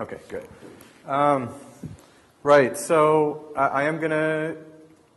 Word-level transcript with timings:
Okay, 0.00 0.18
good. 0.28 0.46
Um, 1.06 1.52
right, 2.44 2.78
so 2.78 3.52
I, 3.56 3.66
I 3.66 3.82
am 3.82 3.98
going 3.98 4.12
to 4.12 4.56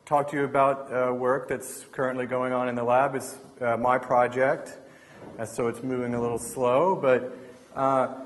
talk 0.06 0.32
to 0.32 0.38
you 0.38 0.44
about 0.44 0.92
uh, 0.92 1.14
work 1.14 1.48
that's 1.48 1.86
currently 1.92 2.26
going 2.26 2.52
on 2.52 2.68
in 2.68 2.74
the 2.74 2.84
lab. 2.84 3.14
It's 3.14 3.36
uh, 3.62 3.78
my 3.78 4.00
project, 4.00 4.76
so 5.46 5.68
it's 5.68 5.84
moving 5.84 6.16
a 6.16 6.20
little 6.20 6.40
slow, 6.40 6.96
but 6.96 7.38
uh, 7.76 8.21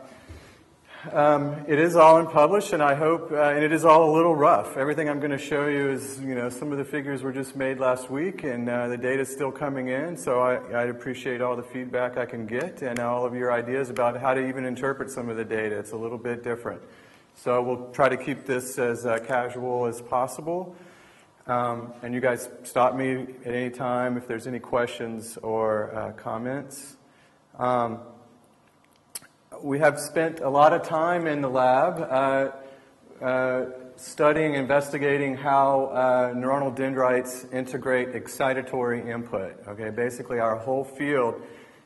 um, 1.12 1.66
it 1.68 1.78
is 1.78 1.96
all 1.96 2.18
unpublished, 2.18 2.74
and 2.74 2.82
I 2.82 2.96
hope, 2.96 3.32
uh, 3.32 3.36
and 3.36 3.64
it 3.64 3.72
is 3.72 3.86
all 3.86 4.10
a 4.10 4.14
little 4.16 4.36
rough. 4.36 4.76
Everything 4.76 5.10
I'm 5.10 5.20
going 5.20 5.32
to 5.32 5.38
show 5.38 5.68
you 5.68 5.90
is, 5.90 6.20
you 6.20 6.34
know, 6.34 6.50
some 6.50 6.72
of 6.72 6.78
the 6.78 6.84
figures 6.84 7.22
were 7.22 7.32
just 7.32 7.56
made 7.56 7.80
last 7.80 8.10
week, 8.10 8.44
and 8.44 8.68
uh, 8.68 8.88
the 8.88 8.98
data 8.98 9.22
is 9.22 9.32
still 9.32 9.52
coming 9.52 9.90
in. 9.90 10.18
So 10.18 10.42
I, 10.42 10.86
would 10.86 10.90
appreciate 10.90 11.42
all 11.42 11.56
the 11.56 11.64
feedback 11.64 12.18
I 12.18 12.26
can 12.26 12.48
get 12.48 12.82
and 12.82 13.00
all 13.00 13.26
of 13.26 13.36
your 13.36 13.52
ideas 13.52 13.90
about 13.90 14.20
how 14.20 14.34
to 14.34 14.48
even 14.48 14.66
interpret 14.66 15.12
some 15.12 15.30
of 15.30 15.38
the 15.38 15.46
data. 15.46 15.78
It's 15.78 15.92
a 15.92 15.98
little 15.98 16.18
bit 16.18 16.44
different. 16.44 16.82
So 17.36 17.62
we'll 17.62 17.92
try 17.92 18.10
to 18.10 18.18
keep 18.18 18.46
this 18.46 18.80
as 18.80 19.06
uh, 19.06 19.20
casual 19.20 19.86
as 19.86 20.02
possible. 20.02 20.76
Um, 21.48 21.94
and 22.02 22.14
you 22.14 22.22
guys 22.22 22.50
stop 22.64 22.96
me 22.96 23.28
at 23.46 23.54
any 23.54 23.70
time 23.70 24.18
if 24.18 24.28
there's 24.28 24.48
any 24.48 24.60
questions 24.60 25.38
or 25.44 25.94
uh, 25.94 26.12
comments. 26.14 26.98
Um, 27.60 28.00
we 29.62 29.80
have 29.80 30.00
spent 30.00 30.40
a 30.40 30.50
lot 30.50 30.74
of 30.74 30.84
time 30.84 31.28
in 31.28 31.42
the 31.42 31.50
lab 31.50 32.00
uh, 32.00 33.24
uh, 33.24 33.66
studying, 33.96 34.56
investigating 34.56 35.36
how 35.36 35.86
uh, 35.86 36.34
neuronal 36.34 36.74
dendrites 36.76 37.46
integrate 37.52 38.14
excitatory 38.14 39.08
input. 39.08 39.56
Okay, 39.68 39.90
basically, 39.90 40.40
our 40.40 40.56
whole 40.56 40.84
field 40.84 41.42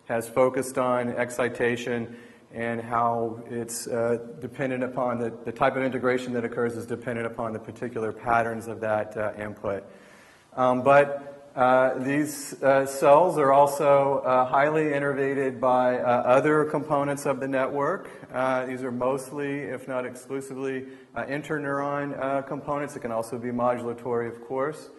has 0.05 0.27
focused 0.27 0.77
on 0.77 1.09
excitation 1.09 2.15
and 2.51 2.81
how 2.81 3.39
it's 3.49 3.87
uh, 3.87 4.17
dependent 4.39 4.83
upon 4.83 5.19
the, 5.19 5.31
the 5.45 5.51
type 5.51 5.75
of 5.75 5.83
integration 5.83 6.33
that 6.33 6.43
occurs 6.43 6.75
is 6.75 6.85
dependent 6.87 7.27
upon 7.27 7.53
the 7.53 7.59
particular 7.59 8.11
patterns 8.11 8.67
of 8.67 8.79
that 8.79 9.15
uh, 9.15 9.33
input. 9.37 9.83
Um, 10.55 10.81
but 10.81 11.38
these 11.59 12.61
uh, 12.63 12.85
cells 12.85 13.37
are 13.37 13.51
also 13.51 14.19
uh, 14.19 14.45
highly 14.45 14.83
innervated 14.83 15.59
by 15.59 15.97
uh, 15.99 16.21
other 16.21 16.63
components 16.63 17.25
of 17.25 17.41
the 17.41 17.47
network. 17.49 18.09
Uh, 18.33 18.65
these 18.65 18.81
are 18.81 18.93
mostly, 18.93 19.63
if 19.63 19.85
not 19.85 20.05
exclusively, 20.05 20.85
interneuron 21.17 22.47
components. 22.47 22.95
It 22.95 23.01
can 23.01 23.11
also 23.11 23.37
be 23.37 23.49
modulatory, 23.49 24.29
of 24.29 24.41
course. 24.45 24.89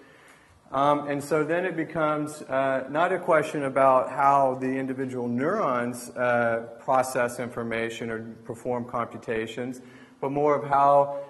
Um, 0.70 1.08
and 1.08 1.25
so 1.25 1.44
then 1.44 1.64
it 1.64 1.77
becomes 1.77 2.42
not 2.50 3.11
a 3.11 3.19
question 3.19 3.64
about 3.64 4.11
how 4.11 4.58
the 4.61 4.69
individual 4.69 5.28
neurons 5.28 6.11
process 6.84 7.41
information 7.41 8.11
or 8.11 8.20
perform 8.44 8.84
computations, 8.84 9.81
but 10.20 10.31
more 10.31 10.55
of 10.55 10.69
how 10.69 11.20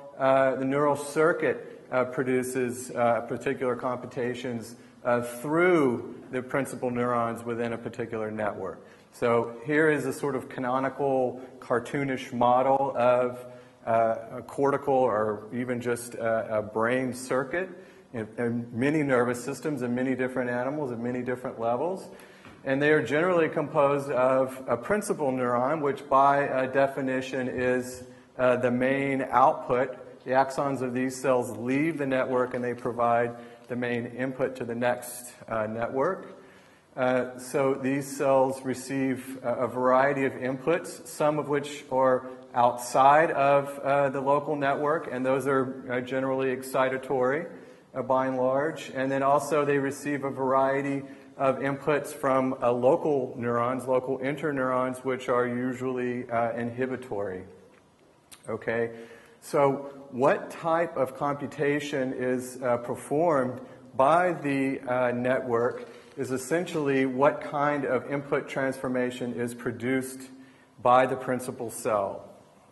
the 0.59 0.65
neural 0.65 0.97
circuit 0.97 1.89
produces 2.11 2.91
particular 3.29 3.77
computations 3.77 4.75
uh, 5.05 5.23
through 5.23 6.15
the 6.31 6.43
principal 6.43 6.91
neurons 6.91 7.45
within 7.45 7.73
a 7.73 7.79
particular 7.79 8.31
network. 8.31 8.81
So 9.13 9.57
here 9.65 9.91
is 9.91 10.07
a 10.07 10.13
sort 10.13 10.37
of 10.37 10.49
canonical, 10.49 11.41
cartoonish 11.59 12.33
model 12.33 12.95
of 12.97 13.45
uh, 13.87 14.39
a 14.39 14.43
cortical 14.43 14.95
or 14.95 15.49
even 15.53 15.81
just 15.81 16.15
a, 16.15 16.59
a 16.59 16.63
brain 16.63 17.13
circuit 17.13 17.69
in, 18.13 18.29
in, 18.39 18.69
many 18.73 19.03
nervous 19.03 19.43
systems 19.43 19.83
in 19.83 19.95
many 19.95 20.15
different 20.15 20.51
animals 20.51 20.93
at 20.93 20.99
many 20.99 21.23
different 21.23 21.59
levels. 21.59 22.09
And 22.65 22.81
they 22.81 22.91
are 22.91 23.03
generally 23.03 23.49
composed 23.49 24.11
of 24.11 24.63
a 24.69 24.77
principal 24.77 25.33
neuron, 25.33 25.81
which 25.81 26.09
by 26.09 26.49
uh, 26.49 26.67
definition 26.67 27.49
is 27.49 28.05
uh, 28.39 28.57
the 28.57 28.71
main 28.71 29.23
output. 29.31 29.97
The 30.25 30.33
axons 30.33 30.83
of 30.83 30.93
these 30.93 31.17
cells 31.21 31.57
leave 31.57 31.97
the 31.97 32.07
network 32.07 32.53
and 32.53 32.63
they 32.63 32.75
provide 32.75 33.35
the 33.71 33.77
main 33.77 34.07
input 34.07 34.57
to 34.57 34.65
the 34.65 34.75
next 34.75 35.33
uh, 35.49 35.65
network. 35.67 36.43
Uh, 36.97 37.39
so 37.39 37.73
these 37.73 38.05
cells 38.17 38.61
receive 38.65 39.39
a 39.45 39.69
variety 39.69 40.25
of 40.25 40.33
inputs, 40.33 41.07
some 41.07 41.39
of 41.39 41.49
which 41.49 41.85
are 41.93 42.29
outside 42.53 43.31
of 43.31 43.79
uh, 43.79 44.09
the 44.09 44.21
local 44.21 44.57
network, 44.57 45.09
and 45.11 45.25
those 45.25 45.47
are 45.47 45.85
uh, 45.89 46.01
generally 46.01 46.49
excitatory 46.49 47.49
uh, 47.95 48.03
by 48.03 48.27
and 48.27 48.37
large. 48.37 48.91
And 48.93 49.11
then 49.11 49.23
also 49.23 49.65
they 49.65 49.79
receive 49.79 50.25
a 50.25 50.31
variety 50.31 51.05
of 51.37 51.61
inputs 51.61 52.09
from 52.09 52.57
uh, 52.61 52.73
local 52.73 53.35
neurons, 53.39 53.87
local 53.87 54.19
interneurons, 54.19 55.05
which 55.05 55.29
are 55.29 55.47
usually 55.47 56.27
inhibitory. 56.57 57.45
Okay, 58.49 58.91
so 59.41 60.00
what 60.13 60.51
type 60.51 60.97
of 60.97 61.17
computation 61.17 62.13
is 62.13 62.61
uh, 62.63 62.79
performed 62.79 63.61
by 63.97 64.33
the 64.33 64.81
uh, 64.81 65.13
network 65.13 65.89
is 66.17 66.31
essentially 66.31 67.07
what 67.07 67.41
kind 67.41 67.85
of 67.85 68.11
input 68.11 68.49
transformation 68.49 69.33
is 69.35 69.55
produced 69.55 70.21
by 70.83 71.07
the 71.07 71.17
principal 71.17 71.71
cell. 71.71 72.27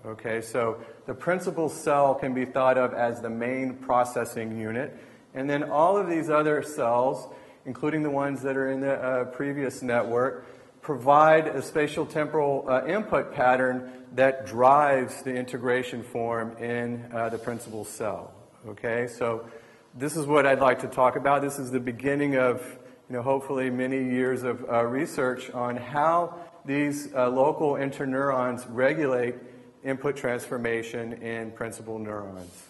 Okay, 0.06 0.40
so 0.40 0.80
the 1.06 1.14
principal 1.14 1.68
cell 1.68 2.14
can 2.14 2.32
be 2.32 2.44
thought 2.44 2.78
of 2.78 2.94
as 2.94 3.20
the 3.20 3.30
main 3.30 3.74
processing 3.74 4.56
unit, 4.56 4.96
and 5.34 5.50
then 5.50 5.64
all 5.64 5.96
of 5.96 6.08
these 6.08 6.30
other 6.30 6.62
cells, 6.62 7.28
including 7.66 8.02
the 8.02 8.10
ones 8.10 8.42
that 8.42 8.56
are 8.56 8.70
in 8.70 8.80
the 8.80 8.94
uh, 8.94 9.24
previous 9.24 9.82
network, 9.82 10.46
provide 10.80 11.48
a 11.48 11.60
spatial 11.60 12.06
temporal 12.06 12.64
uh, 12.68 12.86
input 12.86 13.34
pattern 13.34 13.97
that 14.14 14.46
drives 14.46 15.22
the 15.22 15.34
integration 15.34 16.02
form 16.02 16.56
in 16.58 17.10
uh, 17.12 17.28
the 17.28 17.38
principal 17.38 17.84
cell. 17.84 18.32
Okay, 18.66 19.06
so 19.06 19.48
this 19.94 20.16
is 20.16 20.26
what 20.26 20.46
I'd 20.46 20.60
like 20.60 20.80
to 20.80 20.88
talk 20.88 21.16
about. 21.16 21.42
This 21.42 21.58
is 21.58 21.70
the 21.70 21.80
beginning 21.80 22.36
of, 22.36 22.60
you 23.08 23.16
know, 23.16 23.22
hopefully 23.22 23.70
many 23.70 24.02
years 24.02 24.42
of 24.42 24.64
uh, 24.68 24.84
research 24.84 25.50
on 25.50 25.76
how 25.76 26.34
these 26.64 27.12
uh, 27.14 27.28
local 27.28 27.72
interneurons 27.72 28.66
regulate 28.68 29.34
input 29.84 30.16
transformation 30.16 31.14
in 31.14 31.50
principal 31.52 31.98
neurons. 31.98 32.64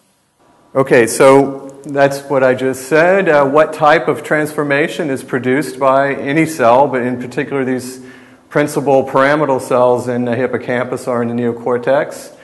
Okay, 0.75 1.07
so 1.07 1.67
that's 1.83 2.21
what 2.21 2.43
I 2.43 2.53
just 2.53 2.87
said. 2.87 3.27
Uh, 3.27 3.43
what 3.43 3.73
type 3.73 4.07
of 4.07 4.23
transformation 4.23 5.09
is 5.09 5.23
produced 5.23 5.79
by 5.79 6.13
any 6.13 6.45
cell, 6.45 6.87
but 6.87 7.01
in 7.01 7.19
particular 7.19 7.65
these 7.65 8.01
principal 8.49 9.03
pyramidal 9.03 9.59
cells 9.59 10.07
in 10.07 10.25
the 10.25 10.35
hippocampus 10.35 11.07
or 11.07 11.21
in 11.21 11.29
the 11.29 11.35
neocortex, 11.35 12.35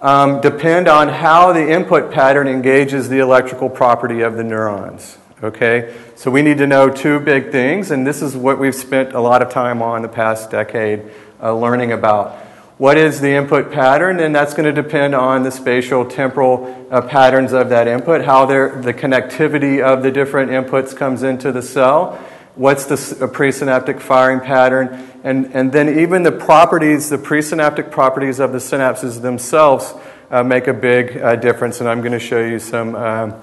um, 0.00 0.40
depend 0.40 0.88
on 0.88 1.08
how 1.08 1.52
the 1.52 1.70
input 1.70 2.10
pattern 2.10 2.48
engages 2.48 3.08
the 3.08 3.18
electrical 3.18 3.68
property 3.68 4.22
of 4.22 4.36
the 4.36 4.44
neurons. 4.44 5.18
Okay, 5.42 5.94
so 6.16 6.30
we 6.30 6.42
need 6.42 6.58
to 6.58 6.66
know 6.66 6.90
two 6.90 7.18
big 7.18 7.50
things, 7.50 7.90
and 7.90 8.06
this 8.06 8.20
is 8.20 8.36
what 8.36 8.58
we've 8.58 8.74
spent 8.74 9.14
a 9.14 9.20
lot 9.20 9.40
of 9.40 9.50
time 9.50 9.80
on 9.80 10.02
the 10.02 10.08
past 10.08 10.50
decade 10.50 11.10
uh, 11.42 11.54
learning 11.54 11.92
about. 11.92 12.36
What 12.80 12.96
is 12.96 13.20
the 13.20 13.30
input 13.30 13.72
pattern? 13.72 14.20
And 14.20 14.34
that's 14.34 14.54
going 14.54 14.64
to 14.64 14.82
depend 14.82 15.14
on 15.14 15.42
the 15.42 15.50
spatial 15.50 16.04
temporal 16.04 16.88
uh, 16.90 17.02
patterns 17.02 17.52
of 17.52 17.68
that 17.68 17.86
input, 17.86 18.24
how 18.24 18.46
the 18.46 18.94
connectivity 18.94 19.82
of 19.82 20.02
the 20.02 20.10
different 20.10 20.50
inputs 20.50 20.96
comes 20.96 21.22
into 21.22 21.52
the 21.52 21.60
cell, 21.60 22.18
what's 22.60 22.84
the 22.84 22.94
presynaptic 23.26 23.98
firing 24.00 24.38
pattern, 24.38 25.10
and, 25.24 25.46
and 25.54 25.72
then 25.72 25.98
even 25.98 26.22
the 26.22 26.30
properties, 26.30 27.08
the 27.08 27.16
presynaptic 27.16 27.90
properties 27.90 28.38
of 28.38 28.52
the 28.52 28.58
synapses 28.58 29.22
themselves 29.22 29.94
uh, 30.30 30.44
make 30.44 30.66
a 30.66 30.74
big 30.74 31.16
uh, 31.16 31.36
difference. 31.36 31.80
And 31.80 31.88
I'm 31.88 32.00
going 32.00 32.12
to 32.12 32.18
show 32.18 32.44
you 32.44 32.58
some, 32.58 32.94
um, 32.94 33.34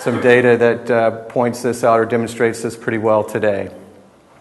some 0.00 0.20
data 0.20 0.56
that 0.56 0.90
uh, 0.90 1.10
points 1.26 1.62
this 1.62 1.84
out 1.84 2.00
or 2.00 2.06
demonstrates 2.06 2.60
this 2.60 2.76
pretty 2.76 2.98
well 2.98 3.22
today. 3.22 3.70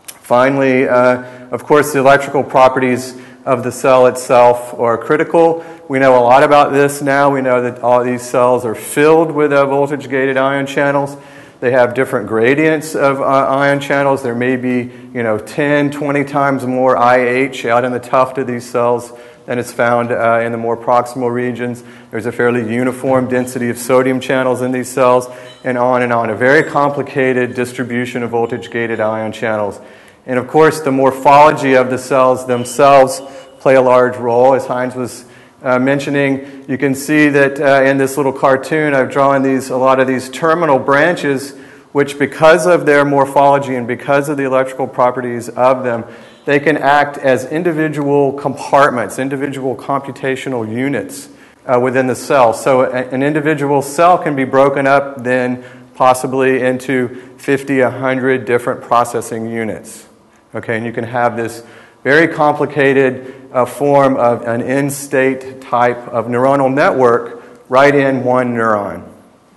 Finally, 0.07 0.87
uh, 0.89 1.21
of 1.51 1.63
course, 1.63 1.93
the 1.93 1.99
electrical 1.99 2.43
properties 2.43 3.15
of 3.45 3.63
the 3.63 3.71
cell 3.71 4.07
itself 4.07 4.73
are 4.79 4.97
critical. 4.97 5.63
We 5.87 5.99
know 5.99 6.17
a 6.17 6.23
lot 6.25 6.41
about 6.41 6.73
this 6.73 6.99
now. 6.99 7.29
We 7.29 7.43
know 7.43 7.61
that 7.61 7.83
all 7.83 8.03
these 8.03 8.23
cells 8.23 8.65
are 8.65 8.73
filled 8.73 9.29
with 9.29 9.53
uh, 9.53 9.67
voltage 9.67 10.09
gated 10.09 10.35
ion 10.35 10.65
channels. 10.65 11.15
They 11.59 11.71
have 11.71 11.93
different 11.93 12.27
gradients 12.27 12.95
of 12.95 13.21
uh, 13.21 13.23
ion 13.23 13.79
channels. 13.79 14.23
There 14.23 14.35
may 14.35 14.57
be, 14.57 14.91
you 15.13 15.23
know, 15.23 15.37
10, 15.37 15.91
20 15.91 16.23
times 16.25 16.65
more 16.65 16.95
IH 16.95 17.65
out 17.65 17.85
in 17.85 17.91
the 17.91 17.99
tuft 17.99 18.37
of 18.37 18.47
these 18.47 18.69
cells 18.69 19.13
than 19.45 19.59
is 19.59 19.71
found 19.71 20.11
uh, 20.11 20.39
in 20.43 20.51
the 20.51 20.57
more 20.57 20.75
proximal 20.75 21.31
regions. 21.31 21.83
There's 22.11 22.25
a 22.25 22.31
fairly 22.31 22.73
uniform 22.73 23.29
density 23.29 23.69
of 23.69 23.77
sodium 23.77 24.19
channels 24.19 24.61
in 24.61 24.71
these 24.71 24.89
cells, 24.89 25.27
and 25.63 25.77
on 25.77 26.01
and 26.01 26.11
on. 26.11 26.29
A 26.29 26.35
very 26.35 26.69
complicated 26.69 27.55
distribution 27.55 28.23
of 28.23 28.31
voltage 28.31 28.69
gated 28.69 28.99
ion 28.99 29.31
channels. 29.31 29.79
And 30.25 30.39
of 30.39 30.47
course, 30.47 30.81
the 30.81 30.91
morphology 30.91 31.75
of 31.75 31.89
the 31.89 31.97
cells 31.97 32.47
themselves 32.47 33.21
play 33.59 33.75
a 33.75 33.81
large 33.81 34.17
role. 34.17 34.55
As 34.55 34.65
Heinz 34.65 34.95
was 34.95 35.25
uh, 35.61 35.79
mentioning, 35.79 36.65
you 36.67 36.77
can 36.77 36.93
see 36.93 37.29
that 37.29 37.59
uh, 37.59 37.83
in 37.83 37.97
this 37.97 38.17
little 38.17 38.33
cartoon, 38.33 38.93
I've 38.93 39.11
drawn 39.11 39.41
these 39.41 39.69
a 39.69 39.77
lot 39.77 39.99
of 39.99 40.07
these 40.07 40.29
terminal 40.29 40.79
branches, 40.79 41.51
which, 41.91 42.19
because 42.19 42.67
of 42.67 42.85
their 42.85 43.05
morphology 43.05 43.75
and 43.75 43.87
because 43.87 44.29
of 44.29 44.37
the 44.37 44.43
electrical 44.43 44.87
properties 44.87 45.49
of 45.49 45.83
them, 45.83 46.05
they 46.45 46.59
can 46.59 46.77
act 46.77 47.17
as 47.17 47.45
individual 47.45 48.33
compartments, 48.33 49.17
individual 49.17 49.75
computational 49.75 50.69
units 50.71 51.29
uh, 51.65 51.79
within 51.79 52.07
the 52.07 52.15
cell. 52.15 52.53
So 52.53 52.81
a, 52.81 53.07
an 53.09 53.23
individual 53.23 53.81
cell 53.81 54.17
can 54.17 54.35
be 54.35 54.43
broken 54.43 54.85
up 54.85 55.23
then 55.23 55.63
possibly 55.95 56.61
into 56.61 57.07
50, 57.37 57.81
100 57.81 58.45
different 58.45 58.81
processing 58.81 59.49
units. 59.49 60.07
Okay, 60.53 60.77
and 60.77 60.85
you 60.85 60.91
can 60.91 61.05
have 61.05 61.35
this 61.35 61.63
very 62.05 62.27
complicated 62.27 63.33
uh, 63.51 63.65
form 63.65 64.15
of 64.15 64.43
an 64.43 64.61
in 64.61 64.91
state 64.91 65.59
type 65.59 65.97
of 66.09 66.27
neuronal 66.27 66.71
network 66.71 67.43
right 67.67 67.95
in 67.95 68.23
one 68.23 68.53
neuron. 68.53 69.03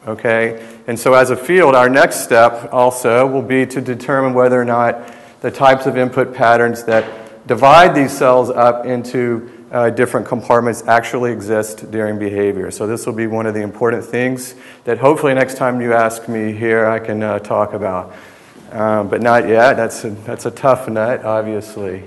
Okay, 0.06 0.66
and 0.86 0.98
so 0.98 1.12
as 1.12 1.28
a 1.28 1.36
field, 1.36 1.74
our 1.74 1.90
next 1.90 2.24
step 2.24 2.70
also 2.72 3.26
will 3.26 3.42
be 3.42 3.66
to 3.66 3.82
determine 3.82 4.32
whether 4.32 4.58
or 4.58 4.64
not 4.64 5.14
the 5.42 5.50
types 5.50 5.84
of 5.84 5.98
input 5.98 6.34
patterns 6.34 6.84
that 6.84 7.46
divide 7.46 7.94
these 7.94 8.16
cells 8.16 8.48
up 8.48 8.86
into 8.86 9.52
uh, 9.70 9.90
different 9.90 10.26
compartments 10.26 10.82
actually 10.86 11.32
exist 11.32 11.90
during 11.90 12.18
behavior. 12.18 12.70
So, 12.70 12.86
this 12.86 13.04
will 13.04 13.12
be 13.12 13.26
one 13.26 13.44
of 13.44 13.52
the 13.52 13.60
important 13.60 14.06
things 14.06 14.54
that 14.84 14.96
hopefully 14.96 15.34
next 15.34 15.58
time 15.58 15.82
you 15.82 15.92
ask 15.92 16.30
me 16.30 16.54
here, 16.54 16.86
I 16.86 16.98
can 16.98 17.22
uh, 17.22 17.40
talk 17.40 17.74
about. 17.74 18.14
Um, 18.72 19.08
but 19.08 19.20
not 19.20 19.46
yet. 19.46 19.74
That's 19.74 20.02
a, 20.04 20.10
that's 20.10 20.46
a 20.46 20.50
tough 20.50 20.88
nut, 20.88 21.26
obviously. 21.26 22.04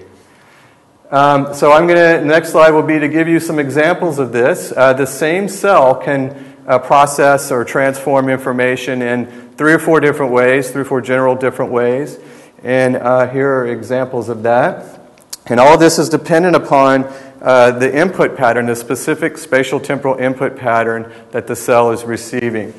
Um, 1.12 1.54
so, 1.54 1.74
I'm 1.74 1.88
going 1.88 2.22
to, 2.22 2.26
next 2.26 2.52
slide 2.52 2.72
will 2.72 2.84
be 2.84 2.98
to 2.98 3.10
give 3.10 3.28
you 3.28 3.42
some 3.42 3.60
examples 3.60 4.18
of 4.18 4.32
this. 4.32 4.72
Uh, 4.72 4.94
the 4.94 5.06
same 5.06 5.50
cell 5.50 5.94
can 5.94 6.56
uh, 6.66 6.80
process 6.80 7.52
or 7.52 7.66
transform 7.66 8.30
information 8.30 9.02
in 9.02 9.26
three 9.58 9.74
or 9.74 9.80
four 9.80 10.00
different 10.00 10.32
ways, 10.32 10.72
three 10.72 10.84
or 10.84 10.86
four 10.86 11.02
general 11.02 11.36
different 11.36 11.70
ways. 11.70 12.18
And 12.64 12.96
uh, 12.96 13.28
here 13.28 13.50
are 13.58 13.68
examples 13.68 14.30
of 14.30 14.44
that. 14.44 15.02
And 15.48 15.60
all 15.60 15.78
this 15.78 16.00
is 16.00 16.08
dependent 16.08 16.56
upon 16.56 17.04
uh, 17.42 17.72
the 17.72 17.94
input 17.94 18.38
pattern, 18.38 18.68
the 18.68 18.76
specific 18.78 19.38
spatial 19.38 19.82
temporal 19.82 20.16
input 20.18 20.56
pattern 20.56 21.12
that 21.32 21.46
the 21.46 21.58
cell 21.58 21.92
is 21.92 22.06
receiving. 22.06 22.74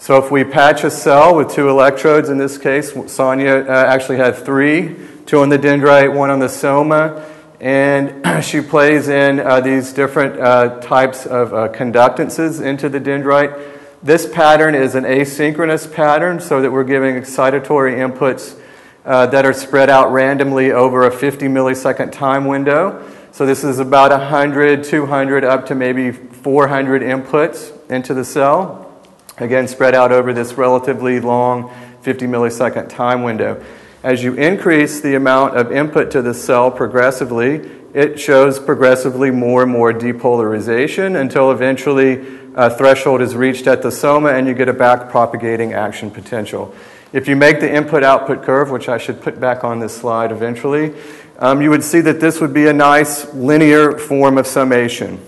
So 0.00 0.18
if 0.18 0.32
we 0.32 0.42
patch 0.42 0.82
a 0.82 0.90
cell 0.90 1.36
with 1.36 1.52
two 1.52 1.68
electrodes, 1.68 2.30
in 2.30 2.38
this 2.38 2.58
case, 2.58 2.92
Sonia 3.06 3.58
uh, 3.58 3.84
actually 3.86 4.16
had 4.16 4.34
three 4.34 4.96
two 5.26 5.40
on 5.40 5.50
the 5.50 5.58
dendrite, 5.58 6.12
one 6.12 6.30
on 6.30 6.38
the 6.38 6.48
soma. 6.48 7.24
And 7.60 8.44
she 8.44 8.60
plays 8.60 9.08
in 9.08 9.40
uh, 9.40 9.60
these 9.60 9.92
different 9.92 10.40
uh, 10.40 10.80
types 10.80 11.26
of 11.26 11.54
uh, 11.54 11.68
conductances 11.68 12.60
into 12.60 12.88
the 12.88 13.00
dendrite. 13.00 13.74
This 14.02 14.28
pattern 14.28 14.74
is 14.74 14.94
an 14.94 15.04
asynchronous 15.04 15.92
pattern, 15.92 16.40
so 16.40 16.60
that 16.60 16.70
we're 16.70 16.84
giving 16.84 17.16
excitatory 17.16 17.96
inputs 17.96 18.58
uh, 19.04 19.26
that 19.26 19.46
are 19.46 19.52
spread 19.52 19.88
out 19.88 20.12
randomly 20.12 20.72
over 20.72 21.06
a 21.06 21.10
50 21.10 21.46
millisecond 21.46 22.12
time 22.12 22.44
window. 22.44 23.10
So 23.32 23.46
this 23.46 23.64
is 23.64 23.78
about 23.78 24.10
100, 24.10 24.84
200, 24.84 25.44
up 25.44 25.66
to 25.66 25.74
maybe 25.74 26.10
400 26.10 27.02
inputs 27.02 27.72
into 27.90 28.14
the 28.14 28.24
cell. 28.24 29.00
Again, 29.38 29.68
spread 29.68 29.94
out 29.94 30.12
over 30.12 30.32
this 30.32 30.54
relatively 30.54 31.20
long 31.20 31.70
50 32.02 32.26
millisecond 32.26 32.88
time 32.88 33.22
window. 33.22 33.62
As 34.06 34.22
you 34.22 34.34
increase 34.34 35.00
the 35.00 35.16
amount 35.16 35.56
of 35.56 35.72
input 35.72 36.12
to 36.12 36.22
the 36.22 36.32
cell 36.32 36.70
progressively, 36.70 37.68
it 37.92 38.20
shows 38.20 38.60
progressively 38.60 39.32
more 39.32 39.64
and 39.64 39.72
more 39.72 39.92
depolarization 39.92 41.20
until 41.20 41.50
eventually 41.50 42.24
a 42.54 42.70
threshold 42.70 43.20
is 43.20 43.34
reached 43.34 43.66
at 43.66 43.82
the 43.82 43.90
soma 43.90 44.28
and 44.28 44.46
you 44.46 44.54
get 44.54 44.68
a 44.68 44.72
back 44.72 45.10
propagating 45.10 45.72
action 45.72 46.12
potential. 46.12 46.72
If 47.12 47.26
you 47.26 47.34
make 47.34 47.58
the 47.58 47.68
input 47.68 48.04
output 48.04 48.44
curve, 48.44 48.70
which 48.70 48.88
I 48.88 48.96
should 48.96 49.20
put 49.20 49.40
back 49.40 49.64
on 49.64 49.80
this 49.80 49.96
slide 49.96 50.30
eventually, 50.30 50.94
um, 51.40 51.60
you 51.60 51.70
would 51.70 51.82
see 51.82 52.00
that 52.02 52.20
this 52.20 52.40
would 52.40 52.54
be 52.54 52.68
a 52.68 52.72
nice 52.72 53.34
linear 53.34 53.98
form 53.98 54.38
of 54.38 54.46
summation. 54.46 55.20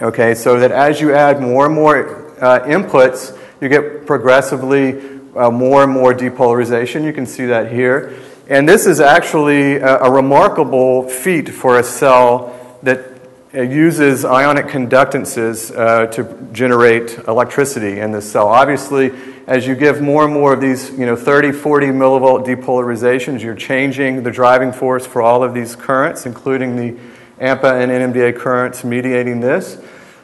Okay, 0.00 0.34
so 0.34 0.58
that 0.60 0.72
as 0.72 0.98
you 0.98 1.12
add 1.12 1.42
more 1.42 1.66
and 1.66 1.74
more 1.74 2.34
uh, 2.42 2.60
inputs, 2.60 3.38
you 3.60 3.68
get 3.68 4.06
progressively 4.06 5.17
uh, 5.38 5.50
more 5.50 5.84
and 5.84 5.92
more 5.92 6.12
depolarization. 6.12 7.04
You 7.04 7.12
can 7.12 7.26
see 7.26 7.46
that 7.46 7.72
here. 7.72 8.18
And 8.48 8.68
this 8.68 8.86
is 8.86 9.00
actually 9.00 9.76
a, 9.76 9.98
a 9.98 10.10
remarkable 10.10 11.08
feat 11.08 11.48
for 11.48 11.78
a 11.78 11.82
cell 11.82 12.78
that 12.82 13.18
uh, 13.54 13.62
uses 13.62 14.24
ionic 14.24 14.66
conductances 14.66 15.70
uh, 15.74 16.06
to 16.08 16.48
generate 16.52 17.16
electricity 17.28 18.00
in 18.00 18.10
the 18.12 18.20
cell. 18.20 18.48
Obviously, 18.48 19.10
as 19.46 19.66
you 19.66 19.74
give 19.74 20.02
more 20.02 20.24
and 20.24 20.34
more 20.34 20.52
of 20.52 20.60
these, 20.60 20.90
you 20.90 21.06
know, 21.06 21.16
30, 21.16 21.52
40 21.52 21.86
millivolt 21.86 22.44
depolarizations, 22.44 23.40
you're 23.40 23.54
changing 23.54 24.22
the 24.22 24.30
driving 24.30 24.72
force 24.72 25.06
for 25.06 25.22
all 25.22 25.42
of 25.42 25.54
these 25.54 25.74
currents, 25.74 26.26
including 26.26 26.76
the 26.76 27.00
AMPA 27.40 27.82
and 27.82 27.90
NMDA 27.90 28.36
currents 28.36 28.84
mediating 28.84 29.40
this. 29.40 29.80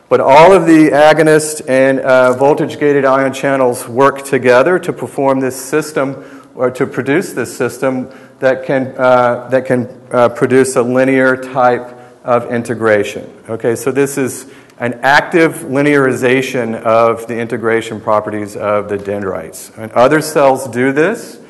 But 0.08 0.20
all 0.20 0.52
of 0.52 0.66
the 0.66 0.90
agonist 0.90 1.68
and 1.68 2.00
uh, 2.00 2.34
voltage 2.34 2.78
gated 2.78 3.04
ion 3.04 3.32
channels 3.32 3.88
work 3.88 4.24
together 4.24 4.78
to 4.78 4.92
perform 4.92 5.40
this 5.40 5.60
system 5.60 6.50
or 6.54 6.70
to 6.70 6.86
produce 6.86 7.32
this 7.32 7.56
system 7.56 8.10
that 8.38 8.64
can, 8.64 8.94
uh, 8.98 9.48
that 9.48 9.64
can 9.64 9.88
uh, 10.12 10.28
produce 10.28 10.76
a 10.76 10.82
linear 10.82 11.36
type 11.36 11.98
of 12.22 12.52
integration. 12.52 13.30
Okay, 13.48 13.74
so 13.74 13.90
this 13.90 14.18
is 14.18 14.50
an 14.78 14.94
active 15.02 15.52
linearization 15.60 16.74
of 16.82 17.26
the 17.26 17.38
integration 17.38 18.00
properties 18.00 18.56
of 18.56 18.88
the 18.88 18.98
dendrites. 18.98 19.70
And 19.76 19.90
other 19.92 20.20
cells 20.20 20.68
do 20.68 20.92
this. 20.92 21.40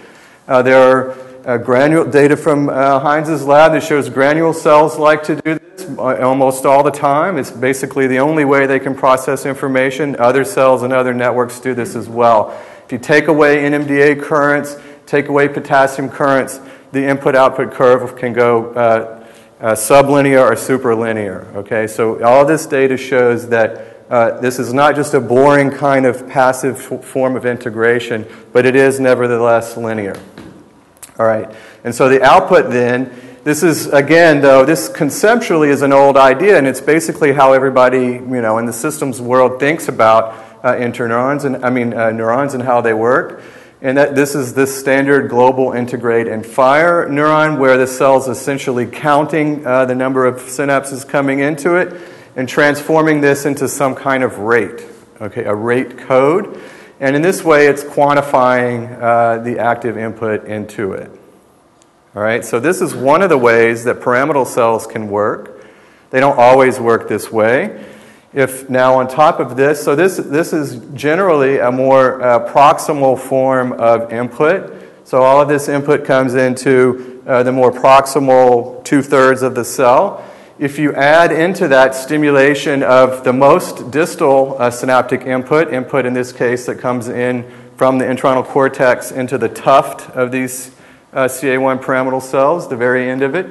Uh, 0.47 0.63
there 0.63 0.79
are 0.79 1.17
uh, 1.47 1.59
granule 1.59 2.05
data 2.05 2.37
from 2.37 2.69
uh, 2.69 3.01
Heinz's 3.01 3.45
lab 3.45 3.73
that 3.73 3.83
shows 3.83 4.09
granule 4.09 4.53
cells 4.53 4.99
like 4.99 5.23
to 5.25 5.37
do 5.37 5.59
this 5.59 5.74
almost 5.99 6.67
all 6.67 6.83
the 6.83 6.91
time. 6.91 7.39
It's 7.39 7.51
basically 7.51 8.07
the 8.07 8.19
only 8.19 8.45
way 8.45 8.67
they 8.67 8.79
can 8.79 8.95
process 8.95 9.47
information. 9.47 10.17
Other 10.17 10.45
cells 10.45 10.83
and 10.83 10.93
other 10.93 11.15
networks 11.15 11.61
do 11.61 11.75
this 11.75 11.95
as 11.95 12.09
well. 12.09 12.51
If 12.85 12.93
you 12.93 12.99
take 12.99 13.29
away 13.29 13.59
NMDA 13.59 14.23
currents, 14.23 14.77
take 15.07 15.29
away 15.29 15.49
potassium 15.49 16.09
currents, 16.09 16.61
the 16.93 17.05
input 17.05 17.35
output 17.35 17.73
curve 17.73 18.17
can 18.17 18.33
go 18.33 18.73
uh, 18.73 19.27
uh, 19.61 19.73
sublinear 19.73 20.51
or 20.51 20.55
superlinear. 20.55 21.53
Okay, 21.55 21.87
so 21.87 22.23
all 22.23 22.45
this 22.45 22.67
data 22.67 22.97
shows 22.97 23.49
that 23.49 23.95
uh, 24.11 24.39
this 24.41 24.59
is 24.59 24.75
not 24.75 24.95
just 24.95 25.15
a 25.15 25.21
boring 25.21 25.71
kind 25.71 26.07
of 26.07 26.29
passive 26.29 26.81
form 27.05 27.37
of 27.37 27.47
integration, 27.47 28.27
but 28.53 28.67
it 28.67 28.77
is 28.77 29.01
nevertheless 29.01 29.77
linear. 29.77 30.15
All 31.19 31.27
right, 31.27 31.51
and 31.85 31.95
so 31.95 32.09
the 32.09 32.23
output 32.23 32.71
then, 32.71 33.07
this 33.45 33.63
is 33.63 33.87
again 33.89 34.41
though, 34.41 34.65
this 34.65 34.89
conceptually 34.89 35.69
is 35.69 35.83
an 35.83 35.93
old 35.93 36.17
idea, 36.17 36.57
and 36.57 36.67
it's 36.67 36.81
basically 36.81 37.33
how 37.33 37.53
everybody 37.53 38.15
you 38.15 38.41
know 38.41 38.57
in 38.57 38.65
the 38.65 38.73
systems 38.73 39.21
world 39.21 39.61
thinks 39.61 39.87
about 39.87 40.35
uh, 40.65 40.73
interneurons 40.73 41.45
and 41.45 41.65
I 41.65 41.69
mean 41.69 41.93
uh, 41.93 42.11
neurons 42.11 42.55
and 42.55 42.63
how 42.63 42.81
they 42.81 42.95
work. 42.95 43.43
And 43.83 43.99
that 43.99 44.15
this 44.15 44.35
is 44.35 44.55
this 44.55 44.75
standard 44.75 45.29
global 45.29 45.73
integrate 45.73 46.27
and 46.27 46.45
fire 46.45 47.07
neuron 47.07 47.59
where 47.59 47.77
the 47.77 47.87
cell's 47.87 48.29
essentially 48.29 48.87
counting 48.87 49.67
uh, 49.67 49.85
the 49.85 49.95
number 49.95 50.25
of 50.25 50.37
synapses 50.37 51.07
coming 51.07 51.41
into 51.41 51.75
it 51.75 52.01
and 52.35 52.49
transforming 52.49 53.21
this 53.21 53.45
into 53.45 53.69
some 53.69 53.95
kind 53.95 54.25
of 54.25 54.39
rate, 54.39 54.87
okay, 55.21 55.45
a 55.45 55.55
rate 55.55 55.99
code. 55.99 56.59
And 56.99 57.15
in 57.15 57.21
this 57.21 57.45
way, 57.45 57.67
it's 57.67 57.85
quantifying 57.85 58.99
uh, 58.99 59.39
the 59.43 59.59
active 59.59 59.99
input 59.99 60.47
into 60.47 60.93
it. 60.93 61.11
All 62.17 62.23
right, 62.23 62.45
so 62.45 62.61
this 62.61 62.81
is 62.81 62.95
one 62.95 63.23
of 63.23 63.29
the 63.29 63.37
ways 63.37 63.83
that 63.85 64.01
pyramidal 64.01 64.45
cells 64.45 64.87
can 64.87 65.09
work. 65.09 65.65
They 66.11 66.21
don't 66.21 66.39
always 66.39 66.79
work 66.79 67.09
this 67.09 67.33
way. 67.33 67.85
If 68.33 68.71
now 68.71 68.95
on 69.01 69.09
top 69.09 69.41
of 69.41 69.57
this, 69.57 69.83
so 69.83 69.97
this, 69.97 70.19
this 70.19 70.53
is 70.53 70.77
generally 70.95 71.59
a 71.59 71.73
more 71.73 72.23
uh, 72.23 72.53
proximal 72.53 73.19
form 73.19 73.73
of 73.73 74.13
input. 74.13 74.81
So 75.03 75.23
all 75.25 75.41
of 75.41 75.49
this 75.49 75.69
input 75.69 76.05
comes 76.05 76.37
into 76.37 77.21
uh, 77.27 77.43
the 77.43 77.51
more 77.51 77.73
proximal 77.73 78.85
two 78.85 79.03
thirds 79.03 79.43
of 79.43 79.57
the 79.57 79.65
cell. 79.65 80.25
If 80.57 80.79
you 80.79 80.95
add 80.95 81.33
into 81.33 81.67
that 81.67 81.97
stimulation 81.97 82.85
of 82.85 83.25
the 83.25 83.33
most 83.33 83.91
distal 83.91 84.55
uh, 84.63 84.71
synaptic 84.71 85.23
input, 85.23 85.73
input 85.73 86.07
in 86.07 86.15
this 86.15 86.31
case 86.33 86.67
that 86.67 86.79
comes 86.79 87.09
in 87.09 87.51
from 87.77 87.99
the 87.99 88.05
entorhinal 88.05 88.45
cortex 88.45 89.11
into 89.11 89.37
the 89.37 89.49
tuft 89.49 90.09
of 90.11 90.31
these 90.31 90.71
uh, 91.15 91.25
CA1 91.25 91.83
pyramidal 91.85 92.21
cells, 92.21 92.69
the 92.69 92.77
very 92.77 93.09
end 93.09 93.23
of 93.23 93.35
it, 93.35 93.47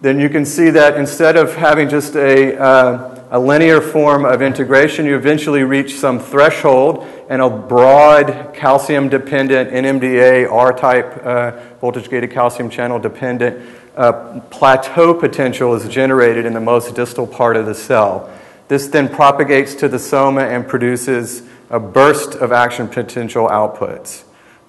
then 0.00 0.18
you 0.18 0.28
can 0.28 0.46
see 0.46 0.70
that 0.70 0.96
instead 0.96 1.36
of 1.36 1.54
having 1.54 1.88
just 1.88 2.14
a 2.14 2.58
uh, 2.58 3.14
a 3.34 3.38
linear 3.38 3.80
form 3.80 4.24
of 4.24 4.42
integration, 4.42 5.06
you 5.06 5.16
eventually 5.16 5.64
reach 5.64 5.96
some 5.96 6.20
threshold, 6.20 7.04
and 7.28 7.42
a 7.42 7.50
broad 7.50 8.54
calcium 8.54 9.08
dependent 9.08 9.70
NMDA 9.70 10.48
R 10.48 10.72
type 10.72 11.26
uh, 11.26 11.50
voltage 11.80 12.08
gated 12.08 12.30
calcium 12.30 12.70
channel 12.70 13.00
dependent 13.00 13.68
uh, 13.96 14.40
plateau 14.50 15.14
potential 15.14 15.74
is 15.74 15.88
generated 15.88 16.46
in 16.46 16.52
the 16.52 16.60
most 16.60 16.94
distal 16.94 17.26
part 17.26 17.56
of 17.56 17.66
the 17.66 17.74
cell. 17.74 18.30
This 18.68 18.86
then 18.86 19.08
propagates 19.08 19.74
to 19.76 19.88
the 19.88 19.98
soma 19.98 20.42
and 20.42 20.66
produces 20.66 21.42
a 21.70 21.80
burst 21.80 22.36
of 22.36 22.52
action 22.52 22.86
potential 22.86 23.48
outputs. 23.48 24.22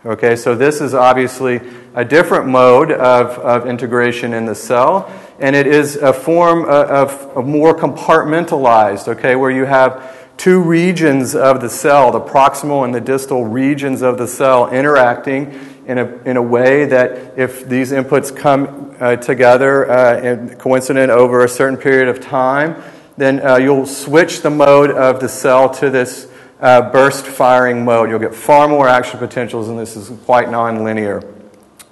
Okay, 0.05 0.35
so 0.35 0.55
this 0.55 0.81
is 0.81 0.95
obviously 0.95 1.59
a 1.95 2.05
different 2.05 2.45
mode 2.45 2.91
of, 2.91 3.39
of 3.39 3.65
integration 3.65 4.33
in 4.33 4.45
the 4.45 4.53
cell, 4.53 5.09
and 5.39 5.55
it 5.55 5.65
is 5.65 5.95
a 5.95 6.13
form 6.13 6.65
of, 6.65 7.11
of 7.11 7.47
more 7.47 7.73
compartmentalized, 7.73 9.07
okay, 9.07 9.35
where 9.35 9.51
you 9.51 9.65
have 9.65 10.15
two 10.37 10.61
regions 10.61 11.35
of 11.35 11.61
the 11.61 11.69
cell, 11.69 12.11
the 12.11 12.19
proximal 12.19 12.83
and 12.83 12.93
the 12.93 13.01
distal 13.01 13.45
regions 13.45 14.01
of 14.01 14.17
the 14.17 14.27
cell, 14.27 14.69
interacting 14.71 15.57
in 15.87 15.97
a, 15.97 16.05
in 16.23 16.35
a 16.35 16.41
way 16.41 16.85
that 16.85 17.37
if 17.37 17.67
these 17.67 17.91
inputs 17.91 18.35
come 18.35 18.93
uh, 18.99 19.15
together 19.15 19.89
uh, 19.89 20.19
and 20.19 20.59
coincident 20.59 21.11
over 21.11 21.43
a 21.43 21.49
certain 21.49 21.77
period 21.77 22.09
of 22.09 22.19
time, 22.19 22.81
then 23.17 23.45
uh, 23.45 23.55
you'll 23.55 23.85
switch 23.85 24.41
the 24.41 24.49
mode 24.49 24.91
of 24.91 25.21
the 25.21 25.29
cell 25.29 25.69
to 25.69 25.89
this 25.89 26.29
uh, 26.59 26.91
burst 26.91 27.25
firing 27.25 27.85
mode. 27.85 28.09
You'll 28.09 28.19
get 28.19 28.35
far 28.35 28.67
more 28.67 28.89
action 28.89 29.19
potentials, 29.19 29.69
and 29.69 29.79
this 29.79 29.95
is 29.95 30.09
quite 30.25 30.47
nonlinear. 30.47 31.34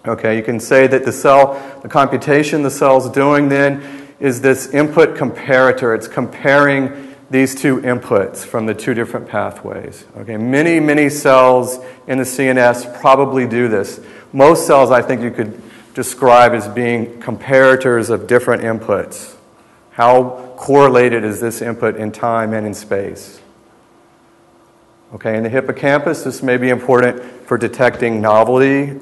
Okay, 0.05 0.35
you 0.35 0.43
can 0.43 0.59
say 0.59 0.85
that 0.87 1.05
the 1.05 1.13
cell, 1.13 1.79
the 1.81 1.87
computation 1.87 2.61
the 2.61 2.71
cell's 2.71 3.09
doing 3.09 3.47
then 3.47 3.81
is 4.19 4.41
this 4.41 4.67
input 4.73 5.15
comparator. 5.15 5.95
It's 5.95 6.09
comparing 6.09 7.15
these 7.29 7.55
two 7.55 7.77
inputs 7.77 8.45
from 8.45 8.65
the 8.65 8.73
two 8.73 8.93
different 8.93 9.27
pathways. 9.27 10.05
Okay, 10.17 10.37
many, 10.37 10.79
many 10.79 11.09
cells 11.09 11.79
in 12.05 12.17
the 12.17 12.25
CNS 12.25 12.99
probably 12.99 13.47
do 13.47 13.67
this. 13.69 14.01
Most 14.33 14.67
cells, 14.67 14.91
I 14.91 15.01
think, 15.01 15.21
you 15.21 15.31
could 15.31 15.61
describe 15.93 16.51
as 16.53 16.67
being 16.67 17.21
comparators 17.21 18.09
of 18.09 18.27
different 18.27 18.61
inputs. 18.61 19.35
How 19.91 20.53
correlated 20.57 21.23
is 21.23 21.39
this 21.39 21.61
input 21.61 21.95
in 21.95 22.11
time 22.11 22.53
and 22.53 22.67
in 22.67 22.73
space? 22.73 23.39
Okay, 25.13 25.37
in 25.37 25.43
the 25.43 25.49
hippocampus, 25.49 26.23
this 26.23 26.43
may 26.43 26.57
be 26.57 26.69
important 26.69 27.21
for 27.47 27.57
detecting 27.57 28.19
novelty. 28.19 28.99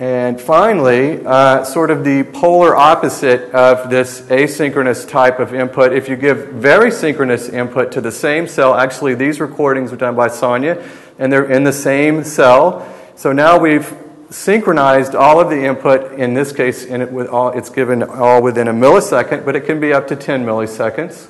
And 0.00 0.40
finally, 0.40 1.26
uh, 1.26 1.64
sort 1.64 1.90
of 1.90 2.04
the 2.04 2.22
polar 2.22 2.76
opposite 2.76 3.50
of 3.50 3.90
this 3.90 4.20
asynchronous 4.22 5.08
type 5.08 5.40
of 5.40 5.52
input, 5.52 5.92
if 5.92 6.08
you 6.08 6.14
give 6.14 6.50
very 6.50 6.92
synchronous 6.92 7.48
input 7.48 7.90
to 7.92 8.00
the 8.00 8.12
same 8.12 8.46
cell, 8.46 8.76
actually, 8.76 9.16
these 9.16 9.40
recordings 9.40 9.90
were 9.90 9.96
done 9.96 10.14
by 10.14 10.28
Sonia, 10.28 10.80
and 11.18 11.32
they're 11.32 11.50
in 11.50 11.64
the 11.64 11.72
same 11.72 12.22
cell. 12.22 12.86
So 13.16 13.32
now 13.32 13.58
we've 13.58 13.92
synchronized 14.30 15.16
all 15.16 15.40
of 15.40 15.50
the 15.50 15.64
input. 15.64 16.12
In 16.12 16.32
this 16.32 16.52
case, 16.52 16.84
in 16.84 17.02
it 17.02 17.12
all, 17.26 17.50
it's 17.50 17.70
given 17.70 18.04
all 18.04 18.40
within 18.40 18.68
a 18.68 18.72
millisecond, 18.72 19.44
but 19.44 19.56
it 19.56 19.62
can 19.62 19.80
be 19.80 19.92
up 19.92 20.06
to 20.08 20.16
10 20.16 20.46
milliseconds. 20.46 21.28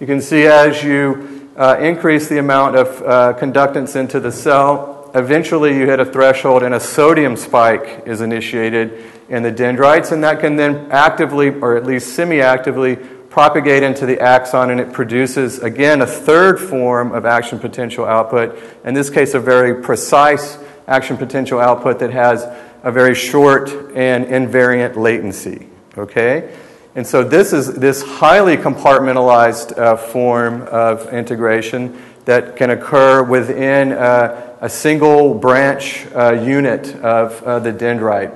You 0.00 0.08
can 0.08 0.20
see 0.20 0.46
as 0.46 0.82
you 0.82 1.50
uh, 1.56 1.76
increase 1.80 2.28
the 2.28 2.38
amount 2.38 2.74
of 2.74 3.02
uh, 3.02 3.38
conductance 3.38 3.94
into 3.94 4.18
the 4.18 4.32
cell. 4.32 4.97
Eventually, 5.14 5.76
you 5.76 5.86
hit 5.86 6.00
a 6.00 6.04
threshold 6.04 6.62
and 6.62 6.74
a 6.74 6.80
sodium 6.80 7.36
spike 7.36 8.02
is 8.06 8.20
initiated 8.20 9.04
in 9.28 9.42
the 9.42 9.50
dendrites, 9.50 10.12
and 10.12 10.22
that 10.24 10.40
can 10.40 10.56
then 10.56 10.90
actively, 10.90 11.50
or 11.50 11.76
at 11.76 11.84
least 11.84 12.14
semi 12.14 12.40
actively, 12.40 12.96
propagate 13.30 13.82
into 13.82 14.06
the 14.06 14.20
axon, 14.20 14.70
and 14.70 14.80
it 14.80 14.92
produces, 14.92 15.58
again, 15.60 16.02
a 16.02 16.06
third 16.06 16.58
form 16.58 17.12
of 17.12 17.24
action 17.26 17.58
potential 17.58 18.04
output. 18.04 18.58
In 18.84 18.94
this 18.94 19.10
case, 19.10 19.34
a 19.34 19.40
very 19.40 19.82
precise 19.82 20.58
action 20.86 21.16
potential 21.16 21.60
output 21.60 21.98
that 21.98 22.10
has 22.10 22.44
a 22.82 22.90
very 22.90 23.14
short 23.14 23.70
and 23.94 24.26
invariant 24.26 24.96
latency. 24.96 25.68
Okay? 25.96 26.54
And 26.94 27.06
so 27.06 27.22
this 27.22 27.52
is 27.52 27.74
this 27.74 28.02
highly 28.02 28.56
compartmentalized 28.56 29.78
uh, 29.78 29.96
form 29.96 30.62
of 30.62 31.12
integration 31.12 32.00
that 32.28 32.56
can 32.56 32.68
occur 32.68 33.22
within 33.22 33.90
uh, 33.90 34.54
a 34.60 34.68
single 34.68 35.32
branch 35.32 36.06
uh, 36.14 36.32
unit 36.32 36.94
of 36.96 37.42
uh, 37.42 37.58
the 37.58 37.72
dendrite. 37.72 38.30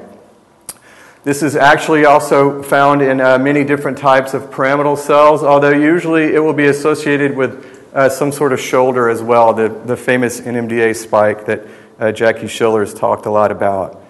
This 1.25 1.43
is 1.43 1.57
actually 1.57 2.07
also 2.07 2.63
found 2.63 3.03
in 3.03 3.21
uh, 3.21 3.37
many 3.37 3.65
different 3.65 3.99
types 3.99 4.33
of 4.33 4.51
pyramidal 4.51 4.97
cells, 4.97 5.43
although 5.43 5.75
usually 5.75 6.33
it 6.33 6.39
will 6.39 6.55
be 6.55 6.69
associated 6.69 7.37
with 7.37 7.93
uh, 7.93 8.09
some 8.09 8.33
sort 8.33 8.55
of 8.55 8.61
shoulder 8.61 9.11
as 9.11 9.21
well, 9.21 9.53
the, 9.53 9.69
the 9.69 9.99
famous 9.99 10.41
NMDA 10.41 10.97
spike 10.97 11.45
that 11.45 12.17
Jackie 12.17 12.49
Schiller 12.49 12.81
has 12.81 12.95
talked 12.95 13.27
a 13.27 13.31
lot 13.31 13.53
about. 13.53 14.03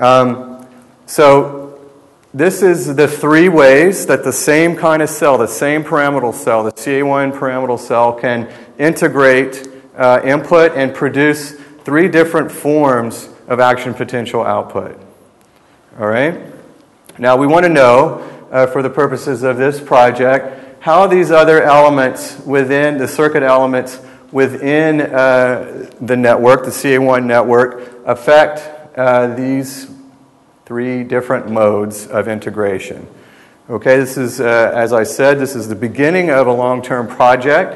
Um, 0.00 0.66
so 1.06 1.57
this 2.34 2.62
is 2.62 2.94
the 2.94 3.08
three 3.08 3.48
ways 3.48 4.06
that 4.06 4.22
the 4.22 4.32
same 4.32 4.76
kind 4.76 5.00
of 5.02 5.08
cell, 5.08 5.38
the 5.38 5.46
same 5.46 5.82
pyramidal 5.82 6.32
cell, 6.32 6.62
the 6.62 6.72
CA1 6.72 7.38
pyramidal 7.38 7.78
cell, 7.78 8.12
can 8.12 8.52
integrate 8.78 9.66
uh, 9.96 10.20
input 10.22 10.72
and 10.72 10.94
produce 10.94 11.52
three 11.84 12.06
different 12.06 12.52
forms 12.52 13.30
of 13.46 13.60
action 13.60 13.94
potential 13.94 14.42
output. 14.42 15.00
All 15.98 16.06
right? 16.06 16.38
Now, 17.18 17.36
we 17.36 17.46
want 17.46 17.64
to 17.64 17.70
know, 17.70 18.18
uh, 18.50 18.66
for 18.66 18.82
the 18.82 18.90
purposes 18.90 19.42
of 19.42 19.56
this 19.56 19.80
project, 19.80 20.80
how 20.80 21.06
these 21.06 21.30
other 21.30 21.62
elements 21.62 22.38
within 22.44 22.98
the 22.98 23.08
circuit 23.08 23.42
elements 23.42 24.00
within 24.30 25.00
uh, 25.00 25.90
the 26.02 26.16
network, 26.16 26.64
the 26.64 26.70
CA1 26.70 27.24
network, 27.24 28.06
affect 28.06 28.98
uh, 28.98 29.34
these 29.34 29.90
three 30.68 31.02
different 31.02 31.50
modes 31.50 32.06
of 32.08 32.28
integration. 32.28 33.06
Okay, 33.70 33.96
this 33.96 34.18
is, 34.18 34.38
uh, 34.38 34.70
as 34.74 34.92
I 34.92 35.02
said, 35.02 35.38
this 35.38 35.56
is 35.56 35.66
the 35.66 35.74
beginning 35.74 36.28
of 36.28 36.46
a 36.46 36.52
long 36.52 36.82
term 36.82 37.08
project, 37.08 37.74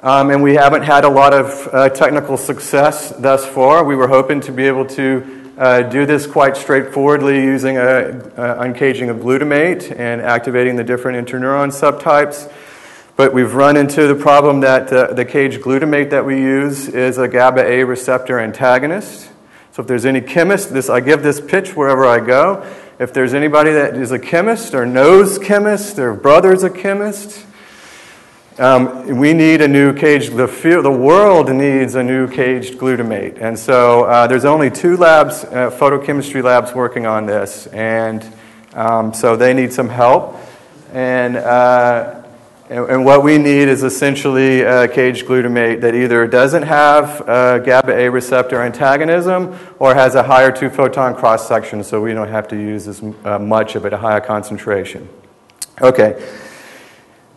um, 0.00 0.30
and 0.30 0.42
we 0.42 0.54
haven't 0.54 0.80
had 0.80 1.04
a 1.04 1.10
lot 1.10 1.34
of 1.34 1.68
uh, 1.70 1.90
technical 1.90 2.38
success 2.38 3.10
thus 3.18 3.44
far. 3.44 3.84
We 3.84 3.96
were 3.96 4.08
hoping 4.08 4.40
to 4.40 4.50
be 4.50 4.62
able 4.62 4.86
to 4.86 5.52
uh, 5.58 5.82
do 5.82 6.06
this 6.06 6.26
quite 6.26 6.56
straightforwardly 6.56 7.34
using 7.34 7.76
a, 7.76 8.08
a 8.08 8.64
uncaging 8.64 9.10
of 9.10 9.18
glutamate 9.18 9.94
and 9.94 10.22
activating 10.22 10.76
the 10.76 10.84
different 10.84 11.28
interneuron 11.28 11.68
subtypes. 11.68 12.50
But 13.14 13.34
we've 13.34 13.52
run 13.52 13.76
into 13.76 14.06
the 14.06 14.14
problem 14.14 14.60
that 14.60 14.90
uh, 14.90 15.12
the 15.12 15.26
cage 15.26 15.58
glutamate 15.58 16.08
that 16.08 16.24
we 16.24 16.38
use 16.38 16.88
is 16.88 17.18
a 17.18 17.28
GABA 17.28 17.62
A 17.62 17.84
receptor 17.84 18.38
antagonist. 18.40 19.31
So 19.72 19.80
if 19.80 19.88
there's 19.88 20.04
any 20.04 20.20
chemist, 20.20 20.74
this 20.74 20.90
I 20.90 21.00
give 21.00 21.22
this 21.22 21.40
pitch 21.40 21.74
wherever 21.74 22.04
I 22.04 22.20
go. 22.20 22.70
If 22.98 23.14
there's 23.14 23.32
anybody 23.32 23.72
that 23.72 23.96
is 23.96 24.12
a 24.12 24.18
chemist 24.18 24.74
or 24.74 24.84
knows 24.84 25.38
chemist, 25.38 25.96
their 25.96 26.12
brother's 26.12 26.62
a 26.62 26.68
chemist, 26.68 27.46
um, 28.58 29.16
we 29.16 29.32
need 29.32 29.62
a 29.62 29.68
new 29.68 29.94
caged, 29.94 30.32
the, 30.32 30.46
the 30.82 30.90
world 30.90 31.50
needs 31.50 31.94
a 31.94 32.02
new 32.02 32.28
caged 32.28 32.74
glutamate. 32.74 33.40
And 33.40 33.58
so 33.58 34.04
uh, 34.04 34.26
there's 34.26 34.44
only 34.44 34.70
two 34.70 34.98
labs, 34.98 35.42
uh, 35.44 35.70
photochemistry 35.70 36.42
labs, 36.42 36.74
working 36.74 37.06
on 37.06 37.24
this. 37.24 37.66
And 37.68 38.22
um, 38.74 39.14
so 39.14 39.36
they 39.36 39.54
need 39.54 39.72
some 39.72 39.88
help. 39.88 40.36
And 40.92 41.38
uh, 41.38 42.21
and, 42.72 43.04
what 43.04 43.22
we 43.22 43.36
need 43.36 43.68
is 43.68 43.82
essentially 43.82 44.62
a 44.62 44.88
caged 44.88 45.26
glutamate 45.26 45.82
that 45.82 45.94
either 45.94 46.26
doesn't 46.26 46.62
have 46.62 47.20
a 47.28 47.60
GABA 47.62 47.92
A 47.92 48.08
receptor 48.08 48.62
antagonism 48.62 49.58
or 49.78 49.94
has 49.94 50.14
a 50.14 50.22
higher 50.22 50.50
two 50.50 50.70
photon 50.70 51.14
cross 51.14 51.46
section, 51.46 51.84
so 51.84 52.00
we 52.00 52.14
don't 52.14 52.28
have 52.28 52.48
to 52.48 52.56
use 52.56 52.88
as 52.88 53.02
uh, 53.24 53.38
much 53.38 53.74
of 53.74 53.84
it, 53.84 53.92
a 53.92 53.98
higher 53.98 54.20
concentration. 54.20 55.06
Okay. 55.82 56.26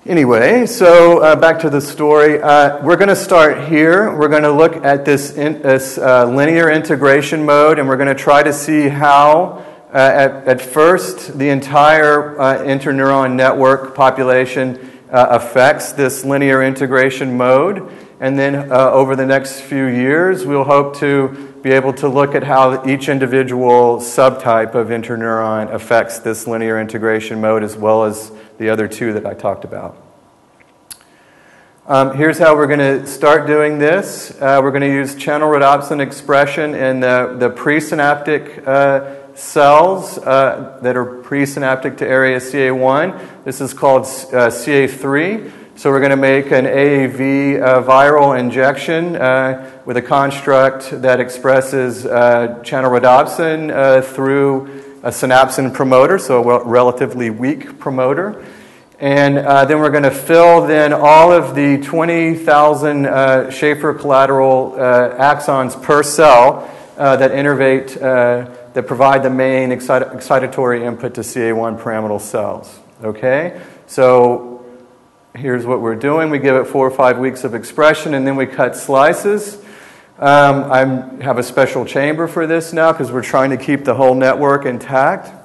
Anyway, 0.05 0.65
so 0.67 1.19
uh, 1.19 1.35
back 1.35 1.59
to 1.59 1.69
the 1.69 1.81
story. 1.81 2.41
Uh, 2.41 2.81
we're 2.81 2.95
going 2.95 3.09
to 3.09 3.15
start 3.15 3.67
here. 3.67 4.15
We're 4.15 4.29
going 4.29 4.43
to 4.43 4.51
look 4.51 4.85
at 4.85 5.03
this, 5.03 5.35
in, 5.35 5.61
this 5.61 5.97
uh, 5.97 6.27
linear 6.27 6.69
integration 6.69 7.43
mode, 7.43 7.77
and 7.77 7.89
we're 7.89 7.97
going 7.97 8.15
to 8.15 8.23
try 8.23 8.41
to 8.41 8.53
see 8.53 8.87
how, 8.87 9.65
uh, 9.91 9.97
at, 9.97 10.47
at, 10.47 10.61
first, 10.61 11.37
the 11.37 11.49
entire 11.49 12.39
uh, 12.39 12.59
interneuron 12.59 13.33
network 13.33 13.95
population 13.95 14.77
uh, 14.77 14.94
affects 15.15 15.93
this 15.93 16.25
linear 16.25 16.63
integration 16.63 17.37
mode. 17.37 17.91
And 18.19 18.39
then 18.39 18.71
uh, 18.71 18.91
over 18.91 19.15
the 19.15 19.25
next 19.25 19.61
few 19.61 19.85
years, 19.85 20.45
we'll 20.45 20.63
hope 20.63 20.97
to 20.97 21.53
be 21.61 21.71
able 21.71 21.93
to 21.93 22.07
look 22.07 22.35
at 22.35 22.43
how 22.43 22.85
each 22.85 23.09
individual 23.09 23.97
subtype 23.97 24.75
of 24.75 24.87
interneuron 24.87 25.73
affects 25.73 26.19
this 26.19 26.47
linear 26.47 26.79
integration 26.79 27.41
mode 27.41 27.63
as 27.63 27.75
well 27.75 28.03
as 28.03 28.31
the 28.57 28.69
other 28.69 28.87
two 28.87 29.13
that 29.13 29.25
I 29.25 29.33
talked 29.33 29.63
about. 29.63 30.01
Um, 31.87 32.15
here's 32.15 32.39
how 32.39 32.55
we're 32.55 32.67
going 32.67 32.79
to 32.79 33.05
start 33.05 33.45
doing 33.45 33.77
this. 33.77 34.31
Uh, 34.41 34.59
we're 34.63 34.71
going 34.71 34.81
to 34.81 34.87
use 34.87 35.13
channel 35.13 35.49
rhodopsin 35.49 35.99
expression 35.99 36.73
in 36.73 36.99
the, 36.99 37.35
the 37.37 37.49
presynaptic 37.49 38.67
uh, 38.67 39.24
cells 39.35 40.17
uh, 40.17 40.79
that 40.81 40.95
are 40.95 41.21
presynaptic 41.23 41.97
to 41.97 42.07
area 42.07 42.37
CA1. 42.39 43.43
This 43.43 43.61
is 43.61 43.73
called 43.73 44.03
uh, 44.03 44.49
CA3. 44.49 45.51
So 45.77 45.91
we're 45.91 45.99
going 45.99 46.11
to 46.11 46.15
make 46.15 46.51
an 46.51 46.63
AAV 46.63 47.61
uh, 47.61 47.83
viral 47.83 48.39
injection 48.39 49.17
uh, 49.17 49.69
with 49.85 49.97
a 49.97 50.01
construct 50.01 51.01
that 51.01 51.19
expresses 51.19 52.05
uh, 52.05 52.61
channel 52.63 52.89
rhodopsin 52.89 53.71
uh, 53.71 54.01
through 54.01 54.67
a 55.03 55.09
synapsin 55.09 55.73
promoter, 55.73 56.17
so 56.17 56.49
a 56.49 56.63
relatively 56.63 57.29
weak 57.29 57.77
promoter. 57.77 58.45
And 59.01 59.37
uh, 59.37 59.65
then 59.65 59.79
we're 59.79 59.91
going 59.91 60.03
to 60.03 60.11
fill 60.11 60.65
then 60.65 60.93
all 60.93 61.33
of 61.33 61.55
the 61.55 61.81
20,000 61.81 63.05
uh, 63.05 63.51
Schaffer 63.51 63.93
collateral 63.93 64.75
uh, 64.75 65.35
axons 65.35 65.79
per 65.83 66.01
cell 66.03 66.71
that 66.95 67.31
innervate, 67.31 68.01
that 68.75 68.85
provide 68.85 69.23
the 69.23 69.29
main 69.29 69.71
excit- 69.71 70.09
excitatory 70.09 70.81
input 70.81 71.13
to 71.15 71.21
CA1 71.21 71.81
pyramidal 71.81 72.19
cells. 72.19 72.77
Okay? 73.01 73.61
So 73.87 74.65
here's 75.33 75.65
what 75.65 75.79
we're 75.79 75.95
doing. 75.95 76.29
We 76.29 76.39
give 76.39 76.57
it 76.57 76.65
four 76.65 76.85
or 76.85 76.91
five 76.91 77.17
weeks 77.17 77.45
of 77.45 77.55
expression, 77.55 78.13
and 78.13 78.27
then 78.27 78.35
we 78.35 78.45
cut 78.45 78.75
slices. 78.75 79.55
Um, 80.19 80.69
I 80.69 81.23
have 81.23 81.37
a 81.37 81.43
special 81.43 81.85
chamber 81.85 82.27
for 82.27 82.45
this 82.47 82.73
now 82.73 82.91
because 82.91 83.13
we're 83.13 83.23
trying 83.23 83.51
to 83.51 83.57
keep 83.57 83.85
the 83.85 83.93
whole 83.93 84.13
network 84.13 84.65
intact. 84.65 85.44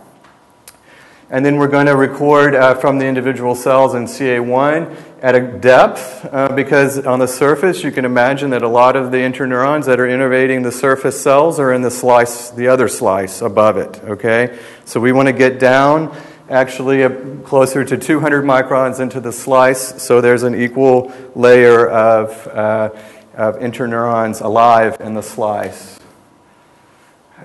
And 1.33 1.47
then 1.47 1.59
we're 1.59 1.69
going 1.69 1.87
to 1.87 1.95
record 1.95 2.57
uh, 2.57 2.75
from 2.75 2.99
the 2.99 3.07
individual 3.07 3.55
cells 3.55 3.95
in 3.95 4.07
CA1 4.07 4.97
at 5.23 5.37
a 5.37 5.41
depth 5.41 6.27
uh, 6.33 6.53
because 6.57 7.07
on 7.07 7.21
the 7.21 7.29
surface 7.29 7.85
you 7.85 7.93
can 7.93 8.05
imagine 8.05 8.51
that 8.51 8.63
a 8.63 8.69
lot 8.69 8.97
of 8.97 9.13
the 9.13 9.19
interneurons 9.19 9.87
that 9.87 10.01
are 10.01 10.09
innervating 10.09 10.65
the 10.65 10.73
surface 10.73 11.23
cells 11.23 11.61
are 11.61 11.73
in 11.73 11.83
the 11.83 11.91
slice, 11.91 12.51
the 12.51 12.67
other 12.67 12.89
slice 12.89 13.43
above 13.43 13.77
it. 13.77 14.03
Okay? 14.03 14.59
So 14.85 14.99
we 14.99 15.13
want 15.13 15.29
to 15.29 15.33
get 15.33 15.61
down 15.61 16.17
actually 16.49 17.09
closer 17.45 17.85
to 17.85 17.97
200 17.97 18.45
microns 18.45 18.99
into 18.99 19.21
the 19.21 19.33
slice 19.33 20.03
so 20.03 20.21
there's 20.21 20.43
an 20.43 20.57
equal 20.57 21.13
layer 21.37 21.89
of, 21.89 22.49
uh, 22.49 22.91
of 23.35 23.57
interneurons 23.61 24.43
alive 24.43 24.97
in 24.99 25.15
the 25.15 25.23
slice. 25.23 26.01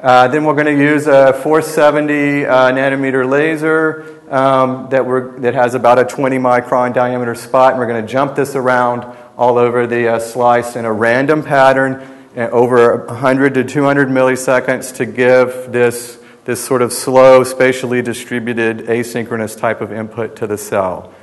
Uh, 0.01 0.27
then 0.27 0.43
we're 0.43 0.53
going 0.53 0.65
to 0.65 0.83
use 0.83 1.07
a 1.07 1.31
470 1.31 2.45
uh, 2.45 2.71
nanometer 2.71 3.27
laser 3.27 4.19
um, 4.29 4.89
that, 4.89 5.05
we're, 5.05 5.39
that, 5.39 5.53
has 5.53 5.73
about 5.73 5.97
a 5.97 6.03
20 6.03 6.37
micron 6.37 6.93
diameter 6.93 7.33
spot, 7.33 7.71
and 7.71 7.79
we're 7.79 7.87
going 7.87 8.05
to 8.05 8.11
jump 8.11 8.35
this 8.35 8.55
around 8.55 9.05
all 9.37 9.57
over 9.57 9.87
the 9.87 10.07
uh, 10.15 10.19
slice 10.19 10.75
in 10.75 10.83
a 10.83 10.91
random 10.91 11.43
pattern 11.43 11.93
uh, 12.35 12.49
over 12.49 13.05
100 13.05 13.53
to 13.53 13.63
200 13.63 14.09
milliseconds 14.09 14.93
to 14.97 15.05
give 15.05 15.71
this, 15.71 16.19
this 16.43 16.63
sort 16.63 16.81
of 16.81 16.91
slow, 16.91 17.45
spatially 17.45 18.01
distributed, 18.01 18.79
asynchronous 18.87 19.57
type 19.57 19.79
of 19.79 19.93
input 19.93 20.35
to 20.35 20.45
the 20.45 20.57
cell. 20.57 21.13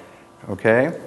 Okay? 0.48 0.98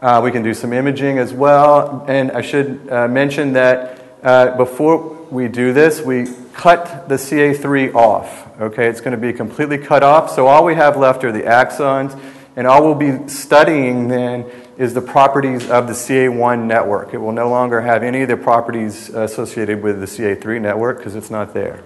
Uh, 0.00 0.20
we 0.24 0.32
can 0.32 0.42
do 0.42 0.54
some 0.54 0.72
imaging 0.72 1.18
as 1.18 1.32
well, 1.32 2.04
and 2.08 2.32
I 2.32 2.40
should 2.40 2.88
uh, 2.90 3.06
mention 3.06 3.52
that 3.52 4.01
before 4.22 5.26
we 5.30 5.48
do 5.48 5.72
this, 5.72 6.00
we 6.00 6.26
cut 6.52 7.08
the 7.08 7.16
CA3 7.16 7.94
off. 7.94 8.60
Okay, 8.60 8.88
it's 8.88 9.00
going 9.00 9.12
to 9.12 9.16
be 9.18 9.32
completely 9.32 9.78
cut 9.78 10.02
off. 10.02 10.30
So 10.30 10.46
all 10.46 10.64
we 10.64 10.74
have 10.74 10.96
left 10.96 11.24
are 11.24 11.32
the 11.32 11.42
axons, 11.42 12.18
and 12.54 12.66
all 12.66 12.84
we'll 12.84 12.94
be 12.94 13.28
studying 13.28 14.08
then 14.08 14.50
is 14.76 14.94
the 14.94 15.00
properties 15.00 15.68
of 15.68 15.86
the 15.86 15.92
CA1 15.92 16.64
network. 16.64 17.14
It 17.14 17.18
will 17.18 17.32
no 17.32 17.48
longer 17.48 17.80
have 17.80 18.02
any 18.02 18.22
of 18.22 18.28
the 18.28 18.36
properties 18.36 19.08
associated 19.08 19.82
with 19.82 20.00
the 20.00 20.06
CA3 20.06 20.60
network 20.60 20.98
because 20.98 21.14
it's 21.14 21.30
not 21.30 21.54
there. 21.54 21.82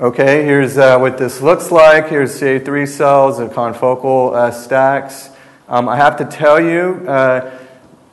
Okay, 0.00 0.44
here's 0.44 0.76
uh, 0.76 0.98
what 0.98 1.18
this 1.18 1.40
looks 1.40 1.70
like. 1.70 2.08
Here's 2.08 2.40
CA3 2.40 2.88
cells 2.88 3.38
and 3.38 3.50
confocal 3.50 4.34
uh, 4.34 4.50
stacks. 4.50 5.30
Um, 5.68 5.88
I 5.88 5.96
have 5.96 6.16
to 6.16 6.24
tell 6.24 6.60
you, 6.60 7.04
uh, 7.08 7.56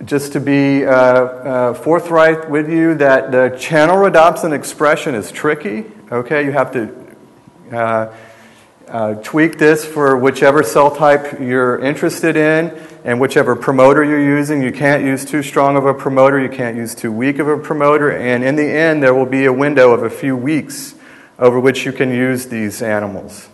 just 0.05 0.33
to 0.33 0.39
be 0.39 0.85
uh, 0.85 0.91
uh, 0.91 1.73
forthright 1.73 2.49
with 2.49 2.69
you 2.69 2.95
that 2.95 3.31
the 3.31 3.55
channel 3.59 3.97
rhodopsin 3.97 4.53
expression 4.53 5.15
is 5.15 5.31
tricky. 5.31 5.85
Okay, 6.11 6.43
you 6.43 6.51
have 6.51 6.71
to 6.71 7.15
uh, 7.71 8.13
uh, 8.87 9.15
tweak 9.15 9.57
this 9.57 9.85
for 9.85 10.17
whichever 10.17 10.63
cell 10.63 10.95
type 10.95 11.39
you're 11.39 11.79
interested 11.79 12.35
in 12.35 12.77
and 13.03 13.19
whichever 13.19 13.55
promoter 13.55 14.03
you're 14.03 14.21
using. 14.21 14.61
You 14.61 14.71
can't 14.71 15.03
use 15.03 15.23
too 15.23 15.43
strong 15.43 15.77
of 15.77 15.85
a 15.85 15.93
promoter, 15.93 16.39
you 16.39 16.49
can't 16.49 16.75
use 16.75 16.95
too 16.95 17.11
weak 17.11 17.39
of 17.39 17.47
a 17.47 17.57
promoter, 17.57 18.11
and 18.11 18.43
in 18.43 18.55
the 18.55 18.69
end, 18.69 19.01
there 19.01 19.13
will 19.13 19.25
be 19.25 19.45
a 19.45 19.53
window 19.53 19.91
of 19.91 20.03
a 20.03 20.09
few 20.09 20.35
weeks 20.35 20.95
over 21.39 21.59
which 21.59 21.85
you 21.85 21.91
can 21.91 22.09
use 22.11 22.47
these 22.47 22.81
animals. 22.81 23.50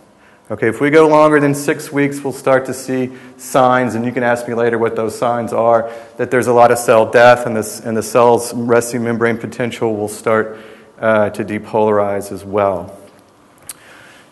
Okay, 0.50 0.68
if 0.68 0.80
we 0.80 0.88
go 0.88 1.06
longer 1.06 1.38
than 1.40 1.54
six 1.54 1.92
weeks, 1.92 2.24
we'll 2.24 2.32
start 2.32 2.64
to 2.64 2.72
see 2.72 3.12
signs, 3.36 3.94
and 3.94 4.02
you 4.02 4.12
can 4.12 4.22
ask 4.22 4.48
me 4.48 4.54
later 4.54 4.78
what 4.78 4.96
those 4.96 5.14
signs 5.14 5.52
are, 5.52 5.92
that 6.16 6.30
there's 6.30 6.46
a 6.46 6.52
lot 6.54 6.70
of 6.70 6.78
cell 6.78 7.10
death, 7.10 7.44
and, 7.44 7.54
this, 7.54 7.80
and 7.80 7.94
the 7.94 8.02
cell's 8.02 8.54
resting 8.54 9.04
membrane 9.04 9.36
potential 9.36 9.94
will 9.94 10.08
start 10.08 10.58
uh, 11.00 11.28
to 11.28 11.44
depolarize 11.44 12.32
as 12.32 12.46
well. 12.46 12.98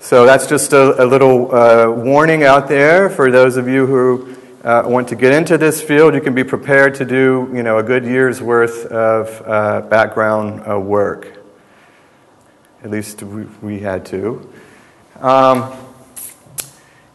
So 0.00 0.24
that's 0.24 0.46
just 0.46 0.72
a, 0.72 1.04
a 1.04 1.04
little 1.04 1.54
uh, 1.54 1.90
warning 1.90 2.44
out 2.44 2.66
there 2.66 3.10
for 3.10 3.30
those 3.30 3.58
of 3.58 3.68
you 3.68 3.84
who 3.84 4.36
uh, 4.64 4.84
want 4.86 5.08
to 5.08 5.16
get 5.16 5.34
into 5.34 5.58
this 5.58 5.82
field. 5.82 6.14
You 6.14 6.22
can 6.22 6.34
be 6.34 6.44
prepared 6.44 6.94
to 6.94 7.04
do, 7.04 7.50
you 7.52 7.62
know, 7.62 7.76
a 7.76 7.82
good 7.82 8.06
year's 8.06 8.40
worth 8.40 8.86
of 8.86 9.42
uh, 9.46 9.82
background 9.82 10.62
uh, 10.66 10.80
work. 10.80 11.44
At 12.82 12.90
least 12.90 13.22
we, 13.22 13.42
we 13.60 13.80
had 13.80 14.06
to. 14.06 14.50
Um, 15.20 15.76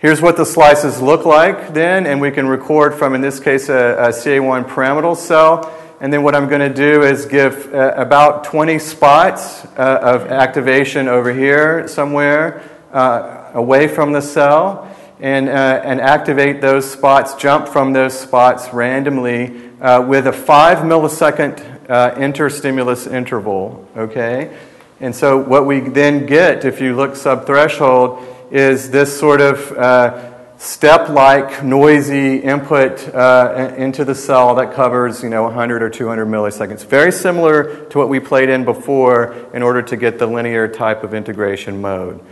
Here's 0.01 0.19
what 0.19 0.35
the 0.35 0.47
slices 0.47 0.99
look 0.99 1.25
like 1.25 1.75
then, 1.75 2.07
and 2.07 2.19
we 2.19 2.31
can 2.31 2.47
record 2.47 2.95
from, 2.95 3.13
in 3.13 3.21
this 3.21 3.39
case, 3.39 3.69
a, 3.69 3.97
a 3.99 4.07
CA1 4.07 4.67
pyramidal 4.67 5.13
cell. 5.13 5.71
And 5.99 6.11
then 6.11 6.23
what 6.23 6.33
I'm 6.33 6.49
going 6.49 6.67
to 6.67 6.73
do 6.73 7.03
is 7.03 7.27
give 7.27 7.71
uh, 7.71 7.93
about 7.95 8.43
20 8.45 8.79
spots 8.79 9.63
uh, 9.77 9.99
of 10.01 10.25
activation 10.25 11.07
over 11.07 11.31
here 11.31 11.87
somewhere 11.87 12.63
uh, 12.91 13.51
away 13.53 13.87
from 13.87 14.11
the 14.11 14.21
cell 14.21 14.91
and, 15.19 15.47
uh, 15.47 15.81
and 15.83 16.01
activate 16.01 16.61
those 16.61 16.91
spots, 16.91 17.35
jump 17.35 17.67
from 17.67 17.93
those 17.93 18.19
spots 18.19 18.73
randomly 18.73 19.69
uh, 19.81 20.01
with 20.01 20.25
a 20.25 20.33
5 20.33 20.79
millisecond 20.79 21.63
uh, 21.91 22.15
interstimulus 22.17 23.05
interval. 23.05 23.87
Okay? 23.95 24.51
And 24.99 25.15
so 25.15 25.37
what 25.37 25.67
we 25.67 25.79
then 25.79 26.25
get, 26.25 26.65
if 26.65 26.81
you 26.81 26.95
look 26.95 27.11
subthreshold, 27.11 28.30
is 28.51 28.91
this 28.91 29.17
sort 29.17 29.39
of 29.39 29.71
uh, 29.71 30.31
step 30.57 31.09
like 31.09 31.63
noisy 31.63 32.37
input 32.37 33.07
uh, 33.15 33.73
into 33.77 34.05
the 34.05 34.13
cell 34.13 34.53
that 34.55 34.73
covers 34.73 35.23
you 35.23 35.29
know 35.29 35.43
100 35.43 35.81
or 35.81 35.89
200 35.89 36.25
milliseconds. 36.27 36.85
Very 36.85 37.11
similar 37.11 37.85
to 37.85 37.97
what 37.97 38.09
we 38.09 38.19
played 38.19 38.49
in 38.49 38.65
before 38.65 39.33
in 39.53 39.63
order 39.63 39.81
to 39.81 39.97
get 39.97 40.19
the 40.19 40.27
linear 40.27 40.67
type 40.67 41.03
of 41.03 41.13
integration 41.13 41.81
mode. 41.81 42.23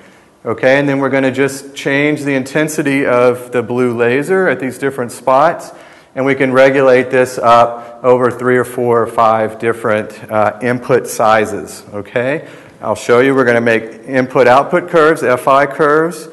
Okay, 0.45 0.77
and 0.77 0.87
then 0.87 0.99
we're 0.99 1.09
going 1.09 1.23
to 1.23 1.31
just 1.31 1.73
change 1.73 2.21
the 2.21 2.33
intensity 2.33 3.05
of 3.05 3.51
the 3.51 3.63
blue 3.63 3.97
laser 3.97 4.47
at 4.47 4.59
these 4.59 4.77
different 4.77 5.11
spots, 5.11 5.71
and 6.15 6.25
we 6.25 6.35
can 6.35 6.51
regulate 6.51 7.09
this 7.09 7.37
up 7.37 8.03
over 8.03 8.29
three 8.29 8.57
or 8.57 8.63
four 8.63 9.01
or 9.01 9.07
five 9.07 9.57
different 9.59 10.11
uh, 10.31 10.59
input 10.61 11.07
sizes. 11.07 11.83
Okay, 11.93 12.47
I'll 12.81 12.95
show 12.95 13.19
you. 13.19 13.35
We're 13.35 13.43
going 13.43 13.55
to 13.55 13.61
make 13.61 14.07
input 14.07 14.47
output 14.47 14.89
curves, 14.89 15.19
FI 15.21 15.65
curves, 15.65 16.29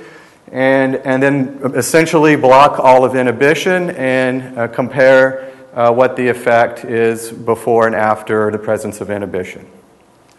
and, 0.53 0.95
and 0.95 1.21
then 1.21 1.61
essentially 1.75 2.37
block 2.37 2.79
all 2.79 3.05
of 3.05 3.17
inhibition 3.17 3.91
and 3.91 4.57
uh, 4.57 4.69
compare 4.69 5.53
uh, 5.75 5.91
what 5.91 6.15
the 6.15 6.29
effect 6.29 6.85
is 6.85 7.33
before 7.33 7.89
and 7.89 7.97
after 7.97 8.53
the 8.53 8.59
presence 8.59 9.01
of 9.01 9.11
inhibition. 9.11 9.67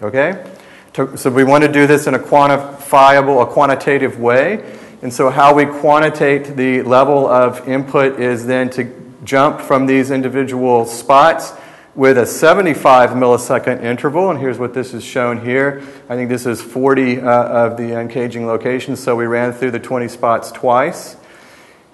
Okay? 0.02 0.50
So 0.94 1.30
we 1.30 1.44
want 1.44 1.66
to 1.66 1.72
do 1.72 1.86
this 1.86 2.08
in 2.08 2.14
a 2.14 2.20
quantifiable, 2.20 3.44
a 3.44 3.46
quantitative 3.46 4.18
way. 4.18 4.64
And 5.02 5.14
so, 5.14 5.30
how 5.30 5.54
we 5.54 5.66
quantitate 5.66 6.56
the 6.56 6.82
level 6.84 7.28
of 7.28 7.68
input 7.68 8.20
is 8.20 8.48
then 8.48 8.72
to 8.72 9.14
jump 9.24 9.62
from 9.62 9.86
these 9.86 10.10
individual 10.10 10.86
spots 10.86 11.52
with 11.98 12.16
a 12.16 12.28
75 12.28 13.10
millisecond 13.10 13.84
interval, 13.84 14.30
and 14.30 14.40
here's 14.40 14.60
what 14.60 14.72
this 14.76 14.94
is 14.94 15.04
shown 15.04 15.44
here. 15.44 15.82
I 16.08 16.16
think 16.16 16.30
this 16.30 16.46
is 16.46 16.62
40 16.62 17.22
uh, 17.22 17.26
of 17.26 17.76
the 17.76 17.90
uncaging 17.90 18.46
locations, 18.46 19.02
so 19.02 19.16
we 19.16 19.26
ran 19.26 19.52
through 19.52 19.72
the 19.72 19.80
20 19.80 20.08
spots 20.08 20.52
twice. 20.52 21.16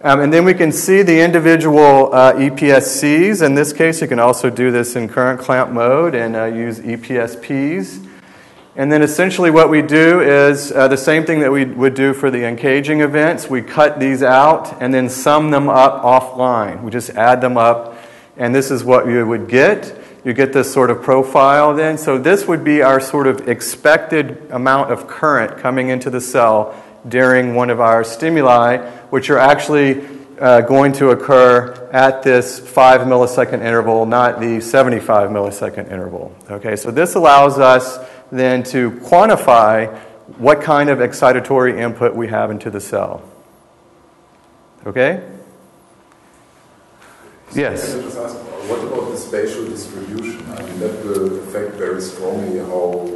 Um, 0.01 0.19
and 0.19 0.33
then 0.33 0.43
we 0.43 0.55
can 0.55 0.73
see 0.73 1.03
the 1.03 1.21
individual 1.21 2.13
uh, 2.13 2.33
EPSCs. 2.33 3.41
In 3.41 3.55
this 3.55 3.71
case, 3.71 4.01
you 4.01 4.09
can 4.09 4.19
also 4.19 4.49
do 4.49 4.71
this 4.71 4.97
in 4.97 5.07
current 5.07 5.39
clamp 5.39 5.71
mode 5.71 6.15
and 6.15 6.35
uh, 6.35 6.45
use 6.45 6.79
EPSPs. 6.79 8.05
And 8.75 8.91
then 8.91 9.03
essentially, 9.03 9.51
what 9.51 9.69
we 9.69 9.81
do 9.81 10.19
is 10.19 10.73
uh, 10.73 10.89
the 10.89 10.97
same 10.97 11.25
thing 11.25 11.39
that 11.39 11.51
we 11.53 11.63
would 11.63 11.93
do 11.93 12.13
for 12.13 12.29
the 12.29 12.39
uncaging 12.39 13.01
events. 13.01 13.49
We 13.49 13.61
cut 13.61 14.01
these 14.01 14.21
out 14.21 14.81
and 14.81 14.93
then 14.93 15.07
sum 15.07 15.51
them 15.51 15.69
up 15.69 16.03
offline. 16.03 16.83
We 16.83 16.91
just 16.91 17.11
add 17.11 17.39
them 17.39 17.55
up 17.55 17.92
and 18.37 18.53
this 18.53 18.71
is 18.71 18.83
what 18.83 19.07
you 19.07 19.25
would 19.25 19.47
get. 19.47 19.97
You 20.25 20.33
get 20.33 20.53
this 20.53 20.71
sort 20.71 20.89
of 20.89 21.01
profile 21.01 21.75
then. 21.75 21.97
So, 21.97 22.17
this 22.17 22.47
would 22.47 22.63
be 22.63 22.81
our 22.81 22.99
sort 22.99 23.27
of 23.27 23.47
expected 23.47 24.49
amount 24.51 24.91
of 24.91 25.07
current 25.07 25.57
coming 25.57 25.89
into 25.89 26.09
the 26.09 26.21
cell 26.21 26.81
during 27.07 27.55
one 27.55 27.69
of 27.69 27.81
our 27.81 28.03
stimuli, 28.03 28.77
which 29.09 29.29
are 29.29 29.37
actually 29.37 30.05
uh, 30.39 30.61
going 30.61 30.93
to 30.93 31.09
occur 31.09 31.89
at 31.91 32.23
this 32.23 32.59
5 32.59 33.01
millisecond 33.01 33.61
interval, 33.61 34.05
not 34.05 34.39
the 34.39 34.59
75 34.61 35.29
millisecond 35.29 35.91
interval. 35.91 36.35
Okay, 36.49 36.75
so 36.75 36.91
this 36.91 37.15
allows 37.15 37.59
us 37.59 37.99
then 38.31 38.63
to 38.63 38.91
quantify 38.91 39.95
what 40.37 40.61
kind 40.61 40.89
of 40.89 40.99
excitatory 40.99 41.77
input 41.77 42.15
we 42.15 42.27
have 42.27 42.49
into 42.49 42.69
the 42.69 42.79
cell. 42.81 43.21
Okay? 44.85 45.23
Yes. 47.55 47.91
Can 47.91 47.99
I 47.99 48.03
just 48.03 48.17
ask, 48.17 48.35
what 48.69 48.83
about 48.83 49.11
the 49.11 49.17
spatial 49.17 49.65
distribution? 49.65 50.49
I 50.51 50.63
mean, 50.63 50.79
that 50.79 51.05
will 51.05 51.39
affect 51.43 51.75
very 51.75 52.01
strongly 52.01 52.59
how 52.59 53.09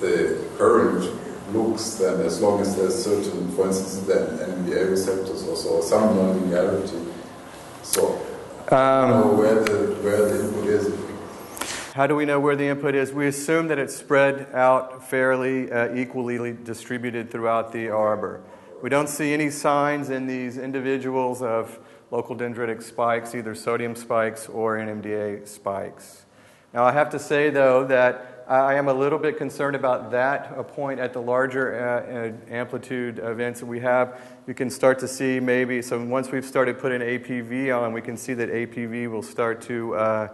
the 0.00 0.44
current 0.56 1.10
looks 1.52 1.94
then, 1.94 2.20
as 2.20 2.40
long 2.40 2.60
as 2.60 2.76
there's 2.76 3.02
certain, 3.04 3.50
for 3.52 3.66
instance, 3.66 4.00
then 4.06 4.38
NMDA 4.38 4.90
receptors 4.90 5.46
also, 5.48 5.76
or 5.76 5.82
some 5.82 6.16
nonlinearity. 6.16 7.12
So, 7.82 8.20
Um, 8.70 9.10
know 9.10 9.32
where 9.34 9.54
the 9.64 9.94
where 10.02 10.28
the 10.28 10.44
input 10.44 10.66
is. 10.66 10.92
How 11.94 12.06
do 12.06 12.14
we 12.14 12.26
know 12.26 12.38
where 12.38 12.54
the 12.54 12.66
input 12.66 12.94
is? 12.94 13.12
We 13.12 13.26
assume 13.26 13.68
that 13.68 13.78
it's 13.78 13.96
spread 13.96 14.48
out 14.52 15.08
fairly 15.08 15.72
uh, 15.72 15.94
equally 15.94 16.52
distributed 16.52 17.30
throughout 17.30 17.72
the 17.72 17.88
arbor. 17.88 18.40
We 18.82 18.90
don't 18.90 19.08
see 19.08 19.32
any 19.32 19.50
signs 19.50 20.10
in 20.10 20.26
these 20.26 20.58
individuals 20.58 21.40
of 21.40 21.78
local 22.10 22.36
dendritic 22.36 22.82
spikes, 22.82 23.34
either 23.34 23.54
sodium 23.54 23.94
spikes 23.94 24.48
or 24.48 24.76
NMDA 24.78 25.46
spikes. 25.46 26.24
Now, 26.72 26.84
I 26.84 26.92
have 26.92 27.10
to 27.10 27.18
say, 27.18 27.50
though, 27.50 27.84
that 27.86 28.44
I 28.48 28.74
am 28.74 28.88
a 28.88 28.94
little 28.94 29.18
bit 29.18 29.36
concerned 29.36 29.76
about 29.76 30.10
that 30.10 30.52
a 30.56 30.64
point 30.64 31.00
at 31.00 31.12
the 31.12 31.20
larger 31.20 31.74
uh, 31.74 32.12
uh 32.12 32.54
amplitude 32.54 33.18
events 33.18 33.60
that 33.60 33.66
we 33.66 33.80
have. 33.80 34.20
You 34.46 34.54
can 34.54 34.70
start 34.70 34.98
to 35.00 35.08
see 35.08 35.38
maybe, 35.38 35.82
so 35.82 36.02
once 36.02 36.30
we've 36.30 36.44
started 36.44 36.78
putting 36.78 37.00
APV 37.00 37.78
on, 37.78 37.92
we 37.92 38.00
can 38.00 38.16
see 38.16 38.34
that 38.34 38.50
APV 38.50 39.10
will 39.10 39.22
start 39.22 39.60
to 39.62 39.94
uh, 39.94 40.28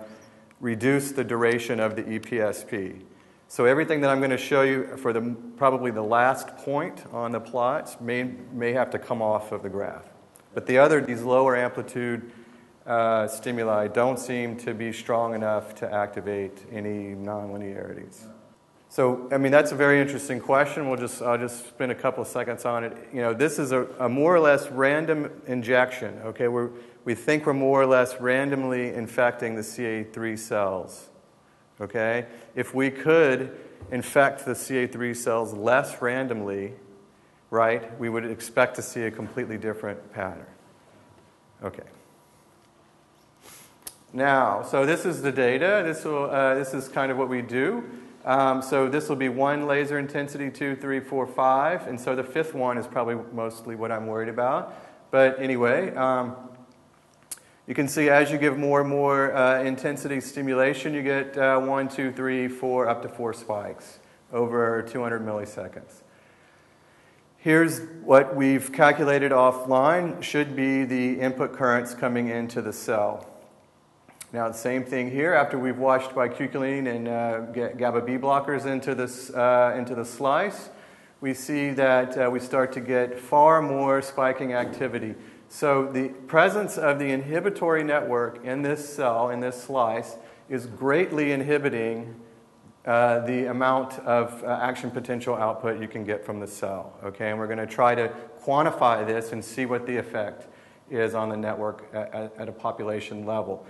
reduce 0.61 1.13
the 1.13 1.25
duration 1.25 1.81
of 1.81 1.97
the 1.97 2.03
EPSP. 2.03 3.01
So 3.49 3.67
everything 3.67 4.01
that 4.01 4.11
I'm 4.11 4.19
going 4.19 4.31
to 4.31 4.39
show 4.39 4.63
you 4.63 4.97
for 4.97 5.13
the, 5.13 5.37
probably 5.57 5.91
the 5.91 6.03
last 6.03 6.57
point 6.57 7.05
on 7.13 7.33
the 7.33 7.41
plots 7.41 8.01
may, 8.01 8.25
may 8.53 8.73
have 8.73 8.91
to 8.91 8.99
come 8.99 9.23
off 9.23 9.53
of 9.53 9.63
the 9.63 9.69
graph. 9.69 10.14
But 10.55 10.67
the 10.67 10.79
other, 10.79 11.01
these 11.01 11.23
lower 11.23 11.57
amplitude 11.57 12.33
uh, 12.87 13.27
stimuli 13.29 13.89
don't 13.89 14.19
seem 14.19 14.57
to 14.59 14.75
be 14.75 14.93
strong 14.93 15.35
enough 15.35 15.75
to 15.77 15.93
activate 15.93 16.65
any 16.71 17.15
nonlinearities. 17.15 18.27
So, 18.95 19.29
I 19.33 19.39
mean, 19.39 19.51
that's 19.51 19.73
a 19.73 19.75
very 19.75 20.01
interesting 20.01 20.39
question. 20.39 20.89
We'll 20.89 21.01
just, 21.01 21.21
I'll 21.21 21.37
just 21.37 21.67
spend 21.67 21.91
a 21.91 21.97
couple 21.97 22.23
of 22.23 22.29
seconds 22.29 22.65
on 22.65 22.85
it. 22.85 22.97
You 23.13 23.23
know, 23.23 23.35
this 23.35 23.59
is 23.59 23.73
a, 23.73 23.89
a 23.99 24.09
more 24.09 24.33
or 24.33 24.39
less 24.39 24.71
random 24.71 25.33
injection, 25.49 26.21
okay? 26.27 26.47
We're, 26.47 26.71
we 27.05 27.17
think 27.17 27.45
we're 27.45 27.55
more 27.55 27.83
or 27.83 27.87
less 27.87 28.21
randomly 28.21 28.95
infecting 28.95 29.57
the 29.57 29.63
CA3 29.63 30.39
cells, 30.39 31.09
okay? 31.81 32.27
If 32.55 32.73
we 32.73 32.89
could 32.89 33.59
infect 33.91 34.47
the 34.47 34.53
CA3 34.53 35.17
cells 35.17 35.53
less 35.55 36.01
randomly, 36.01 36.75
right, 37.55 37.99
we 37.99 38.09
would 38.09 38.27
expect 38.27 38.75
to 38.77 38.83
see 38.83 39.03
a 39.03 39.11
completely 39.11 39.57
different 39.57 40.13
pattern. 40.13 40.47
Okay. 41.63 41.85
Now, 44.13 44.63
so 44.63 44.85
this 44.85 45.07
is 45.07 45.23
the 45.23 45.33
data. 45.33 45.83
This, 45.85 46.05
will, 46.05 46.31
uh, 46.31 46.55
this 46.55 46.75
is 46.75 46.89
kind 46.89 47.11
of 47.11 47.17
what 47.17 47.29
we 47.29 47.43
do. 47.43 47.85
Um, 48.25 48.61
so 48.61 48.89
this 48.89 49.09
will 49.09 49.17
be 49.17 49.29
one 49.29 49.67
laser 49.67 49.99
intensity, 49.99 50.51
two, 50.51 50.77
three, 50.77 51.01
four, 51.01 51.27
five. 51.27 51.87
And 51.87 51.99
so 51.99 52.17
the 52.17 52.25
fifth 52.25 52.55
one 52.55 52.77
is 52.77 52.87
probably 52.87 53.17
mostly 53.33 53.77
what 53.77 53.93
I'm 53.93 54.07
worried 54.07 54.29
about. 54.29 54.75
But 55.11 55.41
anyway, 55.41 55.95
um, 55.95 56.37
you 57.67 57.75
can 57.75 57.89
see 57.89 58.09
as 58.09 58.31
you 58.31 58.39
give 58.39 58.59
more 58.59 58.81
and 58.81 58.91
more 58.91 59.35
uh, 59.35 59.63
intensity 59.63 60.21
stimulation, 60.21 60.93
you 60.93 61.03
get 61.03 61.37
uh, 61.39 61.61
one, 61.61 61.89
two, 61.89 62.13
three, 62.13 62.49
four, 62.49 62.89
up 62.89 63.03
to 63.03 63.09
four 63.09 63.33
spikes 63.33 64.01
over 64.33 64.83
200 64.83 65.25
milliseconds. 65.25 66.04
Here's 67.45 67.83
what 68.03 68.35
we've 68.35 68.73
calculated 68.73 69.31
offline 69.31 70.23
should 70.23 70.57
be 70.57 70.87
the 70.87 71.21
input 71.21 71.53
currents 71.53 71.93
coming 71.93 72.29
into 72.29 72.63
the 72.63 72.73
cell. 72.73 73.29
Now, 74.33 74.49
the 74.49 74.55
same 74.55 74.83
thing 74.83 75.11
here. 75.11 75.35
After 75.35 75.59
we've 75.59 75.77
washed 75.77 76.13
bicuculline 76.13 76.89
and 76.89 77.07
uh, 77.07 77.41
GABA 77.73 78.01
B 78.01 78.13
blockers 78.13 78.65
into, 78.65 78.95
this, 78.95 79.29
uh, 79.29 79.75
into 79.77 79.95
the 79.95 80.07
slice, 80.07 80.71
we 81.21 81.35
see 81.35 81.69
that 81.73 82.17
uh, 82.17 82.31
we 82.31 82.41
start 82.41 82.73
to 82.73 82.81
get 82.81 83.21
far 83.21 83.61
more 83.61 84.01
spiking 84.01 84.55
activity. 84.55 85.15
So, 85.51 85.93
the 85.93 86.09
presence 86.09 86.79
of 86.79 86.99
the 86.99 87.11
inhibitory 87.13 87.85
network 87.85 88.43
in 88.43 88.63
this 88.63 88.89
cell, 88.89 89.29
in 89.29 89.41
this 89.41 89.65
slice, 89.65 90.17
is 90.49 90.65
greatly 90.65 91.31
inhibiting 91.31 92.23
uh, 92.87 93.21
the 93.21 93.47
amount 93.47 93.99
of 94.01 94.43
uh, 94.45 94.59
action 94.61 94.91
potential 94.91 95.35
output 95.35 95.81
you 95.81 95.89
can 95.89 96.05
get 96.05 96.25
from 96.25 96.41
the 96.41 96.47
cell. 96.47 96.93
Okay, 97.03 97.31
and 97.31 97.39
we're 97.39 97.47
going 97.47 97.59
to 97.59 97.67
try 97.67 97.95
to 97.95 98.13
quantify 98.43 99.07
this 99.07 99.33
and 99.33 99.45
see 99.45 99.65
what 99.65 99.87
the 99.87 99.97
effect 99.97 100.47
is 100.91 101.15
on 101.15 101.31
the 101.31 101.37
network 101.37 101.89
at, 101.95 102.33
at 102.37 102.49
a 102.49 102.53
population 102.53 103.25
level. 103.25 103.67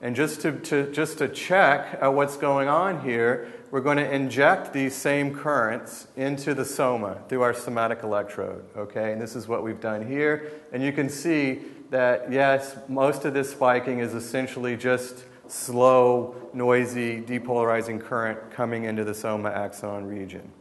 And 0.00 0.14
just 0.14 0.42
to, 0.42 0.52
to, 0.52 0.92
just 0.92 1.18
to 1.18 1.28
check 1.28 1.98
uh, 2.00 2.10
what's 2.10 2.36
going 2.36 2.68
on 2.68 3.00
here, 3.00 3.52
we're 3.70 3.80
going 3.80 3.96
to 3.96 4.10
inject 4.10 4.72
these 4.72 4.94
same 4.94 5.34
currents 5.34 6.06
into 6.16 6.54
the 6.54 6.64
soma 6.64 7.18
through 7.28 7.42
our 7.42 7.54
somatic 7.54 8.02
electrode. 8.02 8.64
Okay, 8.76 9.12
and 9.12 9.20
this 9.20 9.34
is 9.34 9.48
what 9.48 9.64
we've 9.64 9.80
done 9.80 10.06
here. 10.06 10.52
And 10.72 10.82
you 10.82 10.92
can 10.92 11.08
see 11.08 11.62
that, 11.90 12.30
yes, 12.30 12.76
most 12.86 13.24
of 13.24 13.34
this 13.34 13.50
spiking 13.50 13.98
is 13.98 14.14
essentially 14.14 14.76
just 14.76 15.24
slow, 15.48 16.34
noisy, 16.52 17.20
depolarizing 17.20 18.00
current 18.00 18.50
coming 18.50 18.84
into 18.84 19.04
the 19.04 19.14
soma 19.14 19.50
axon 19.50 20.06
region. 20.06 20.52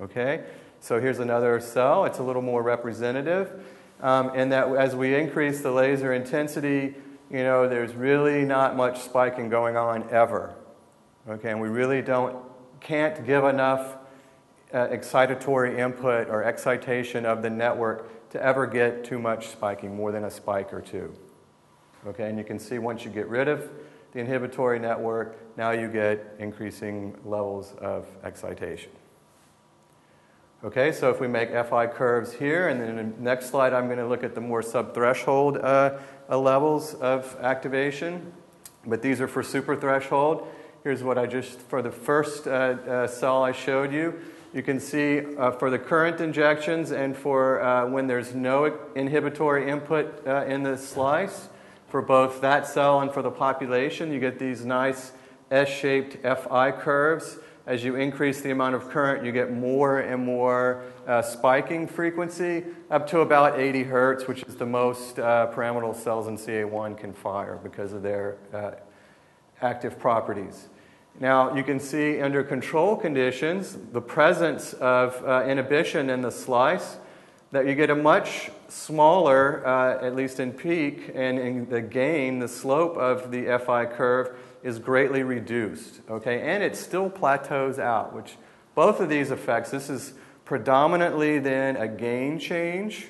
Okay, 0.00 0.44
so 0.80 1.00
here's 1.00 1.18
another 1.18 1.60
cell. 1.60 2.04
It's 2.04 2.18
a 2.18 2.22
little 2.22 2.42
more 2.42 2.62
representative. 2.62 3.64
Um, 4.00 4.32
and 4.34 4.52
that 4.52 4.68
as 4.76 4.94
we 4.94 5.14
increase 5.14 5.62
the 5.62 5.70
laser 5.70 6.12
intensity, 6.12 6.94
you 7.30 7.42
know, 7.42 7.68
there's 7.68 7.94
really 7.94 8.44
not 8.44 8.76
much 8.76 9.00
spiking 9.00 9.48
going 9.48 9.76
on 9.76 10.08
ever. 10.10 10.54
Okay, 11.28 11.50
and 11.50 11.60
we 11.60 11.68
really 11.68 12.02
don't, 12.02 12.36
can't 12.80 13.24
give 13.24 13.44
enough 13.44 13.96
uh, 14.72 14.88
excitatory 14.88 15.78
input 15.78 16.28
or 16.28 16.44
excitation 16.44 17.24
of 17.24 17.40
the 17.40 17.48
network 17.48 18.30
to 18.30 18.42
ever 18.42 18.66
get 18.66 19.04
too 19.04 19.18
much 19.18 19.48
spiking, 19.48 19.96
more 19.96 20.12
than 20.12 20.24
a 20.24 20.30
spike 20.30 20.72
or 20.72 20.80
two. 20.80 21.14
Okay, 22.06 22.28
and 22.28 22.36
you 22.36 22.44
can 22.44 22.58
see 22.58 22.78
once 22.78 23.04
you 23.04 23.10
get 23.10 23.28
rid 23.28 23.48
of 23.48 23.70
the 24.12 24.20
inhibitory 24.20 24.78
network, 24.78 25.36
now 25.56 25.70
you 25.70 25.88
get 25.88 26.36
increasing 26.38 27.16
levels 27.24 27.74
of 27.80 28.06
excitation. 28.22 28.90
Okay, 30.62 30.92
so 30.92 31.10
if 31.10 31.20
we 31.20 31.28
make 31.28 31.50
FI 31.50 31.86
curves 31.88 32.32
here, 32.32 32.68
and 32.68 32.80
then 32.80 32.98
in 32.98 33.12
the 33.12 33.20
next 33.20 33.50
slide 33.50 33.72
I'm 33.72 33.86
going 33.86 33.98
to 33.98 34.06
look 34.06 34.22
at 34.22 34.34
the 34.34 34.40
more 34.40 34.62
subthreshold 34.62 35.62
uh, 35.62 35.98
uh, 36.30 36.38
levels 36.38 36.94
of 36.94 37.36
activation, 37.40 38.32
but 38.86 39.02
these 39.02 39.20
are 39.20 39.28
for 39.28 39.42
super 39.42 39.76
threshold. 39.76 40.46
Here's 40.82 41.02
what 41.02 41.18
I 41.18 41.26
just, 41.26 41.58
for 41.60 41.82
the 41.82 41.90
first 41.90 42.46
uh, 42.46 42.50
uh, 42.50 43.06
cell 43.06 43.42
I 43.42 43.52
showed 43.52 43.92
you, 43.92 44.20
you 44.52 44.62
can 44.62 44.78
see 44.78 45.36
uh, 45.36 45.50
for 45.50 45.70
the 45.70 45.78
current 45.78 46.20
injections 46.20 46.92
and 46.92 47.16
for 47.16 47.62
uh, 47.62 47.86
when 47.86 48.06
there's 48.06 48.34
no 48.34 48.78
inhibitory 48.94 49.70
input 49.70 50.26
in 50.26 50.62
the 50.62 50.76
slice, 50.76 51.48
for 51.94 52.02
both 52.02 52.40
that 52.40 52.66
cell 52.66 53.02
and 53.02 53.12
for 53.12 53.22
the 53.22 53.30
population, 53.30 54.12
you 54.12 54.18
get 54.18 54.36
these 54.36 54.64
nice 54.64 55.12
S 55.52 55.68
shaped 55.68 56.16
FI 56.24 56.72
curves 56.72 57.38
as 57.68 57.84
you 57.84 57.94
increase 57.94 58.40
the 58.40 58.50
amount 58.50 58.74
of 58.74 58.88
current, 58.90 59.24
you 59.24 59.30
get 59.30 59.52
more 59.52 60.00
and 60.00 60.26
more 60.26 60.82
uh, 61.06 61.22
spiking 61.22 61.86
frequency 61.86 62.64
up 62.90 63.06
to 63.06 63.20
about 63.20 63.60
80 63.60 63.84
hertz, 63.84 64.26
which 64.26 64.42
is 64.42 64.56
the 64.56 64.66
most 64.66 65.20
uh, 65.20 65.46
pyramidal 65.46 65.94
cells 65.94 66.26
in 66.26 66.36
CA1 66.36 66.98
can 66.98 67.12
fire 67.12 67.60
because 67.62 67.92
of 67.92 68.02
their 68.02 68.38
uh, 68.52 68.72
active 69.62 69.96
properties. 69.96 70.66
Now, 71.20 71.54
you 71.54 71.62
can 71.62 71.78
see 71.78 72.20
under 72.20 72.42
control 72.42 72.96
conditions, 72.96 73.78
the 73.92 74.02
presence 74.02 74.72
of 74.72 75.24
uh, 75.24 75.44
inhibition 75.46 76.10
in 76.10 76.22
the 76.22 76.32
slice, 76.32 76.96
that 77.54 77.68
you 77.68 77.76
get 77.76 77.88
a 77.88 77.94
much 77.94 78.50
smaller, 78.66 79.64
uh, 79.64 80.04
at 80.04 80.16
least 80.16 80.40
in 80.40 80.52
peak, 80.52 81.12
and 81.14 81.38
in 81.38 81.68
the 81.68 81.80
gain, 81.80 82.40
the 82.40 82.48
slope 82.48 82.96
of 82.96 83.30
the 83.30 83.44
FI 83.64 83.86
curve 83.86 84.36
is 84.64 84.80
greatly 84.80 85.22
reduced, 85.22 86.00
okay? 86.10 86.40
And 86.40 86.64
it 86.64 86.74
still 86.74 87.08
plateaus 87.08 87.78
out, 87.78 88.12
which 88.12 88.38
both 88.74 88.98
of 88.98 89.08
these 89.08 89.30
effects, 89.30 89.70
this 89.70 89.88
is 89.88 90.14
predominantly 90.44 91.38
then 91.38 91.76
a 91.76 91.86
gain 91.86 92.40
change. 92.40 93.06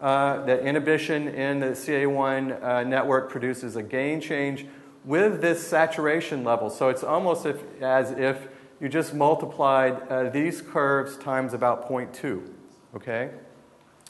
Uh, 0.00 0.44
that 0.44 0.60
inhibition 0.60 1.26
in 1.26 1.58
the 1.58 1.70
CA1 1.72 2.62
uh, 2.62 2.84
network 2.84 3.28
produces 3.28 3.74
a 3.74 3.82
gain 3.82 4.20
change 4.20 4.66
with 5.04 5.42
this 5.42 5.66
saturation 5.66 6.44
level. 6.44 6.70
So 6.70 6.90
it's 6.90 7.02
almost 7.02 7.44
if, 7.44 7.60
as 7.82 8.12
if 8.12 8.46
you 8.80 8.88
just 8.88 9.14
multiplied 9.14 10.00
uh, 10.08 10.30
these 10.30 10.62
curves 10.62 11.16
times 11.16 11.54
about 11.54 11.88
0.2, 11.88 12.48
okay? 12.94 13.30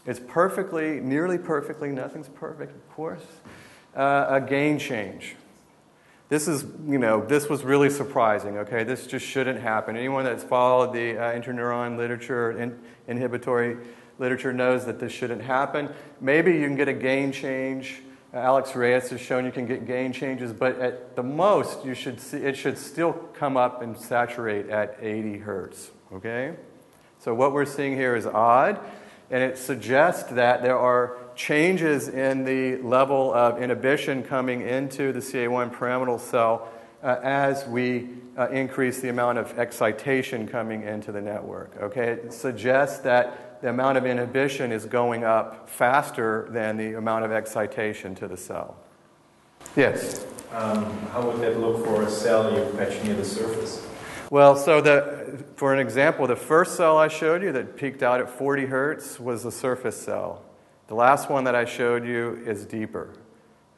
It's 0.06 0.20
perfectly, 0.20 1.00
nearly 1.00 1.38
perfectly, 1.38 1.90
nothing's 1.90 2.28
perfect, 2.28 2.74
of 2.74 2.90
course, 2.90 3.24
uh, 3.94 4.26
a 4.28 4.40
gain 4.40 4.78
change. 4.78 5.36
this 6.30 6.46
is, 6.46 6.64
you 6.86 6.98
know, 6.98 7.24
this 7.26 7.48
was 7.48 7.64
really 7.64 7.90
surprising, 7.90 8.56
okay? 8.58 8.84
This 8.84 9.06
just 9.06 9.26
shouldn't 9.26 9.60
happen. 9.60 9.96
Anyone 9.96 10.24
that's 10.24 10.44
followed 10.44 10.92
the 10.92 11.18
uh, 11.18 11.32
interneuron 11.32 11.96
literature, 11.98 12.52
in, 12.52 12.78
inhibitory 13.08 13.76
literature, 14.18 14.52
knows 14.52 14.86
that 14.86 15.00
this 15.00 15.12
shouldn't 15.12 15.42
happen. 15.42 15.88
Maybe 16.20 16.52
you 16.52 16.66
can 16.66 16.76
get 16.76 16.86
a 16.86 16.92
gain 16.92 17.32
change. 17.32 18.02
Uh, 18.32 18.38
Alex 18.38 18.76
Reyes 18.76 19.10
has 19.10 19.20
shown 19.20 19.44
you 19.44 19.50
can 19.50 19.66
get 19.66 19.86
gain 19.86 20.12
changes, 20.12 20.52
but 20.52 20.78
at 20.78 21.16
the 21.16 21.22
most, 21.22 21.84
you 21.84 21.94
should 21.94 22.20
see, 22.20 22.38
it 22.38 22.56
should 22.56 22.78
still 22.78 23.12
come 23.34 23.56
up 23.56 23.82
and 23.82 23.98
saturate 23.98 24.68
at 24.68 24.96
80 25.00 25.38
hertz, 25.38 25.90
okay? 26.12 26.54
So 27.18 27.34
what 27.34 27.52
we're 27.52 27.66
seeing 27.66 27.96
here 27.96 28.14
is 28.14 28.24
odd, 28.24 28.78
and 29.30 29.42
it 29.42 29.58
suggests 29.58 30.30
that 30.32 30.62
there 30.62 30.78
are 30.78 31.16
changes 31.36 32.08
in 32.08 32.44
the 32.44 32.76
level 32.82 33.32
of 33.32 33.62
inhibition 33.62 34.22
coming 34.22 34.62
into 34.62 35.12
the 35.12 35.20
CA1 35.20 35.76
pyramidal 35.76 36.18
cell 36.18 36.68
uh, 37.02 37.16
as 37.22 37.66
we 37.66 38.08
uh, 38.36 38.48
increase 38.48 39.00
the 39.00 39.08
amount 39.08 39.38
of 39.38 39.58
excitation 39.58 40.46
coming 40.46 40.82
into 40.82 41.12
the 41.12 41.20
network. 41.20 41.74
Okay, 41.80 42.08
it 42.08 42.32
suggests 42.32 42.98
that 43.00 43.60
the 43.62 43.68
amount 43.68 43.98
of 43.98 44.06
inhibition 44.06 44.72
is 44.72 44.86
going 44.86 45.24
up 45.24 45.68
faster 45.68 46.48
than 46.50 46.76
the 46.76 46.94
amount 46.94 47.24
of 47.24 47.32
excitation 47.32 48.14
to 48.14 48.26
the 48.26 48.36
cell. 48.36 48.76
Yes. 49.76 50.26
Um, 50.52 50.84
how 51.08 51.22
would 51.22 51.40
that 51.40 51.60
look 51.60 51.84
for 51.84 52.02
a 52.02 52.10
cell 52.10 52.52
you 52.52 52.64
patch 52.76 53.02
near 53.04 53.14
the 53.14 53.24
surface? 53.24 53.86
Well, 54.30 54.56
so 54.56 54.80
the, 54.80 55.19
for 55.56 55.72
an 55.74 55.80
example, 55.80 56.26
the 56.26 56.36
first 56.36 56.76
cell 56.76 56.98
I 56.98 57.08
showed 57.08 57.42
you 57.42 57.52
that 57.52 57.76
peaked 57.76 58.02
out 58.02 58.20
at 58.20 58.28
40 58.28 58.66
hertz 58.66 59.18
was 59.18 59.42
the 59.42 59.52
surface 59.52 60.00
cell. 60.00 60.42
The 60.88 60.94
last 60.94 61.30
one 61.30 61.44
that 61.44 61.54
I 61.54 61.64
showed 61.64 62.04
you 62.04 62.42
is 62.44 62.64
deeper. 62.66 63.14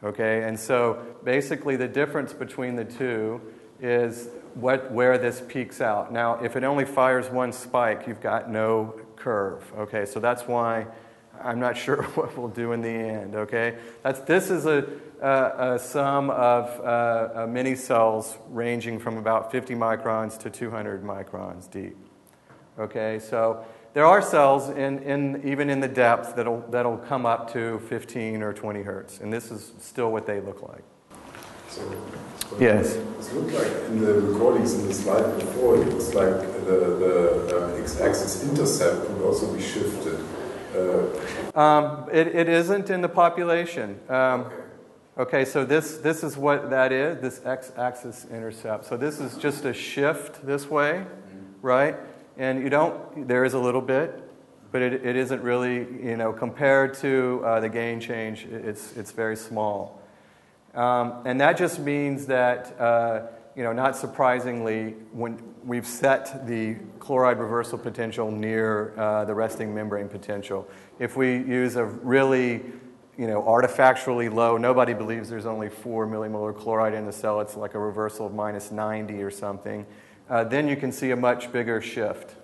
Okay, 0.05 0.43
and 0.43 0.59
so 0.59 1.01
basically 1.25 1.77
the 1.77 1.87
difference 1.87 2.33
between 2.33 2.75
the 2.75 2.85
two 2.85 3.41
is 3.81 4.29
what, 4.55 4.91
where 4.91 5.19
this 5.19 5.43
peaks 5.47 5.81
out. 5.81 6.13
Now, 6.13 6.43
if 6.43 6.57
it 6.57 6.65
only 6.65 6.85
fires 6.85 7.29
one 7.29 7.53
spike, 7.53 8.07
you've 8.07 8.21
got 8.21 8.51
no 8.51 9.01
curve. 9.17 9.73
Okay, 9.79 10.05
so 10.05 10.21
that's 10.21 10.43
why 10.49 10.87
I'm 11.41 11.61
not 11.61 11.77
sure 11.77 12.03
what 12.15 12.37
we'll 12.37 12.49
do 12.49 12.73
in 12.73 12.81
the 12.81 12.89
end. 12.89 13.35
Okay, 13.35 13.77
that's, 14.03 14.21
this 14.21 14.51
is 14.51 14.67
a, 14.67 14.87
a, 15.21 15.75
a 15.75 15.79
sum 15.79 16.31
of 16.31 16.81
uh, 16.85 17.47
many 17.47 17.75
cells 17.75 18.37
ranging 18.49 18.99
from 18.99 19.17
about 19.17 19.51
50 19.53 19.75
microns 19.75 20.39
to 20.41 20.51
200 20.51 21.05
microns 21.05 21.71
deep. 21.71 21.97
Okay, 22.79 23.19
so 23.19 23.65
there 23.95 24.07
are 24.07 24.23
cells 24.23 24.71
in, 24.71 25.01
in, 25.01 25.47
even 25.47 25.69
in 25.69 25.81
the 25.81 25.89
depth 25.89 26.37
that'll, 26.37 26.65
that'll 26.71 26.97
come 26.97 27.27
up 27.27 27.53
to 27.53 27.79
15 27.81 28.43
or 28.43 28.53
20 28.55 28.83
hertz, 28.83 29.21
and 29.21 29.33
this 29.33 29.51
is 29.51 29.73
still 29.79 30.11
what 30.11 30.27
they 30.27 30.41
look 30.41 30.63
like. 30.63 30.83
So, 31.69 31.81
so 32.49 32.59
yes. 32.59 32.95
It 32.95 33.35
looked 33.35 33.53
like 33.53 33.73
in 33.89 34.01
the 34.01 34.15
recordings 34.15 34.75
in 34.75 34.89
the 34.89 34.95
slide 34.95 35.39
before, 35.39 35.77
it 35.77 35.89
looks 35.89 36.15
like 36.15 36.41
the, 36.65 36.97
the 36.99 37.77
uh, 37.77 37.83
x-axis 37.83 38.49
intercept 38.49 39.11
would 39.11 39.23
also 39.23 39.53
be 39.55 39.61
shifted. 39.61 40.19
Um, 41.55 42.09
it, 42.13 42.29
it 42.29 42.49
isn't 42.49 42.89
in 42.89 43.03
the 43.03 43.09
population. 43.09 44.01
Um, 44.09 44.41
okay. 44.41 44.55
okay, 45.19 45.45
so 45.45 45.65
this, 45.65 45.99
this 45.99 46.25
is 46.25 46.37
what 46.37 46.71
that 46.71 46.93
is, 46.93 47.21
this 47.21 47.45
x-axis 47.45 48.27
intercept. 48.31 48.87
So 48.87 48.97
this 48.97 49.21
is 49.21 49.37
just 49.37 49.65
a 49.65 49.75
shift 49.75 50.47
this 50.47 50.71
way, 50.71 51.05
right? 51.61 51.97
And 52.39 52.63
you 52.63 52.71
don't, 52.71 53.29
there 53.29 53.45
is 53.45 53.55
a 53.55 53.59
little 53.59 53.83
bit, 53.83 54.23
but 54.71 54.81
it, 54.81 55.05
it 55.05 55.17
isn't 55.17 55.43
really, 55.43 55.87
you 56.03 56.17
know, 56.17 56.33
compared 56.33 56.95
to 56.95 57.43
uh, 57.45 57.61
the 57.61 57.69
gain 57.69 58.01
change, 58.01 58.47
it's, 58.47 58.97
it's 58.97 59.13
very 59.13 59.37
small. 59.37 60.01
Um, 60.75 61.23
and 61.27 61.39
that 61.43 61.59
just 61.59 61.79
means 61.79 62.27
that, 62.27 62.81
uh, 62.81 63.27
you 63.55 63.63
know, 63.63 63.75
not 63.75 63.95
surprisingly, 63.95 64.93
when 65.13 65.52
we've 65.65 65.87
set 65.87 66.47
the 66.47 66.77
chloride 66.99 67.39
reversal 67.39 67.79
potential 67.79 68.31
near 68.31 68.99
uh, 68.99 69.25
the 69.25 69.35
resting 69.35 69.75
membrane 69.75 70.09
potential, 70.09 70.69
if 70.99 71.17
we 71.17 71.37
use 71.37 71.77
a 71.77 71.85
really, 71.85 72.63
you 73.17 73.27
know, 73.27 73.43
artifactually 73.43 74.33
low, 74.33 74.57
nobody 74.57 74.95
believes 74.95 75.29
there's 75.29 75.47
only 75.47 75.69
four 75.69 76.07
millimolar 76.07 76.57
chloride 76.57 76.95
in 76.95 77.07
the 77.07 77.13
cell, 77.13 77.41
it's 77.41 77.57
like 77.57 77.75
a 77.75 77.79
reversal 77.79 78.27
of 78.27 78.35
minus 78.35 78.71
90 78.71 79.23
or 79.23 79.31
something 79.31 79.87
uh, 80.33 80.45
then 80.45 80.67
you 80.67 80.77
can 80.77 80.91
see 80.91 81.11
a 81.11 81.17
much 81.17 81.53
bigger 81.53 81.81
shift. 81.81 82.37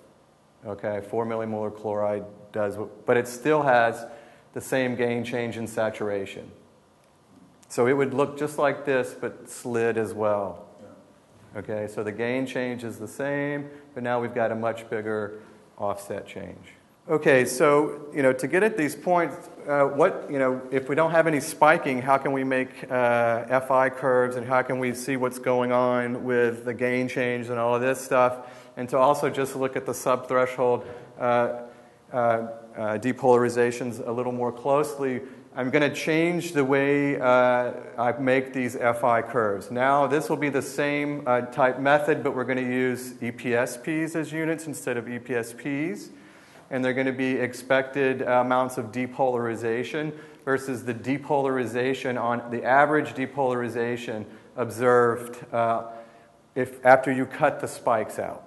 Okay, 0.63 1.01
4 1.09 1.25
millimolar 1.25 1.75
chloride 1.75 2.23
does, 2.51 2.77
but 3.05 3.17
it 3.17 3.27
still 3.27 3.63
has 3.63 4.05
the 4.53 4.61
same 4.61 4.95
gain 4.95 5.23
change 5.23 5.57
in 5.57 5.65
saturation. 5.65 6.51
So 7.67 7.87
it 7.87 7.93
would 7.93 8.13
look 8.13 8.37
just 8.37 8.59
like 8.59 8.85
this, 8.85 9.15
but 9.19 9.49
slid 9.49 9.97
as 9.97 10.13
well. 10.13 10.67
Okay, 11.55 11.87
so 11.87 12.03
the 12.03 12.11
gain 12.11 12.45
change 12.45 12.83
is 12.83 12.97
the 12.97 13.07
same, 13.07 13.69
but 13.95 14.03
now 14.03 14.21
we've 14.21 14.35
got 14.35 14.51
a 14.51 14.55
much 14.55 14.87
bigger 14.87 15.39
offset 15.79 16.27
change. 16.27 16.73
Okay, 17.09 17.43
so 17.43 18.05
you 18.13 18.21
know 18.21 18.31
to 18.31 18.47
get 18.47 18.61
at 18.61 18.77
these 18.77 18.95
points, 18.95 19.49
uh, 19.67 19.85
what 19.85 20.27
you 20.29 20.37
know 20.37 20.61
if 20.71 20.87
we 20.89 20.93
don't 20.93 21.09
have 21.09 21.25
any 21.25 21.39
spiking, 21.39 22.03
how 22.03 22.19
can 22.19 22.33
we 22.33 22.43
make 22.43 22.85
uh, 22.91 23.59
FI 23.61 23.89
curves 23.89 24.35
and 24.35 24.45
how 24.45 24.61
can 24.61 24.77
we 24.77 24.93
see 24.93 25.17
what's 25.17 25.39
going 25.39 25.71
on 25.71 26.23
with 26.23 26.65
the 26.65 26.73
gain 26.73 27.07
change 27.07 27.49
and 27.49 27.57
all 27.57 27.73
of 27.73 27.81
this 27.81 27.99
stuff, 27.99 28.47
and 28.77 28.87
to 28.89 28.97
also 28.99 29.27
just 29.27 29.55
look 29.55 29.75
at 29.75 29.87
the 29.87 29.91
subthreshold 29.91 30.85
uh, 31.17 31.21
uh, 32.13 32.15
uh 32.15 32.47
depolarizations 32.99 34.05
a 34.07 34.11
little 34.11 34.31
more 34.31 34.51
closely. 34.51 35.21
I'm 35.55 35.71
going 35.71 35.89
to 35.89 35.95
change 35.95 36.53
the 36.53 36.63
way 36.63 37.19
uh, 37.19 37.73
I 37.97 38.11
make 38.19 38.53
these 38.53 38.75
FI 38.75 39.23
curves. 39.23 39.71
Now, 39.71 40.07
this 40.07 40.29
will 40.29 40.37
be 40.37 40.49
the 40.49 40.61
same 40.61 41.25
type 41.25 41.79
method, 41.79 42.23
but 42.23 42.35
we're 42.35 42.45
going 42.45 42.63
to 42.63 42.71
use 42.71 43.13
EPSPs 43.13 44.15
as 44.15 44.31
units 44.31 44.67
instead 44.67 44.97
of 44.97 45.05
EPSPs 45.05 46.09
and 46.69 46.83
they're 46.83 46.93
going 46.93 47.07
to 47.07 47.13
be 47.13 47.31
expected 47.31 48.21
amounts 48.21 48.77
of 48.77 48.91
depolarization 48.91 50.13
versus 50.45 50.83
the 50.83 50.93
depolarization 50.93 52.21
on 52.21 52.49
the 52.51 52.63
average 52.63 53.13
depolarization 53.13 54.25
observed 54.55 55.43
uh, 55.53 55.87
if, 56.55 56.83
after 56.85 57.11
you 57.11 57.25
cut 57.25 57.59
the 57.59 57.67
spikes 57.67 58.19
out. 58.19 58.43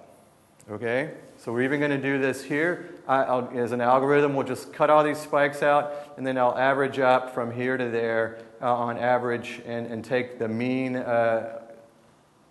Okay? 0.71 1.13
So 1.43 1.53
we're 1.53 1.63
even 1.63 1.81
going 1.81 1.91
to 1.91 1.99
do 1.99 2.21
this 2.21 2.45
here. 2.45 2.89
I, 3.09 3.41
as 3.57 3.73
an 3.73 3.81
algorithm, 3.81 4.35
we'll 4.35 4.47
just 4.47 4.73
cut 4.73 4.91
all 4.91 5.03
these 5.03 5.19
spikes 5.19 5.61
out, 5.61 6.15
and 6.17 6.25
then 6.25 6.39
I'll 6.39 6.57
average 6.57 7.01
up 7.01 7.35
from 7.35 7.51
here 7.51 7.77
to 7.77 7.89
there 7.89 8.39
uh, 8.61 8.73
on 8.73 8.97
average 8.97 9.61
and, 9.67 9.89
and 9.89 10.05
take 10.05 10.39
the 10.39 10.47
mean 10.47 10.95
uh, 10.95 11.63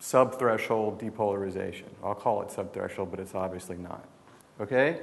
subthreshold 0.01 0.99
depolarization. 0.99 1.85
I'll 2.03 2.13
call 2.13 2.41
it 2.41 2.49
subthreshold, 2.49 3.11
but 3.11 3.21
it's 3.21 3.33
obviously 3.33 3.77
not. 3.77 4.03
Okay? 4.59 4.99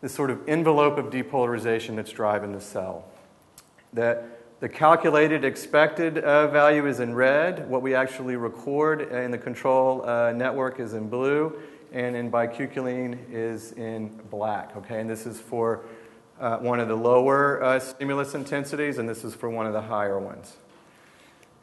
this 0.00 0.12
sort 0.12 0.30
of 0.30 0.48
envelope 0.48 0.98
of 0.98 1.06
depolarization 1.06 1.94
that's 1.94 2.10
driving 2.10 2.50
the 2.50 2.60
cell. 2.60 3.04
That 3.92 4.40
the 4.58 4.68
calculated 4.68 5.44
expected 5.44 6.18
uh, 6.18 6.48
value 6.48 6.86
is 6.86 6.98
in 6.98 7.14
red. 7.14 7.70
What 7.70 7.82
we 7.82 7.94
actually 7.94 8.34
record 8.34 9.02
in 9.12 9.30
the 9.30 9.38
control 9.38 10.02
uh, 10.04 10.32
network 10.32 10.80
is 10.80 10.94
in 10.94 11.08
blue, 11.08 11.60
and 11.92 12.16
in 12.16 12.30
bicuculline 12.30 13.18
is 13.30 13.72
in 13.72 14.08
black. 14.30 14.76
Okay, 14.76 15.00
and 15.00 15.08
this 15.08 15.26
is 15.26 15.40
for 15.40 15.84
uh, 16.40 16.58
one 16.58 16.80
of 16.80 16.88
the 16.88 16.94
lower 16.94 17.62
uh, 17.62 17.78
stimulus 17.78 18.34
intensities, 18.34 18.98
and 18.98 19.08
this 19.08 19.24
is 19.24 19.34
for 19.34 19.50
one 19.50 19.66
of 19.66 19.72
the 19.72 19.82
higher 19.82 20.18
ones. 20.18 20.56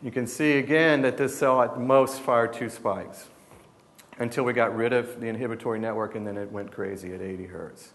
You 0.01 0.11
can 0.11 0.27
see 0.27 0.59
again 0.59 1.01
that 1.01 1.17
this 1.17 1.37
cell 1.37 1.61
at 1.61 1.79
most 1.79 2.21
fired 2.21 2.53
two 2.53 2.69
spikes 2.69 3.27
until 4.19 4.43
we 4.43 4.53
got 4.53 4.75
rid 4.75 4.93
of 4.93 5.19
the 5.19 5.27
inhibitory 5.27 5.79
network, 5.79 6.15
and 6.15 6.25
then 6.25 6.37
it 6.37 6.51
went 6.51 6.71
crazy 6.71 7.13
at 7.13 7.21
80 7.21 7.45
hertz. 7.45 7.93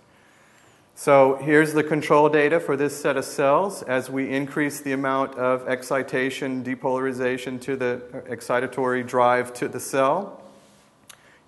So 0.95 1.37
here's 1.37 1.73
the 1.73 1.83
control 1.83 2.29
data 2.29 2.61
for 2.61 2.77
this 2.77 3.01
set 3.01 3.17
of 3.17 3.25
cells. 3.25 3.83
As 3.83 4.11
we 4.11 4.29
increase 4.29 4.81
the 4.81 4.93
amount 4.93 5.37
of 5.37 5.67
excitation, 5.67 6.63
depolarization 6.63 7.61
to 7.63 7.77
the 7.77 8.03
excitatory 8.29 9.07
drive 9.07 9.55
to 9.55 9.69
the 9.69 9.81
cell, 9.81 10.42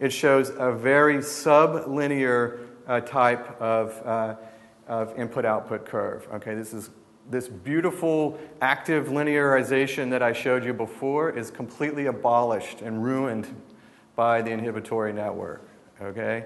it 0.05 0.13
shows 0.13 0.51
a 0.59 0.71
very 0.71 1.17
sublinear 1.17 2.59
uh, 2.87 3.01
type 3.01 3.59
of, 3.59 4.07
uh, 4.07 4.35
of 4.87 5.19
input-output 5.19 5.87
curve. 5.87 6.29
Okay, 6.35 6.55
this 6.55 6.75
is 6.75 6.91
this 7.31 7.49
beautiful 7.49 8.39
active 8.61 9.07
linearization 9.07 10.11
that 10.11 10.23
I 10.23 10.35
showed 10.35 10.63
you 10.63 10.75
before 10.75 11.31
is 11.31 11.51
completely 11.51 12.05
abolished 12.05 12.83
and 12.83 13.03
ruined 13.03 13.47
by 14.15 14.43
the 14.43 14.51
inhibitory 14.51 15.15
network. 15.15 15.67
Okay, 16.03 16.45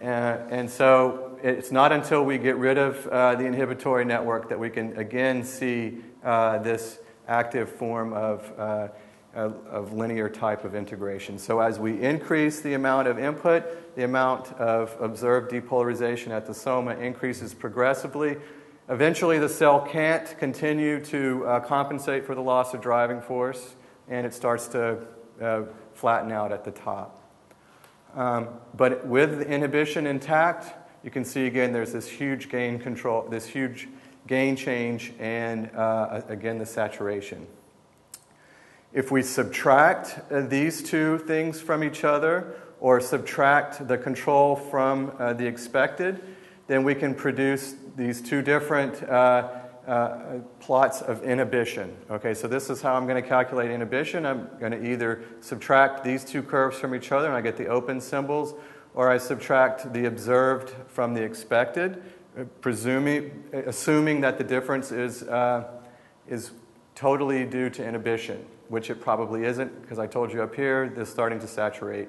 and, 0.00 0.50
and 0.50 0.68
so 0.68 1.38
it's 1.44 1.70
not 1.70 1.92
until 1.92 2.24
we 2.24 2.38
get 2.38 2.56
rid 2.56 2.76
of 2.76 3.06
uh, 3.06 3.36
the 3.36 3.44
inhibitory 3.44 4.04
network 4.04 4.48
that 4.48 4.58
we 4.58 4.68
can 4.68 4.96
again 4.96 5.44
see 5.44 5.98
uh, 6.24 6.58
this 6.58 6.98
active 7.28 7.70
form 7.70 8.12
of, 8.12 8.52
uh, 8.58 8.88
of 9.34 9.92
linear 9.92 10.28
type 10.28 10.64
of 10.64 10.74
integration. 10.74 11.38
So 11.38 11.60
as 11.60 11.78
we 11.78 12.00
increase 12.00 12.60
the 12.60 12.74
amount 12.74 13.08
of 13.08 13.18
input, 13.18 13.94
the 13.96 14.04
amount 14.04 14.52
of 14.52 14.96
observed 15.00 15.50
depolarization 15.50 16.30
at 16.30 16.46
the 16.46 16.54
soma 16.54 16.94
increases 16.96 17.52
progressively. 17.54 18.36
Eventually, 18.88 19.38
the 19.38 19.48
cell 19.48 19.80
can't 19.80 20.38
continue 20.38 21.02
to 21.06 21.46
uh, 21.46 21.60
compensate 21.60 22.26
for 22.26 22.34
the 22.34 22.42
loss 22.42 22.74
of 22.74 22.80
driving 22.80 23.20
force. 23.20 23.74
and 24.08 24.26
it 24.26 24.34
starts 24.34 24.68
to 24.68 24.98
uh, 25.40 25.62
flatten 25.94 26.30
out 26.30 26.52
at 26.52 26.64
the 26.64 26.70
top. 26.70 27.20
Um, 28.14 28.48
but 28.74 29.06
with 29.06 29.38
the 29.38 29.48
inhibition 29.48 30.06
intact, 30.06 30.72
you 31.02 31.10
can 31.10 31.24
see 31.24 31.46
again 31.46 31.72
there's 31.72 31.92
this 31.92 32.08
huge 32.08 32.48
gain 32.48 32.78
control, 32.78 33.26
this 33.28 33.46
huge 33.46 33.88
gain 34.26 34.56
change, 34.56 35.12
and 35.18 35.70
uh, 35.74 36.22
again 36.28 36.58
the 36.58 36.66
saturation. 36.66 37.46
If 38.94 39.10
we 39.10 39.22
subtract 39.22 40.20
uh, 40.30 40.40
these 40.42 40.82
two 40.82 41.18
things 41.18 41.60
from 41.60 41.84
each 41.84 42.04
other, 42.04 42.56
or 42.84 43.00
subtract 43.00 43.88
the 43.88 43.96
control 43.96 44.54
from 44.54 45.10
uh, 45.18 45.32
the 45.32 45.46
expected, 45.46 46.22
then 46.66 46.84
we 46.84 46.94
can 46.94 47.14
produce 47.14 47.76
these 47.96 48.20
two 48.20 48.42
different 48.42 49.02
uh, 49.04 49.48
uh, 49.86 50.38
plots 50.60 51.00
of 51.00 51.22
inhibition. 51.22 51.96
Okay, 52.10 52.34
so 52.34 52.46
this 52.46 52.68
is 52.68 52.82
how 52.82 52.94
I'm 52.94 53.06
going 53.06 53.22
to 53.22 53.26
calculate 53.26 53.70
inhibition. 53.70 54.26
I'm 54.26 54.50
going 54.60 54.72
to 54.72 54.92
either 54.92 55.22
subtract 55.40 56.04
these 56.04 56.24
two 56.26 56.42
curves 56.42 56.78
from 56.78 56.94
each 56.94 57.10
other 57.10 57.26
and 57.26 57.34
I 57.34 57.40
get 57.40 57.56
the 57.56 57.68
open 57.68 58.02
symbols, 58.02 58.52
or 58.92 59.10
I 59.10 59.16
subtract 59.16 59.94
the 59.94 60.04
observed 60.04 60.74
from 60.86 61.14
the 61.14 61.22
expected, 61.22 62.02
uh, 62.38 62.44
presuming, 62.60 63.44
assuming 63.52 64.20
that 64.20 64.36
the 64.36 64.44
difference 64.44 64.92
is, 64.92 65.22
uh, 65.22 65.70
is 66.28 66.50
totally 66.94 67.46
due 67.46 67.70
to 67.70 67.82
inhibition, 67.82 68.44
which 68.68 68.90
it 68.90 69.00
probably 69.00 69.44
isn't, 69.44 69.82
because 69.82 69.98
I 69.98 70.06
told 70.06 70.32
you 70.32 70.42
up 70.42 70.54
here, 70.54 70.88
this 70.88 71.08
is 71.08 71.12
starting 71.12 71.40
to 71.40 71.48
saturate. 71.48 72.08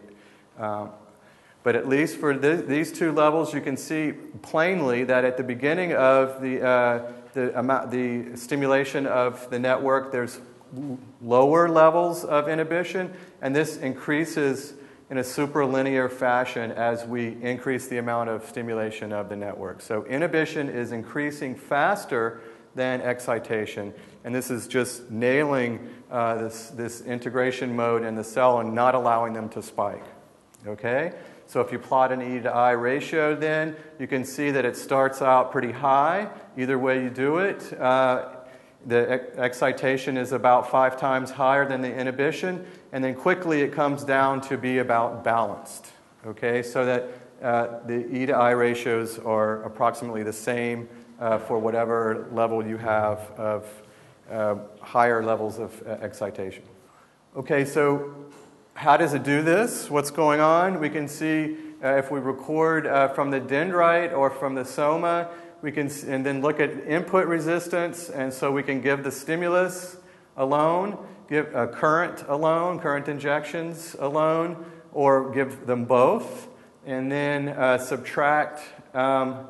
Um, 0.57 0.89
but 1.63 1.75
at 1.75 1.89
least 1.89 2.17
for 2.17 2.33
th- 2.33 2.65
these 2.67 2.91
two 2.91 3.11
levels, 3.11 3.53
you 3.53 3.59
can 3.59 3.75
see 3.75 4.13
plainly 4.43 5.03
that 5.05 5.25
at 5.25 5.35
the 5.35 5.43
beginning 5.43 5.93
of 5.93 6.41
the, 6.41 6.63
uh, 6.63 7.11
the, 7.33 7.57
amount, 7.57 7.91
the 7.91 8.35
stimulation 8.35 9.07
of 9.07 9.49
the 9.49 9.57
network, 9.57 10.11
there's 10.11 10.39
lower 11.21 11.67
levels 11.67 12.23
of 12.23 12.47
inhibition, 12.47 13.13
and 13.41 13.55
this 13.55 13.77
increases 13.77 14.73
in 15.09 15.17
a 15.17 15.21
superlinear 15.21 16.11
fashion 16.11 16.71
as 16.71 17.05
we 17.05 17.41
increase 17.41 17.87
the 17.87 17.97
amount 17.97 18.29
of 18.29 18.45
stimulation 18.45 19.11
of 19.11 19.29
the 19.29 19.35
network. 19.35 19.81
So 19.81 20.05
inhibition 20.05 20.69
is 20.69 20.91
increasing 20.91 21.55
faster 21.55 22.41
than 22.73 23.01
excitation, 23.01 23.93
and 24.23 24.35
this 24.35 24.51
is 24.51 24.67
just 24.67 25.09
nailing 25.09 25.87
uh, 26.11 26.35
this, 26.35 26.69
this 26.69 27.01
integration 27.01 27.75
mode 27.75 28.03
in 28.03 28.15
the 28.15 28.23
cell 28.23 28.59
and 28.59 28.73
not 28.73 28.95
allowing 28.95 29.33
them 29.33 29.49
to 29.49 29.61
spike. 29.61 30.03
Okay? 30.67 31.13
So 31.47 31.61
if 31.61 31.71
you 31.71 31.79
plot 31.79 32.11
an 32.11 32.21
E 32.21 32.41
to 32.41 32.51
I 32.51 32.71
ratio, 32.71 33.35
then 33.35 33.75
you 33.99 34.07
can 34.07 34.25
see 34.25 34.51
that 34.51 34.65
it 34.65 34.75
starts 34.75 35.21
out 35.21 35.51
pretty 35.51 35.71
high. 35.71 36.29
Either 36.57 36.79
way 36.79 37.03
you 37.03 37.09
do 37.09 37.37
it, 37.37 37.79
uh, 37.79 38.29
the 38.85 39.29
excitation 39.37 40.17
is 40.17 40.31
about 40.31 40.69
five 40.69 40.99
times 40.99 41.31
higher 41.31 41.67
than 41.67 41.81
the 41.81 41.93
inhibition, 41.93 42.65
and 42.91 43.03
then 43.03 43.15
quickly 43.15 43.61
it 43.61 43.71
comes 43.71 44.03
down 44.03 44.41
to 44.41 44.57
be 44.57 44.77
about 44.77 45.23
balanced. 45.23 45.87
Okay, 46.25 46.63
so 46.63 46.85
that 46.85 47.09
uh, 47.41 47.79
the 47.85 48.07
E 48.15 48.25
to 48.25 48.33
I 48.33 48.51
ratios 48.51 49.19
are 49.19 49.63
approximately 49.63 50.23
the 50.23 50.33
same 50.33 50.87
uh, 51.19 51.37
for 51.37 51.59
whatever 51.59 52.27
level 52.31 52.65
you 52.65 52.77
have 52.77 53.19
of 53.37 53.67
uh, 54.31 54.55
higher 54.81 55.23
levels 55.23 55.59
of 55.59 55.81
uh, 55.85 55.91
excitation. 56.01 56.63
Okay, 57.35 57.65
so 57.65 58.15
how 58.73 58.97
does 58.97 59.13
it 59.13 59.23
do 59.23 59.41
this? 59.41 59.89
What's 59.89 60.11
going 60.11 60.39
on? 60.39 60.79
We 60.79 60.89
can 60.89 61.07
see 61.07 61.57
uh, 61.83 61.97
if 61.97 62.11
we 62.11 62.19
record 62.19 62.87
uh, 62.87 63.09
from 63.09 63.31
the 63.31 63.39
dendrite 63.39 64.15
or 64.15 64.29
from 64.29 64.55
the 64.55 64.65
soma, 64.65 65.29
we 65.61 65.71
can 65.71 65.89
and 66.07 66.25
then 66.25 66.41
look 66.41 66.59
at 66.59 66.71
input 66.87 67.27
resistance, 67.27 68.09
and 68.09 68.33
so 68.33 68.51
we 68.51 68.63
can 68.63 68.81
give 68.81 69.03
the 69.03 69.11
stimulus 69.11 69.97
alone, 70.37 70.97
give 71.29 71.53
a 71.55 71.67
current 71.67 72.23
alone, 72.27 72.79
current 72.79 73.07
injections 73.07 73.95
alone, 73.99 74.65
or 74.93 75.31
give 75.31 75.65
them 75.65 75.85
both, 75.85 76.47
and 76.85 77.11
then 77.11 77.49
uh, 77.49 77.77
subtract 77.77 78.61
um, 78.93 79.47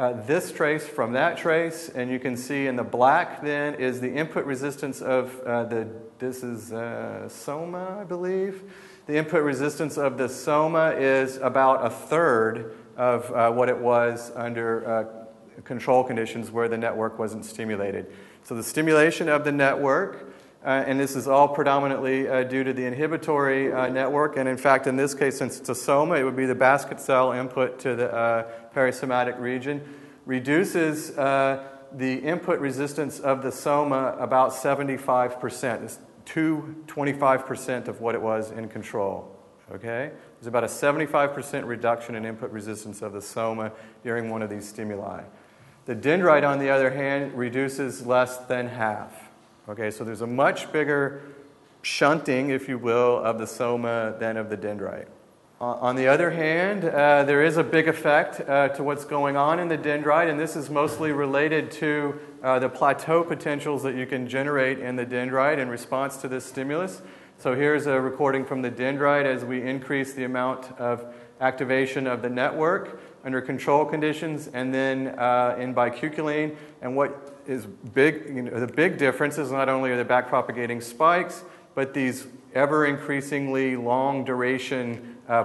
uh, 0.00 0.14
this 0.22 0.50
trace 0.50 0.88
from 0.88 1.12
that 1.12 1.36
trace, 1.36 1.90
and 1.90 2.10
you 2.10 2.18
can 2.18 2.34
see 2.34 2.66
in 2.66 2.74
the 2.74 2.82
black 2.82 3.42
then 3.42 3.74
is 3.74 4.00
the 4.00 4.10
input 4.10 4.46
resistance 4.46 5.02
of 5.02 5.38
uh, 5.40 5.64
the 5.64 5.86
this 6.18 6.42
is 6.42 6.72
uh, 6.72 7.28
soma, 7.28 7.98
I 8.00 8.04
believe. 8.04 8.62
The 9.04 9.18
input 9.18 9.42
resistance 9.42 9.98
of 9.98 10.16
the 10.16 10.26
soma 10.26 10.92
is 10.92 11.36
about 11.36 11.84
a 11.84 11.90
third 11.90 12.78
of 12.96 13.30
uh, 13.30 13.50
what 13.50 13.68
it 13.68 13.76
was 13.76 14.32
under 14.34 14.88
uh, 14.88 15.62
control 15.64 16.02
conditions 16.02 16.50
where 16.50 16.68
the 16.68 16.78
network 16.78 17.18
wasn't 17.18 17.44
stimulated. 17.44 18.10
So 18.42 18.54
the 18.54 18.62
stimulation 18.62 19.28
of 19.28 19.44
the 19.44 19.52
network, 19.52 20.29
uh, 20.64 20.84
and 20.86 21.00
this 21.00 21.16
is 21.16 21.26
all 21.26 21.48
predominantly 21.48 22.28
uh, 22.28 22.44
due 22.44 22.62
to 22.62 22.72
the 22.72 22.84
inhibitory 22.84 23.72
uh, 23.72 23.88
network, 23.88 24.36
and 24.36 24.48
in 24.48 24.56
fact, 24.56 24.86
in 24.86 24.96
this 24.96 25.14
case, 25.14 25.38
since 25.38 25.58
it's 25.58 25.68
a 25.68 25.74
soma, 25.74 26.16
it 26.16 26.22
would 26.22 26.36
be 26.36 26.46
the 26.46 26.54
basket 26.54 27.00
cell 27.00 27.32
input 27.32 27.78
to 27.78 27.96
the 27.96 28.46
perisomatic 28.74 29.38
region, 29.40 29.82
reduces 30.26 31.12
the 31.92 32.18
input 32.18 32.60
resistance 32.60 33.18
of 33.18 33.42
the 33.42 33.50
soma 33.50 34.14
about 34.18 34.52
75% 34.52 35.98
to 36.26 36.76
25% 36.86 37.88
of 37.88 38.00
what 38.00 38.14
it 38.14 38.22
was 38.22 38.50
in 38.52 38.68
control. 38.68 39.36
Okay? 39.72 40.12
There's 40.38 40.46
about 40.46 40.64
a 40.64 40.68
75% 40.68 41.66
reduction 41.66 42.14
in 42.14 42.24
input 42.24 42.50
resistance 42.50 43.02
of 43.02 43.12
the 43.12 43.22
soma 43.22 43.72
during 44.02 44.30
one 44.30 44.42
of 44.42 44.50
these 44.50 44.68
stimuli. 44.68 45.22
The 45.86 45.96
dendrite, 45.96 46.48
on 46.48 46.58
the 46.58 46.70
other 46.70 46.90
hand, 46.90 47.34
reduces 47.34 48.06
less 48.06 48.36
than 48.36 48.68
half. 48.68 49.29
Okay, 49.70 49.92
so 49.92 50.02
there's 50.02 50.20
a 50.20 50.26
much 50.26 50.72
bigger 50.72 51.22
shunting, 51.82 52.50
if 52.50 52.68
you 52.68 52.76
will, 52.76 53.18
of 53.18 53.38
the 53.38 53.46
soma 53.46 54.16
than 54.18 54.36
of 54.36 54.50
the 54.50 54.56
dendrite. 54.56 55.06
On 55.60 55.94
the 55.94 56.08
other 56.08 56.32
hand, 56.32 56.84
uh, 56.84 57.22
there 57.22 57.44
is 57.44 57.56
a 57.56 57.62
big 57.62 57.86
effect 57.86 58.40
uh, 58.48 58.70
to 58.70 58.82
what's 58.82 59.04
going 59.04 59.36
on 59.36 59.60
in 59.60 59.68
the 59.68 59.78
dendrite, 59.78 60.28
and 60.28 60.40
this 60.40 60.56
is 60.56 60.70
mostly 60.70 61.12
related 61.12 61.70
to 61.70 62.18
uh, 62.42 62.58
the 62.58 62.68
plateau 62.68 63.22
potentials 63.22 63.84
that 63.84 63.94
you 63.94 64.06
can 64.06 64.26
generate 64.28 64.80
in 64.80 64.96
the 64.96 65.06
dendrite 65.06 65.58
in 65.58 65.68
response 65.68 66.16
to 66.16 66.26
this 66.26 66.44
stimulus. 66.44 67.00
So 67.38 67.54
here's 67.54 67.86
a 67.86 68.00
recording 68.00 68.44
from 68.44 68.62
the 68.62 68.72
dendrite 68.72 69.24
as 69.24 69.44
we 69.44 69.62
increase 69.62 70.14
the 70.14 70.24
amount 70.24 70.72
of 70.80 71.14
activation 71.40 72.08
of 72.08 72.22
the 72.22 72.28
network 72.28 73.00
under 73.24 73.40
control 73.40 73.84
conditions, 73.84 74.48
and 74.48 74.74
then 74.74 75.08
uh, 75.18 75.56
in 75.60 75.74
bicuculline. 75.76 76.56
And 76.82 76.96
what 76.96 77.39
is 77.50 77.66
big, 77.66 78.26
you 78.28 78.42
know, 78.42 78.60
the 78.60 78.72
big 78.72 78.96
difference 78.96 79.36
is 79.36 79.50
not 79.50 79.68
only 79.68 79.90
are 79.90 79.96
the 79.96 80.04
backpropagating 80.04 80.82
spikes, 80.82 81.42
but 81.74 81.92
these 81.92 82.26
ever 82.54 82.86
increasingly 82.86 83.76
long 83.76 84.24
duration 84.24 85.16
uh, 85.28 85.44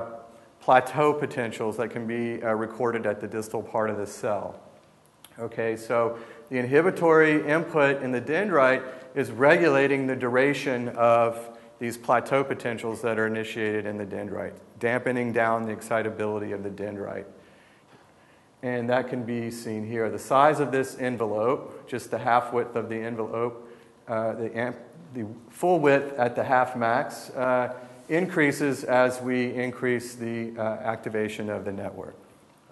plateau 0.62 1.14
potentials 1.14 1.78
that 1.78 1.90
can 1.90 2.08
be 2.08 2.42
uh, 2.44 2.54
recorded 2.54 3.06
at 3.06 3.20
the 3.20 3.28
distal 3.28 3.62
part 3.62 3.90
of 3.90 3.98
the 3.98 4.08
cell. 4.08 4.60
Okay, 5.40 5.76
so 5.76 6.18
the 6.50 6.58
inhibitory 6.58 7.46
input 7.48 8.02
in 8.02 8.12
the 8.12 8.22
dendrite 8.22 8.84
is 9.16 9.32
regulating 9.32 10.08
the 10.08 10.16
duration 10.16 10.90
of 10.90 11.58
these 11.80 11.98
plateau 11.98 12.44
potentials 12.44 13.02
that 13.02 13.20
are 13.20 13.28
initiated 13.28 13.86
in 13.86 13.98
the 13.98 14.06
dendrite, 14.06 14.54
dampening 14.80 15.34
down 15.34 15.64
the 15.64 15.72
excitability 15.72 16.52
of 16.52 16.64
the 16.64 16.70
dendrite. 16.70 17.26
And 18.66 18.90
that 18.90 19.10
can 19.10 19.22
be 19.22 19.52
seen 19.52 19.86
here. 19.86 20.10
The 20.10 20.18
size 20.18 20.60
of 20.60 20.72
this 20.72 20.98
envelope, 20.98 21.88
just 21.88 22.10
the 22.10 22.18
half 22.18 22.52
width 22.52 22.76
of 22.76 22.90
the 22.90 22.96
envelope, 22.96 23.72
uh, 24.08 24.34
the, 24.34 24.58
amp, 24.58 24.76
the 25.14 25.28
full 25.52 25.80
width 25.80 26.18
at 26.18 26.36
the 26.36 26.44
half 26.44 26.76
max, 26.76 27.30
uh, 27.30 27.76
increases 28.10 28.84
as 28.84 29.22
we 29.22 29.54
increase 29.54 30.16
the 30.16 30.52
uh, 30.58 30.62
activation 30.62 31.52
of 31.52 31.64
the 31.64 31.72
network. 31.72 32.16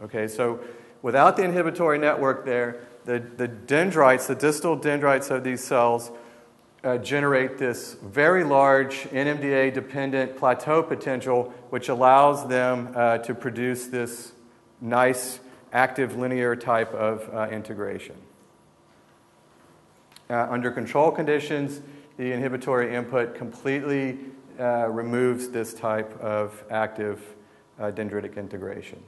Okay, 0.02 0.28
so 0.28 0.60
without 1.04 1.38
the 1.38 1.44
inhibitory 1.44 2.00
network 2.00 2.44
there, 2.44 2.80
the, 3.06 3.20
the 3.20 3.48
dendrites, 3.48 4.26
the 4.26 4.34
distal 4.34 4.76
dendrites 4.76 5.30
of 5.30 5.44
these 5.44 5.64
cells, 5.64 6.10
uh, 6.84 6.98
generate 6.98 7.60
this 7.60 7.98
very 8.02 8.44
large 8.44 9.04
NMDA 9.12 9.72
dependent 9.72 10.38
plateau 10.38 10.82
potential, 10.82 11.54
which 11.70 11.88
allows 11.88 12.48
them 12.48 12.92
uh, 12.96 13.20
to 13.20 13.36
produce 13.36 13.86
this 13.86 14.32
nice 14.82 15.40
active 15.74 16.16
linear 16.16 16.56
type 16.56 16.94
of 16.94 17.30
uh, 17.34 17.50
integration. 17.52 18.16
Uh, 20.30 20.48
under 20.50 20.72
control 20.72 21.12
conditions, 21.12 21.82
the 22.18 22.32
inhibitory 22.32 22.96
input 22.96 23.36
completely 23.36 24.20
uh, 24.60 24.88
removes 24.88 25.50
this 25.50 25.74
type 25.74 26.18
of 26.22 26.64
active 26.70 27.36
uh, 27.80 27.92
dendritic 27.92 28.38
integration. 28.38 29.02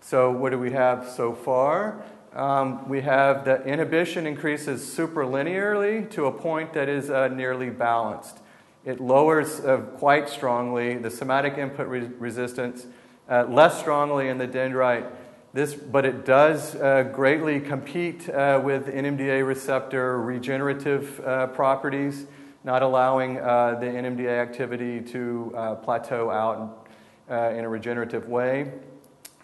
So, 0.00 0.32
what 0.32 0.50
do 0.50 0.58
we 0.58 0.72
have 0.72 1.08
so 1.08 1.34
far? 1.34 2.02
Um, 2.32 2.88
we 2.88 3.02
have 3.02 3.44
the 3.44 3.62
inhibition 3.64 4.26
increases 4.26 4.82
superlinearly 4.82 6.10
to 6.12 6.26
a 6.26 6.32
point 6.32 6.72
that 6.72 6.88
is 6.88 7.10
uh, 7.10 7.28
nearly 7.28 7.68
balanced. 7.68 8.38
It 8.84 9.00
lowers 9.00 9.60
uh, 9.60 9.76
quite 9.98 10.28
strongly 10.28 10.96
the 10.96 11.10
somatic 11.10 11.58
input 11.58 11.86
re- 11.86 12.10
resistance, 12.18 12.86
less 13.28 13.78
strongly 13.78 14.28
in 14.28 14.38
the 14.38 14.48
dendrite. 14.48 15.08
This, 15.54 15.74
but 15.74 16.06
it 16.06 16.24
does 16.24 16.76
uh, 16.76 17.02
greatly 17.12 17.60
compete 17.60 18.26
uh, 18.30 18.58
with 18.64 18.86
NMDA 18.86 19.46
receptor 19.46 20.18
regenerative 20.18 21.20
uh, 21.20 21.48
properties. 21.48 22.24
not 22.64 22.80
allowing 22.80 23.38
uh, 23.38 23.76
the 23.78 23.86
NMDA 23.86 24.40
activity 24.40 25.02
to 25.02 25.52
uh, 25.54 25.74
plateau 25.74 26.30
out 26.30 26.88
uh, 27.30 27.50
in 27.50 27.64
a 27.64 27.68
regenerative 27.68 28.28
way. 28.28 28.72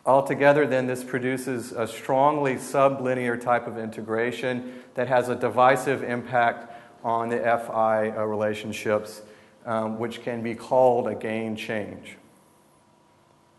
Altogether, 0.07 0.67
then, 0.67 0.87
this 0.87 1.05
produces 1.05 1.73
a 1.73 1.87
strongly 1.87 2.55
sublinear 2.55 3.39
type 3.39 3.67
of 3.67 3.77
integration 3.77 4.83
that 4.95 5.09
has 5.09 5.29
a 5.29 5.37
divisive 5.37 6.03
impact 6.03 6.73
on 7.05 7.29
the 7.29 7.39
FI 7.39 8.07
relationships, 8.23 9.21
um, 9.67 9.99
which 9.99 10.23
can 10.23 10.43
be 10.43 10.55
called 10.55 11.07
a 11.07 11.15
gain 11.15 11.55
change. 11.55 12.17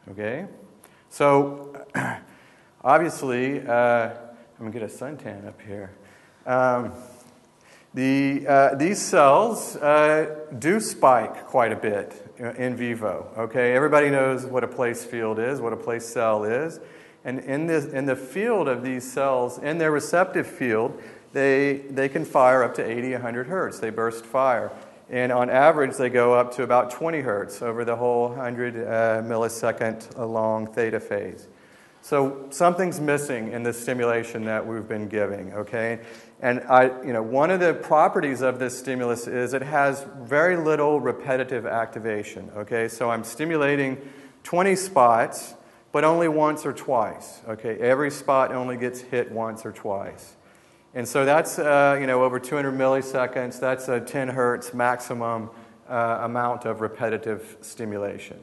Okay? 0.10 0.48
So, 1.10 1.86
obviously, 2.84 3.66
uh, 3.66 4.10
I'm 4.10 4.18
going 4.60 4.72
to 4.72 4.80
get 4.80 4.90
a 4.90 4.94
suntan 4.94 5.48
up 5.48 5.62
here. 5.62 5.92
Um, 6.46 6.94
the, 7.94 8.46
uh, 8.48 8.76
these 8.76 9.02
cells 9.02 9.76
uh, 9.78 10.46
do 10.60 10.80
spike 10.80 11.48
quite 11.48 11.72
a 11.72 11.76
bit 11.76 12.14
in 12.58 12.76
vivo. 12.76 13.32
Okay, 13.38 13.74
everybody 13.74 14.10
knows 14.10 14.46
what 14.46 14.64
a 14.64 14.68
place 14.68 15.04
field 15.04 15.40
is, 15.40 15.60
what 15.60 15.74
a 15.74 15.78
place 15.78 16.06
cell 16.06 16.44
is, 16.44 16.80
and 17.26 17.40
in, 17.40 17.68
this, 17.68 17.86
in 17.86 18.06
the 18.06 18.16
field 18.16 18.68
of 18.68 18.84
these 18.84 19.10
cells, 19.10 19.58
in 19.58 19.78
their 19.78 19.92
receptive 19.92 20.48
field, 20.48 21.02
they, 21.34 21.84
they 21.90 22.10
can 22.10 22.26
fire 22.26 22.64
up 22.64 22.76
to 22.76 22.86
80, 22.86 23.14
100 23.14 23.48
hertz. 23.48 23.80
They 23.80 23.90
burst 23.90 24.26
fire. 24.26 24.72
And 25.10 25.32
on 25.32 25.50
average, 25.50 25.98
they 25.98 26.10
go 26.10 26.34
up 26.34 26.56
to 26.56 26.64
about 26.64 26.92
20 26.92 27.22
hertz 27.22 27.62
over 27.62 27.84
the 27.84 27.96
whole 27.96 28.30
100 28.30 28.76
uh, 28.76 28.80
millisecond 29.24 30.16
long 30.18 30.68
theta 30.68 31.00
phase. 31.00 31.48
So 32.02 32.48
something's 32.50 33.00
missing 33.00 33.52
in 33.52 33.64
the 33.64 33.74
stimulation 33.74 34.46
that 34.46 34.66
we've 34.66 34.88
been 34.88 35.08
giving, 35.08 35.54
okay? 35.54 36.00
And 36.40 36.62
I, 36.62 36.86
you 37.04 37.14
know, 37.14 37.22
one 37.22 37.52
of 37.52 37.60
the 37.60 37.74
properties 37.74 38.42
of 38.42 38.58
this 38.58 38.78
stimulus 38.78 39.28
is 39.28 39.54
it 39.54 39.62
has 39.62 40.06
very 40.22 40.56
little 40.56 41.00
repetitive 41.00 41.66
activation, 41.66 42.50
okay? 42.56 42.88
So 42.88 43.10
I'm 43.10 43.24
stimulating 43.24 43.98
20 44.44 44.76
spots, 44.76 45.54
but 45.92 46.04
only 46.04 46.30
once 46.30 46.66
or 46.66 46.72
twice, 46.72 47.42
okay? 47.48 47.78
Every 47.78 48.12
spot 48.12 48.54
only 48.54 48.78
gets 48.78 49.02
hit 49.02 49.32
once 49.32 49.66
or 49.66 49.72
twice. 49.72 50.36
And 50.96 51.08
so 51.08 51.26
that's, 51.26 51.60
uh, 51.60 51.98
you 52.00 52.08
know, 52.08 52.24
over 52.24 52.40
200 52.40 52.74
milliseconds, 52.74 53.60
that's 53.60 53.88
a 53.90 54.00
10 54.00 54.30
hertz 54.30 54.74
maximum 54.74 55.50
uh, 55.88 56.20
amount 56.22 56.66
of 56.66 56.82
repetitive 56.82 57.58
stimulation. 57.62 58.40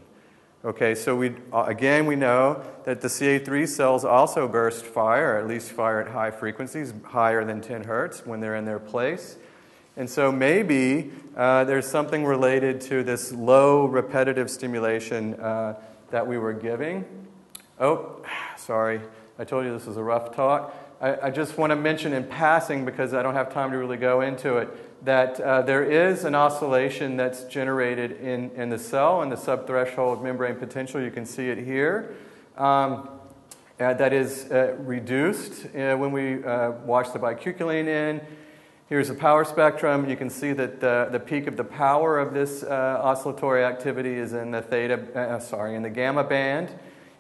Okay, 0.67 0.97
so 0.97 1.15
we, 1.15 1.33
uh, 1.53 1.63
again, 1.69 2.07
we 2.07 2.17
know 2.17 2.61
that 2.83 3.01
the 3.01 3.07
CA3 3.07 3.69
cells 3.69 4.05
also 4.05 4.49
burst 4.49 4.85
fire, 4.85 5.39
at 5.39 5.47
least 5.47 5.71
fire 5.71 6.01
at 6.01 6.09
high 6.09 6.33
frequencies, 6.33 6.93
higher 7.05 7.45
than 7.45 7.61
10 7.61 7.85
hertz 7.85 8.27
when 8.27 8.41
they're 8.41 8.57
in 8.57 8.65
their 8.65 8.81
place. 8.81 9.37
And 9.97 10.11
so 10.11 10.33
maybe 10.33 11.13
uh, 11.37 11.63
there's 11.63 11.87
something 11.87 12.25
related 12.25 12.81
to 12.81 13.05
this 13.05 13.31
low 13.31 13.85
repetitive 13.85 14.51
stimulation 14.51 15.35
uh, 15.35 15.77
that 16.11 16.27
we 16.27 16.37
were 16.37 16.53
giving. 16.53 17.05
Oh, 17.79 18.17
sorry, 18.57 19.01
I 19.39 19.45
told 19.45 19.67
you 19.67 19.73
this 19.73 19.87
was 19.87 19.97
a 19.97 20.03
rough 20.03 20.35
talk. 20.35 20.75
I, 21.01 21.29
I 21.29 21.31
just 21.31 21.59
want 21.59 21.71
to 21.71 21.77
mention 21.77 22.13
in 22.13 22.25
passing, 22.25 22.85
because 22.85 23.15
I 23.15 23.23
don't 23.23 23.35
have 23.35 23.53
time 23.53 23.71
to 23.71 23.79
really 23.79 23.99
go 23.99 24.21
into 24.21 24.57
it, 24.57 24.69
that 25.03 25.39
uh, 25.41 25.63
there 25.63 25.85
is 25.85 26.25
an 26.25 26.35
oscillation 26.35 27.17
that's 27.17 27.45
generated 27.45 28.13
in, 28.13 28.51
in 28.53 28.71
the 28.71 28.79
cell 28.79 29.23
in 29.23 29.29
the 29.29 29.37
subthreshold 29.37 30.23
membrane 30.23 30.57
potential. 30.57 31.01
You 31.01 31.11
can 31.11 31.27
see 31.27 31.49
it 31.49 31.59
here. 31.59 32.17
Um, 32.57 33.09
uh, 33.79 33.93
that 33.93 34.15
is 34.15 34.51
uh, 34.51 34.75
reduced 34.79 35.67
uh, 35.67 35.95
when 35.97 36.11
we 36.11 36.43
uh, 36.43 36.71
wash 36.87 37.11
the 37.11 37.19
bicuculline 37.19 37.87
in. 37.87 38.23
Here's 38.89 39.11
a 39.11 39.15
power 39.15 39.45
spectrum. 39.45 40.09
You 40.09 40.17
can 40.17 40.31
see 40.31 40.55
that 40.55 40.81
the, 40.81 41.09
the 41.13 41.21
peak 41.21 41.47
of 41.47 41.59
the 41.59 41.65
power 41.65 42.19
of 42.19 42.33
this 42.33 42.63
uh, 42.63 43.01
oscillatory 43.03 43.65
activity 43.65 44.15
is 44.15 44.33
in 44.33 44.51
the 44.51 44.63
theta, 44.63 45.43
sorry, 45.45 45.75
in 45.75 45.83
the 45.83 45.91
gamma 45.91 46.25
band, 46.25 46.71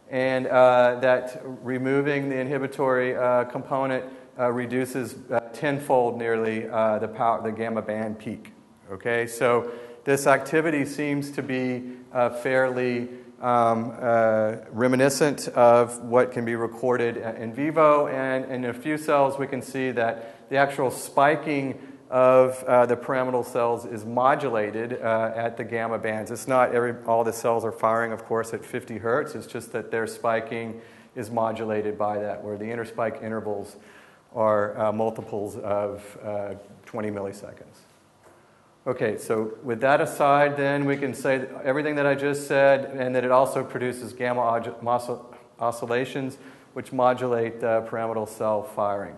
and 0.08 0.46
that 0.46 1.42
removing 1.44 2.30
the 2.30 2.36
inhibitory 2.36 3.12
component 3.50 4.04
uh, 4.38 4.50
reduces 4.50 5.16
uh, 5.30 5.40
tenfold 5.52 6.18
nearly 6.18 6.68
uh, 6.68 6.98
the, 6.98 7.08
power, 7.08 7.42
the 7.42 7.52
gamma 7.52 7.82
band 7.82 8.18
peak. 8.18 8.52
Okay, 8.90 9.26
so 9.26 9.70
this 10.04 10.26
activity 10.26 10.84
seems 10.84 11.30
to 11.32 11.42
be 11.42 11.82
uh, 12.12 12.30
fairly 12.30 13.08
um, 13.40 13.92
uh, 14.00 14.56
reminiscent 14.70 15.48
of 15.48 16.02
what 16.04 16.32
can 16.32 16.44
be 16.44 16.54
recorded 16.54 17.16
in 17.16 17.52
vivo, 17.52 18.06
and 18.06 18.44
in 18.50 18.64
a 18.66 18.72
few 18.72 18.96
cells 18.96 19.38
we 19.38 19.46
can 19.46 19.60
see 19.60 19.90
that 19.90 20.48
the 20.48 20.56
actual 20.56 20.90
spiking 20.90 21.78
of 22.08 22.62
uh, 22.64 22.86
the 22.86 22.96
pyramidal 22.96 23.42
cells 23.42 23.84
is 23.84 24.04
modulated 24.04 25.00
uh, 25.02 25.32
at 25.34 25.56
the 25.56 25.64
gamma 25.64 25.98
bands. 25.98 26.30
It's 26.30 26.46
not 26.46 26.72
every, 26.72 26.94
all 27.04 27.24
the 27.24 27.32
cells 27.32 27.64
are 27.64 27.72
firing, 27.72 28.12
of 28.12 28.24
course, 28.24 28.54
at 28.54 28.64
50 28.64 28.98
hertz. 28.98 29.34
It's 29.34 29.46
just 29.46 29.72
that 29.72 29.90
their 29.90 30.06
spiking 30.06 30.80
is 31.16 31.30
modulated 31.30 31.98
by 31.98 32.18
that, 32.18 32.44
where 32.44 32.56
the 32.56 32.66
interspike 32.66 33.22
intervals 33.22 33.76
are 34.36 34.78
uh, 34.78 34.92
multiples 34.92 35.56
of 35.56 36.18
uh, 36.22 36.54
20 36.84 37.10
milliseconds. 37.10 37.80
Okay, 38.86 39.18
so 39.18 39.54
with 39.64 39.80
that 39.80 40.00
aside, 40.00 40.56
then 40.56 40.84
we 40.84 40.96
can 40.96 41.12
say 41.12 41.46
everything 41.64 41.96
that 41.96 42.06
I 42.06 42.14
just 42.14 42.46
said, 42.46 42.84
and 42.84 43.16
that 43.16 43.24
it 43.24 43.32
also 43.32 43.64
produces 43.64 44.12
gamma 44.12 44.62
oscillations, 45.58 46.38
which 46.74 46.92
modulate 46.92 47.60
the 47.60 47.84
pyramidal 47.90 48.26
cell 48.26 48.62
firing. 48.62 49.16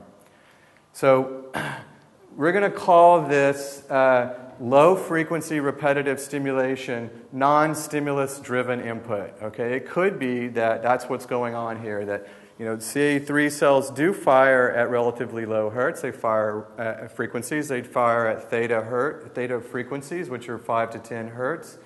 So 0.95 1.53
we're 2.37 2.53
going 2.53 2.71
to 2.71 2.77
call 2.77 3.23
this 3.23 3.83
uh, 3.91 4.39
low 4.61 4.97
frequency 4.97 5.61
repetitive 5.61 6.19
stimulation 6.19 7.11
non 7.33 7.75
stimulus 7.75 8.39
driven 8.39 8.81
input. 8.81 9.35
Okay, 9.43 9.75
it 9.75 9.87
could 9.87 10.19
be 10.19 10.49
that 10.49 10.83
that's 10.83 11.11
what's 11.11 11.27
going 11.27 11.55
on 11.55 11.83
here, 11.83 12.07
that 12.07 12.27
you 12.59 12.65
know, 12.65 12.77
CA3 12.77 13.53
cells 13.53 13.91
do 13.91 14.13
fire 14.13 14.69
at 14.71 14.91
relatively 14.91 15.47
low 15.47 15.71
hertz. 15.71 16.01
They 16.01 16.11
fire 16.11 16.67
at 16.77 17.15
frequencies. 17.15 17.69
They 17.69 17.83
fire 17.83 18.27
at 18.27 18.51
theta 18.51 18.83
hertz, 18.83 19.33
theta 19.33 19.61
frequencies, 19.61 20.29
which 20.29 20.49
are 20.49 20.59
5 20.59 20.91
to 20.91 20.99
10 20.99 21.29
hertz. 21.29 21.79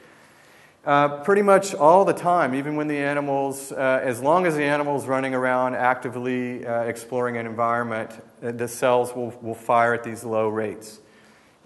Uh, 0.84 1.22
pretty 1.22 1.42
much 1.42 1.74
all 1.74 2.04
the 2.04 2.14
time, 2.14 2.54
even 2.54 2.74
when 2.74 2.88
the 2.88 2.96
animals, 2.96 3.70
uh, 3.70 4.00
as 4.02 4.20
long 4.20 4.46
as 4.46 4.56
the 4.56 4.64
animal's 4.64 5.06
running 5.06 5.34
around 5.34 5.76
actively 5.76 6.66
uh, 6.66 6.80
exploring 6.82 7.36
an 7.36 7.46
environment, 7.46 8.10
uh, 8.42 8.50
the 8.50 8.66
cells 8.66 9.14
will, 9.14 9.30
will 9.42 9.54
fire 9.54 9.94
at 9.94 10.02
these 10.02 10.24
low 10.24 10.48
rates. 10.48 11.00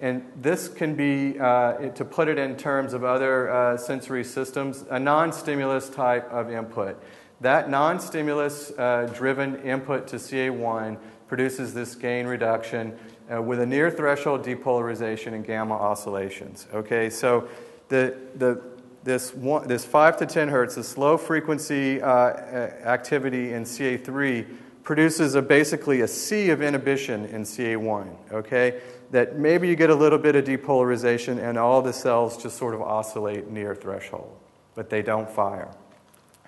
And 0.00 0.30
this 0.36 0.68
can 0.68 0.96
be, 0.96 1.38
uh, 1.38 1.90
to 1.90 2.04
put 2.04 2.28
it 2.28 2.38
in 2.38 2.57
terms 2.57 2.92
of 2.92 3.04
other 3.04 3.50
uh, 3.50 3.76
sensory 3.78 4.24
systems, 4.24 4.84
a 4.90 4.98
non 4.98 5.32
stimulus 5.32 5.88
type 5.88 6.30
of 6.30 6.50
input. 6.50 7.02
That 7.41 7.68
non 7.68 8.01
stimulus 8.01 8.70
uh, 8.78 9.11
driven 9.14 9.57
input 9.62 10.09
to 10.09 10.16
CA1 10.16 10.99
produces 11.28 11.74
this 11.74 11.95
gain 11.95 12.26
reduction 12.26 12.97
uh, 13.32 13.43
with 13.43 13.61
a 13.61 13.66
near 13.66 13.91
threshold 13.91 14.45
depolarization 14.45 15.34
and 15.34 15.45
gamma 15.45 15.74
oscillations. 15.74 16.66
Okay, 16.72 17.11
so 17.11 17.49
the, 17.89 18.16
the, 18.37 18.62
this, 19.05 19.34
one, 19.34 19.68
this 19.68 19.84
5 19.84 20.18
to 20.18 20.26
10 20.26 20.49
hertz, 20.49 20.76
this 20.76 20.97
low 20.97 21.16
frequency 21.16 22.01
uh, 22.01 22.09
activity 22.09 23.53
in 23.53 23.64
CA3 23.64 24.47
produces 24.82 25.34
a, 25.34 25.43
basically 25.43 26.01
a 26.03 26.09
sea 26.09 26.51
of 26.51 26.62
inhibition 26.62 27.26
in 27.26 27.43
CA1. 27.43 28.09
Okay, 28.32 28.80
that 29.11 29.37
maybe 29.39 29.68
you 29.68 29.76
get 29.76 29.91
a 29.91 29.95
little 29.95 30.18
bit 30.18 30.37
of 30.37 30.45
depolarization 30.45 31.39
and 31.43 31.59
all 31.59 31.82
the 31.82 31.93
cells 31.93 32.41
just 32.43 32.57
sort 32.57 32.74
of 32.74 32.80
oscillate 32.80 33.51
near 33.51 33.74
threshold, 33.74 34.37
but 34.74 34.91
they 34.91 35.03
don't 35.03 35.28
fire. 35.30 35.70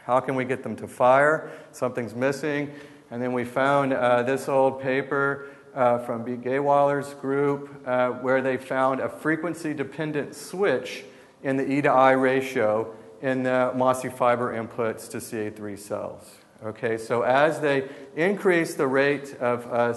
How 0.09 0.21
can 0.21 0.37
we 0.37 0.47
get 0.47 0.63
them 0.63 0.75
to 0.77 0.89
fire? 0.89 1.51
Something's 1.71 2.15
missing. 2.15 2.73
And 3.11 3.23
then 3.23 3.35
we 3.35 3.45
found 3.45 3.93
uh, 3.93 4.23
this 4.23 4.49
old 4.49 4.81
paper 4.81 5.51
uh, 5.75 5.99
from 5.99 6.25
B. 6.25 6.33
Gähwiler's 6.33 7.13
group 7.13 7.87
uh, 7.87 8.13
where 8.13 8.41
they 8.41 8.57
found 8.57 9.01
a 9.01 9.11
frequency 9.11 9.75
dependent 9.75 10.35
switch 10.35 11.05
in 11.43 11.59
the 11.59 11.71
E 11.71 11.83
to 11.83 11.91
I 11.91 12.13
ratio 12.13 12.91
in 13.21 13.43
the 13.43 13.71
mossy 13.77 14.09
fiber 14.09 14.55
inputs 14.55 15.11
to 15.11 15.19
CA3 15.19 15.79
cells. 15.79 16.37
Okay, 16.65 16.97
so 16.97 17.21
as 17.21 17.61
they 17.61 17.91
increase 18.17 18.73
the 18.73 18.87
rate 18.87 19.35
of 19.35 19.67
uh, 19.67 19.95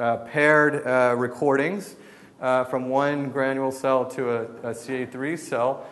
uh, 0.00 0.16
paired 0.18 0.86
uh, 0.86 1.16
recordings 1.18 1.96
from 2.38 2.88
one 2.88 3.30
granule 3.30 3.72
cell 3.72 4.04
to 4.04 4.30
a, 4.30 4.42
a 4.70 4.72
CA3 4.72 5.36
cell, 5.36 5.84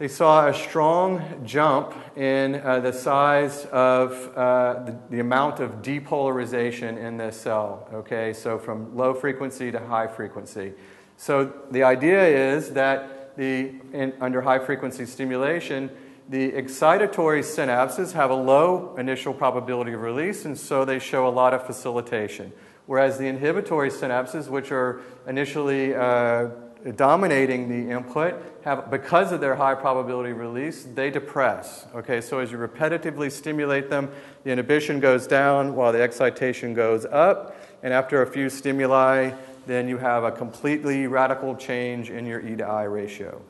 they 0.00 0.08
saw 0.08 0.48
a 0.48 0.54
strong 0.54 1.42
jump 1.44 1.92
in 2.16 2.54
uh, 2.54 2.80
the 2.80 2.90
size 2.90 3.66
of 3.66 4.12
uh, 4.34 4.82
the, 4.84 4.98
the, 5.10 5.20
amount 5.20 5.60
of 5.60 5.82
depolarization 5.82 6.96
in 6.96 7.18
this 7.18 7.38
cell. 7.38 7.86
Okay, 7.92 8.32
so 8.32 8.58
from 8.58 8.96
low 8.96 9.12
frequency 9.12 9.70
to 9.70 9.78
high 9.78 10.06
frequency. 10.06 10.72
So 11.18 11.52
the 11.70 11.82
idea 11.82 12.54
is 12.54 12.70
that 12.70 13.36
the, 13.36 13.74
in, 13.92 14.14
under 14.22 14.40
high 14.40 14.58
frequency 14.58 15.04
stimulation, 15.04 15.90
the 16.30 16.52
excitatory 16.52 17.42
synapses 17.42 18.14
have 18.14 18.30
a 18.30 18.34
low 18.34 18.96
initial 18.96 19.34
probability 19.34 19.92
of 19.92 20.00
release, 20.00 20.46
and 20.46 20.56
so 20.56 20.86
they 20.86 20.98
show 20.98 21.28
a 21.28 21.28
lot 21.28 21.52
of 21.52 21.66
facilitation. 21.66 22.54
Whereas 22.86 23.18
the 23.18 23.26
inhibitory 23.26 23.90
synapses, 23.90 24.48
which 24.48 24.72
are 24.72 25.02
initially 25.26 25.94
uh, 25.94 26.48
dominating 26.96 27.68
the 27.68 27.92
input 27.92 28.34
have, 28.64 28.90
because 28.90 29.32
of 29.32 29.40
their 29.40 29.54
high 29.54 29.74
probability 29.74 30.32
release, 30.32 30.84
they 30.84 31.10
depress. 31.10 31.86
Okay, 31.94 32.20
so 32.20 32.38
as 32.38 32.50
you 32.50 32.58
repetitively 32.58 33.30
stimulate 33.30 33.90
them, 33.90 34.10
the 34.44 34.50
inhibition 34.50 35.00
goes 35.00 35.26
down 35.26 35.74
while 35.74 35.92
the 35.92 36.02
excitation 36.02 36.74
goes 36.74 37.04
up, 37.06 37.56
and 37.82 37.92
after 37.92 38.22
a 38.22 38.26
few 38.26 38.48
stimuli, 38.48 39.32
then 39.66 39.88
you 39.88 39.98
have 39.98 40.24
a 40.24 40.32
completely 40.32 41.06
radical 41.06 41.54
change 41.54 42.10
in 42.10 42.26
your 42.26 42.40
E 42.40 42.56
to 42.56 42.64
I 42.64 42.84
ratio. 42.84 43.40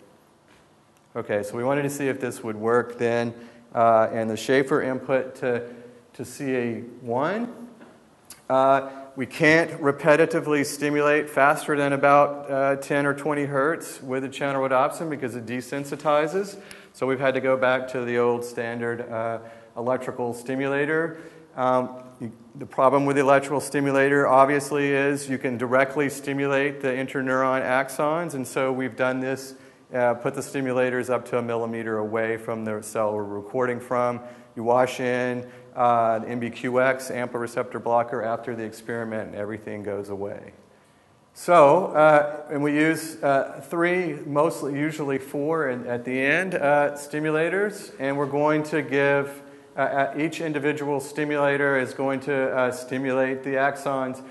Okay, 1.16 1.42
so 1.42 1.56
we 1.56 1.64
wanted 1.64 1.82
to 1.82 1.90
see 1.90 2.08
if 2.08 2.20
this 2.20 2.42
would 2.42 2.56
work 2.56 2.98
then, 2.98 3.34
uh, 3.74 4.08
and 4.12 4.30
the 4.30 4.36
Schaffer 4.36 4.82
input 4.82 5.34
to, 5.36 5.68
to 6.14 6.22
CA1. 6.22 7.48
Uh, 8.48 8.90
we 9.16 9.26
can't 9.26 9.70
repetitively 9.80 10.64
stimulate 10.64 11.28
faster 11.28 11.76
than 11.76 11.92
about 11.92 12.50
uh, 12.50 12.76
10 12.76 13.06
or 13.06 13.14
20 13.14 13.44
hertz 13.44 14.00
with 14.02 14.24
a 14.24 14.28
channel 14.28 14.62
rhodopsin 14.62 15.10
because 15.10 15.34
it 15.34 15.46
desensitizes. 15.46 16.56
So 16.92 17.06
we've 17.06 17.20
had 17.20 17.34
to 17.34 17.40
go 17.40 17.56
back 17.56 17.88
to 17.88 18.04
the 18.04 18.18
old 18.18 18.44
standard 18.44 19.08
uh, 19.10 19.40
electrical 19.76 20.32
stimulator. 20.32 21.18
Um, 21.56 22.02
you, 22.20 22.32
the 22.54 22.66
problem 22.66 23.04
with 23.04 23.16
the 23.16 23.22
electrical 23.22 23.60
stimulator 23.60 24.28
obviously 24.28 24.90
is 24.90 25.28
you 25.28 25.38
can 25.38 25.58
directly 25.58 26.08
stimulate 26.08 26.80
the 26.80 26.88
interneuron 26.88 27.62
axons, 27.62 28.34
and 28.34 28.46
so 28.46 28.72
we've 28.72 28.96
done 28.96 29.20
this. 29.20 29.54
Uh, 29.92 30.14
put 30.14 30.34
the 30.34 30.40
stimulators 30.40 31.10
up 31.10 31.28
to 31.28 31.38
a 31.38 31.42
millimeter 31.42 31.98
away 31.98 32.36
from 32.36 32.64
the 32.64 32.80
cell 32.80 33.12
we're 33.12 33.24
recording 33.24 33.80
from. 33.80 34.20
You 34.54 34.62
wash 34.62 35.00
in 35.00 35.50
uh, 35.74 36.20
NBQX, 36.20 37.10
AMPA 37.10 37.34
receptor 37.34 37.78
blocker, 37.78 38.22
after 38.22 38.54
the 38.54 38.64
experiment, 38.64 39.28
and 39.28 39.36
everything 39.36 39.82
goes 39.82 40.08
away. 40.08 40.52
So, 41.32 41.86
uh, 41.86 42.42
and 42.50 42.62
we 42.62 42.74
use 42.74 43.22
uh, 43.22 43.64
three, 43.68 44.14
mostly, 44.26 44.78
usually 44.78 45.18
four 45.18 45.70
in, 45.70 45.86
at 45.86 46.04
the 46.04 46.20
end, 46.20 46.54
uh, 46.54 46.92
stimulators, 46.92 47.92
and 47.98 48.16
we're 48.18 48.26
going 48.26 48.62
to 48.64 48.82
give 48.82 49.42
uh, 49.76 49.80
uh, 49.80 50.14
each 50.18 50.40
individual 50.40 51.00
stimulator 51.00 51.78
is 51.78 51.94
going 51.94 52.20
to 52.20 52.34
uh, 52.34 52.70
stimulate 52.72 53.44
the 53.44 53.50
axons 53.50 54.22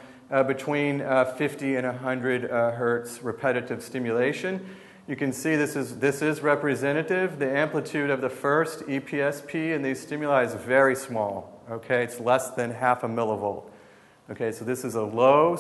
between 0.48 1.00
50 1.00 1.76
and 1.78 1.88
100 1.88 2.44
hertz 2.44 3.24
repetitive 3.24 3.82
stimulation. 3.82 4.64
You 5.10 5.16
can 5.16 5.34
see 5.34 5.56
this 5.56 5.76
is, 5.76 5.98
this 5.98 6.22
is 6.22 6.42
representative. 6.42 7.40
The 7.40 7.50
amplitude 7.50 8.12
of 8.12 8.22
the 8.22 8.30
first 8.30 8.82
EPSP 8.82 9.74
in 9.74 9.82
these 9.82 10.00
stimuli 10.00 10.44
is 10.44 10.54
very 10.54 10.96
small. 10.96 11.64
Okay, 11.68 12.04
it's 12.04 12.20
less 12.20 12.52
than 12.52 12.70
half 12.70 13.04
a 13.04 13.08
millivolt. 13.08 13.64
Okay, 14.30 14.52
so 14.52 14.64
this 14.64 14.86
is 14.86 14.94
a 14.94 15.02
low, 15.02 15.58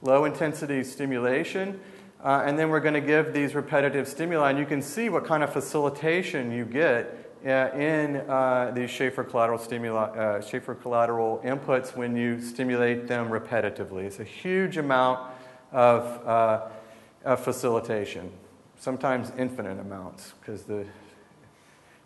low 0.00 0.24
intensity 0.24 0.82
stimulation. 0.82 1.78
Uh, 2.24 2.42
and 2.44 2.58
then 2.58 2.70
we're 2.70 2.80
going 2.80 2.94
to 2.94 3.00
give 3.00 3.32
these 3.32 3.54
repetitive 3.54 4.08
stimuli, 4.08 4.50
and 4.50 4.58
you 4.58 4.66
can 4.66 4.82
see 4.82 5.08
what 5.08 5.24
kind 5.24 5.44
of 5.44 5.52
facilitation 5.52 6.50
you 6.50 6.64
get 6.64 7.32
uh, 7.46 7.70
in 7.78 8.16
uh, 8.28 8.72
these 8.74 8.90
Schaffer 8.90 9.22
collateral, 9.22 9.60
stimuli, 9.60 10.08
uh, 10.08 10.40
Schaffer 10.40 10.74
collateral 10.74 11.40
inputs 11.44 11.96
when 11.96 12.16
you 12.16 12.40
stimulate 12.40 13.06
them 13.06 13.28
repetitively. 13.28 14.02
It's 14.02 14.18
a 14.18 14.24
huge 14.24 14.76
amount 14.76 15.20
of, 15.70 16.26
uh, 16.26 16.68
of 17.24 17.38
facilitation 17.44 18.32
sometimes 18.82 19.30
infinite 19.38 19.78
amounts 19.78 20.32
because 20.40 20.64
the 20.64 20.84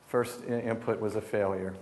first 0.09 0.45
input 0.45 1.01
was 1.01 1.16
a 1.16 1.22
failure. 1.22 1.72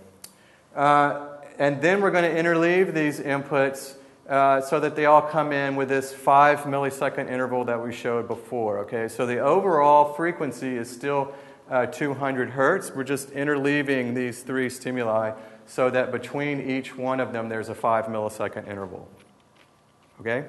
Uh, 0.73 1.35
and 1.59 1.81
then 1.81 1.99
we're 1.99 2.11
going 2.11 2.23
to 2.23 2.41
interleave 2.41 2.93
these 2.93 3.19
inputs 3.19 3.95
uh, 4.29 4.61
so 4.61 4.79
that 4.79 4.95
they 4.95 5.05
all 5.05 5.21
come 5.21 5.51
in 5.51 5.75
with 5.75 5.89
this 5.89 6.13
five 6.13 6.59
millisecond 6.59 7.29
interval 7.29 7.65
that 7.65 7.83
we 7.83 7.91
showed 7.91 8.25
before. 8.25 8.79
Okay, 8.79 9.09
so 9.09 9.25
the 9.25 9.39
overall 9.39 10.13
frequency 10.13 10.77
is 10.77 10.89
still 10.89 11.33
uh, 11.69 11.85
200 11.87 12.51
hertz. 12.51 12.89
We're 12.95 13.03
just 13.03 13.31
interleaving 13.31 14.15
these 14.15 14.43
three 14.43 14.69
stimuli 14.69 15.33
so 15.65 15.89
that 15.89 16.13
between 16.13 16.61
each 16.61 16.95
one 16.95 17.19
of 17.19 17.33
them 17.33 17.49
there's 17.49 17.67
a 17.67 17.75
five 17.75 18.05
millisecond 18.05 18.69
interval. 18.69 19.09
Okay? 20.21 20.45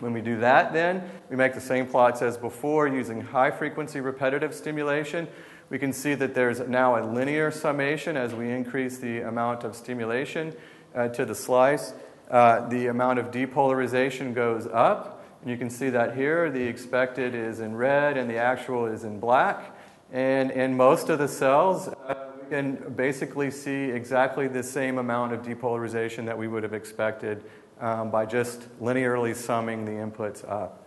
When 0.00 0.12
we 0.12 0.20
do 0.20 0.38
that, 0.40 0.72
then, 0.72 1.10
we 1.28 1.36
make 1.36 1.54
the 1.54 1.60
same 1.60 1.86
plots 1.86 2.22
as 2.22 2.36
before 2.36 2.86
using 2.86 3.20
high 3.20 3.50
frequency 3.50 4.00
repetitive 4.00 4.54
stimulation. 4.54 5.26
We 5.70 5.78
can 5.78 5.92
see 5.92 6.14
that 6.14 6.34
there's 6.34 6.60
now 6.60 6.96
a 6.96 7.02
linear 7.04 7.50
summation 7.50 8.16
as 8.16 8.32
we 8.32 8.50
increase 8.50 8.98
the 8.98 9.20
amount 9.20 9.64
of 9.64 9.74
stimulation 9.74 10.54
uh, 10.94 11.08
to 11.08 11.24
the 11.24 11.34
slice. 11.34 11.94
Uh, 12.30 12.68
the 12.68 12.86
amount 12.86 13.18
of 13.18 13.30
depolarization 13.30 14.34
goes 14.34 14.66
up. 14.66 15.24
And 15.42 15.50
you 15.50 15.56
can 15.56 15.70
see 15.70 15.90
that 15.90 16.16
here. 16.16 16.50
The 16.50 16.62
expected 16.62 17.34
is 17.34 17.60
in 17.60 17.74
red 17.74 18.16
and 18.16 18.30
the 18.30 18.38
actual 18.38 18.86
is 18.86 19.04
in 19.04 19.18
black. 19.18 19.76
And 20.12 20.50
in 20.50 20.76
most 20.76 21.08
of 21.08 21.18
the 21.18 21.28
cells, 21.28 21.88
uh, 21.88 22.28
we 22.40 22.48
can 22.48 22.94
basically 22.94 23.50
see 23.50 23.90
exactly 23.90 24.48
the 24.48 24.62
same 24.62 24.98
amount 24.98 25.32
of 25.32 25.42
depolarization 25.42 26.24
that 26.26 26.38
we 26.38 26.48
would 26.48 26.62
have 26.62 26.72
expected 26.72 27.44
um, 27.80 28.10
by 28.10 28.26
just 28.26 28.68
linearly 28.80 29.34
summing 29.34 29.84
the 29.84 29.92
inputs 29.92 30.48
up. 30.48 30.86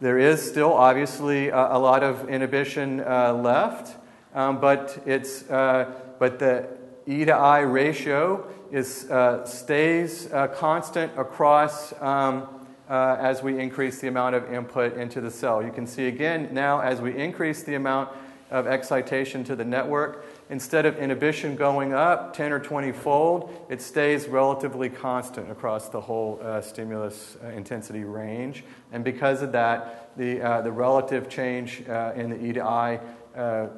There 0.00 0.18
is 0.18 0.42
still 0.42 0.72
obviously 0.72 1.48
a, 1.48 1.76
a 1.76 1.78
lot 1.78 2.02
of 2.02 2.28
inhibition 2.28 3.00
uh, 3.00 3.32
left, 3.34 3.96
um, 4.34 4.60
but, 4.60 5.00
it's, 5.06 5.48
uh, 5.48 5.92
but 6.18 6.38
the 6.38 6.68
E 7.06 7.24
to 7.24 7.32
I 7.32 7.60
ratio 7.60 8.46
is, 8.70 9.10
uh, 9.10 9.44
stays 9.44 10.32
uh, 10.32 10.48
constant 10.48 11.12
across 11.18 11.92
um, 12.00 12.48
uh, 12.88 13.16
as 13.20 13.42
we 13.42 13.58
increase 13.58 14.00
the 14.00 14.08
amount 14.08 14.34
of 14.34 14.52
input 14.52 14.96
into 14.96 15.20
the 15.20 15.30
cell. 15.30 15.62
You 15.62 15.72
can 15.72 15.86
see 15.86 16.08
again 16.08 16.48
now 16.52 16.80
as 16.80 17.00
we 17.00 17.16
increase 17.16 17.62
the 17.62 17.74
amount 17.74 18.10
of 18.50 18.66
excitation 18.66 19.44
to 19.44 19.56
the 19.56 19.64
network, 19.64 20.24
instead 20.52 20.84
of 20.84 20.98
inhibition 20.98 21.56
going 21.56 21.94
up 21.94 22.36
10 22.36 22.52
or 22.52 22.60
20 22.60 22.92
fold, 22.92 23.66
it 23.70 23.80
stays 23.80 24.28
relatively 24.28 24.90
constant 24.90 25.50
across 25.50 25.88
the 25.88 25.98
whole 26.02 26.38
uh, 26.42 26.60
stimulus 26.60 27.38
uh, 27.42 27.48
intensity 27.48 28.04
range. 28.04 28.62
And 28.92 29.02
because 29.02 29.40
of 29.40 29.52
that, 29.52 30.14
the, 30.18 30.42
uh, 30.42 30.60
the 30.60 30.70
relative 30.70 31.30
change 31.30 31.82
uh, 31.88 32.12
in 32.14 32.28
the 32.28 32.44
E 32.44 32.52
to 32.52 32.62
I 32.62 33.00
uh, 33.34 33.68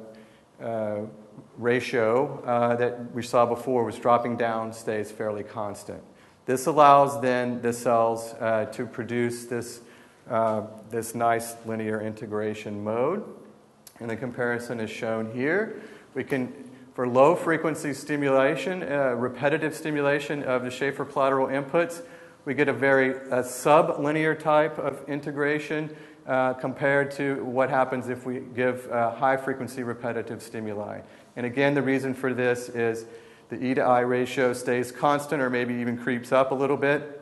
ratio 1.57 2.41
that 2.77 3.09
we 3.13 3.23
saw 3.23 3.45
before 3.45 3.85
was 3.85 3.97
dropping 3.97 4.35
down, 4.35 4.73
stays 4.73 5.09
fairly 5.09 5.43
constant. 5.43 6.03
This 6.45 6.65
allows 6.65 7.21
then 7.21 7.61
the 7.61 7.71
cells 7.71 8.33
to 8.75 8.85
produce 8.85 9.45
this, 9.45 9.79
this 10.89 11.15
nice 11.15 11.55
linear 11.65 12.01
integration 12.01 12.83
mode. 12.83 13.23
And 14.01 14.09
the 14.09 14.17
comparison 14.17 14.81
is 14.81 14.89
shown 14.89 15.31
here. 15.31 15.81
We 16.15 16.23
can, 16.23 16.53
for 16.95 17.05
low 17.05 17.35
frequency 17.35 17.93
stimulation, 17.93 18.81
uh, 18.81 19.13
repetitive 19.17 19.75
stimulation 19.75 20.43
of 20.43 20.63
the 20.63 20.71
Schaffer 20.71 21.03
collateral 21.03 21.47
inputs, 21.47 22.01
we 22.45 22.53
get 22.53 22.69
a 22.69 22.73
very 22.73 23.15
sublinear 23.43 24.39
type 24.39 24.77
of 24.79 25.03
integration 25.09 25.93
uh, 26.25 26.53
compared 26.53 27.11
to 27.11 27.43
what 27.43 27.69
happens 27.69 28.07
if 28.07 28.25
we 28.25 28.39
give 28.39 28.89
uh, 28.91 29.11
high 29.11 29.35
frequency 29.35 29.83
repetitive 29.83 30.41
stimuli. 30.41 31.01
And 31.35 31.45
again, 31.45 31.73
the 31.73 31.81
reason 31.81 32.13
for 32.13 32.33
this 32.33 32.69
is 32.69 33.05
the 33.49 33.61
E 33.63 33.73
to 33.73 33.81
I 33.81 33.99
ratio 33.99 34.53
stays 34.53 34.91
constant 34.91 35.41
or 35.41 35.49
maybe 35.49 35.73
even 35.73 35.97
creeps 35.97 36.31
up 36.31 36.51
a 36.51 36.55
little 36.55 36.77
bit 36.77 37.21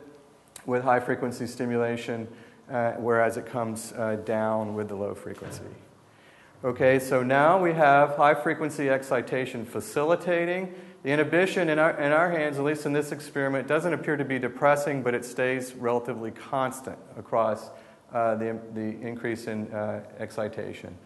with 0.66 0.84
high 0.84 1.00
frequency 1.00 1.48
stimulation, 1.48 2.28
uh, 2.70 2.92
whereas 2.92 3.36
it 3.36 3.46
comes 3.46 3.92
uh, 3.92 4.16
down 4.24 4.74
with 4.74 4.88
the 4.88 4.94
low 4.94 5.16
frequency. 5.16 5.64
Okay, 6.64 6.98
so 6.98 7.22
now 7.22 7.62
we 7.62 7.74
have 7.74 8.16
high 8.16 8.32
frequency 8.32 8.88
excitation 8.88 9.66
facilitating. 9.66 10.74
The 11.02 11.10
inhibition 11.10 11.68
in 11.68 11.78
our, 11.78 11.90
in 12.00 12.10
our 12.10 12.30
hands, 12.30 12.56
at 12.56 12.64
least 12.64 12.86
in 12.86 12.94
this 12.94 13.12
experiment, 13.12 13.68
doesn't 13.68 13.92
appear 13.92 14.16
to 14.16 14.24
be 14.24 14.38
depressing, 14.38 15.02
but 15.02 15.12
it 15.12 15.26
stays 15.26 15.74
relatively 15.74 16.30
constant 16.30 16.96
across 17.18 17.68
uh, 18.14 18.36
the, 18.36 18.58
the 18.72 18.80
increase 18.80 19.46
in 19.46 19.70
uh, 19.74 20.04
excitation. 20.18 20.96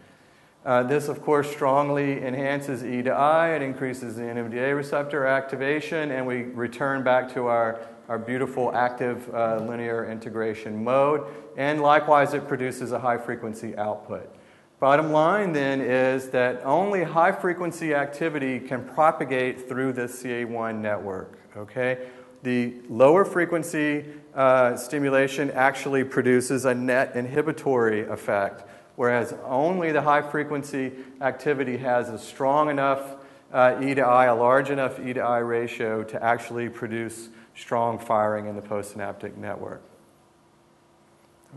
Uh, 0.65 0.83
this, 0.83 1.09
of 1.09 1.21
course, 1.21 1.51
strongly 1.51 2.23
enhances 2.23 2.85
E 2.85 3.01
to 3.01 3.11
I. 3.11 3.49
It 3.49 3.61
increases 3.61 4.15
the 4.15 4.21
NMDA 4.21 4.73
receptor 4.77 5.25
activation, 5.25 6.11
and 6.11 6.25
we 6.25 6.43
return 6.43 7.03
back 7.03 7.33
to 7.33 7.47
our, 7.47 7.81
our 8.07 8.17
beautiful 8.17 8.73
active 8.73 9.29
uh, 9.35 9.57
linear 9.57 10.09
integration 10.09 10.81
mode. 10.81 11.27
And 11.57 11.81
likewise, 11.81 12.33
it 12.33 12.47
produces 12.47 12.93
a 12.93 12.99
high 12.99 13.17
frequency 13.17 13.75
output. 13.75 14.33
Bottom 14.79 15.11
line 15.11 15.51
then 15.51 15.81
is 15.81 16.29
that 16.29 16.61
only 16.63 17.03
high 17.03 17.33
frequency 17.33 17.93
activity 17.93 18.61
can 18.61 18.85
propagate 18.85 19.67
through 19.67 19.91
the 19.91 20.03
CA1 20.03 20.79
network. 20.79 21.37
Okay? 21.57 22.07
The 22.43 22.75
lower 22.87 23.25
frequency 23.25 24.05
uh, 24.33 24.77
stimulation 24.77 25.51
actually 25.51 26.05
produces 26.05 26.63
a 26.63 26.73
net 26.73 27.13
inhibitory 27.15 28.07
effect, 28.07 28.63
whereas 28.95 29.33
only 29.43 29.91
the 29.91 30.01
high 30.01 30.21
frequency 30.21 30.93
activity 31.19 31.75
has 31.77 32.07
a 32.07 32.17
strong 32.17 32.69
enough 32.69 33.17
uh, 33.51 33.81
E 33.83 33.93
to 33.95 34.01
I, 34.01 34.25
a 34.25 34.35
large 34.35 34.69
enough 34.69 34.97
E 34.99 35.11
to 35.11 35.19
I 35.19 35.39
ratio 35.39 36.03
to 36.05 36.23
actually 36.23 36.69
produce 36.69 37.27
strong 37.53 37.99
firing 37.99 38.45
in 38.45 38.55
the 38.55 38.61
postsynaptic 38.61 39.35
network. 39.35 39.81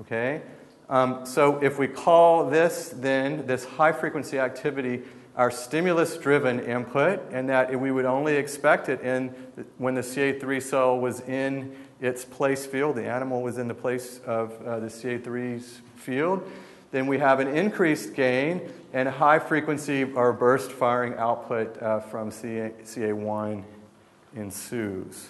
Okay? 0.01 0.43
Um, 0.89 1.25
so 1.25 1.63
if 1.63 1.79
we 1.79 1.89
call 1.89 2.51
this 2.51 2.93
then, 2.95 3.47
this 3.47 3.65
high 3.65 3.93
frequency 3.93 4.39
activity, 4.39 5.03
our 5.37 5.51
stimulus 5.51 6.17
driven 6.19 6.61
input, 6.61 7.23
and 7.31 7.49
that 7.49 7.79
we 7.79 7.91
would 7.91 8.05
only 8.05 8.37
expect 8.37 8.89
it 8.89 9.01
in 9.01 9.29
when 9.79 9.95
the 9.95 10.03
CA3 10.03 10.63
cell 10.63 10.99
was 10.99 11.21
in 11.21 11.75
its 12.01 12.25
place 12.25 12.67
field, 12.67 12.97
the 12.97 13.07
animal 13.07 13.43
was 13.43 13.59
in 13.59 13.69
the 13.69 13.75
place 13.75 14.21
of 14.27 14.61
uh, 14.67 14.81
the 14.81 14.89
CA3's 14.89 15.81
field, 15.97 16.51
then 16.91 17.07
we 17.07 17.19
have 17.19 17.41
an 17.41 17.49
increased 17.49 18.15
gain 18.15 18.71
and 18.93 19.09
high 19.09 19.39
frequency 19.39 20.05
or 20.05 20.33
burst 20.33 20.71
firing 20.71 21.15
output 21.15 21.81
uh, 21.83 22.01
from 22.01 22.31
CA, 22.31 22.71
CA1 22.85 23.65
ensues. 24.37 25.29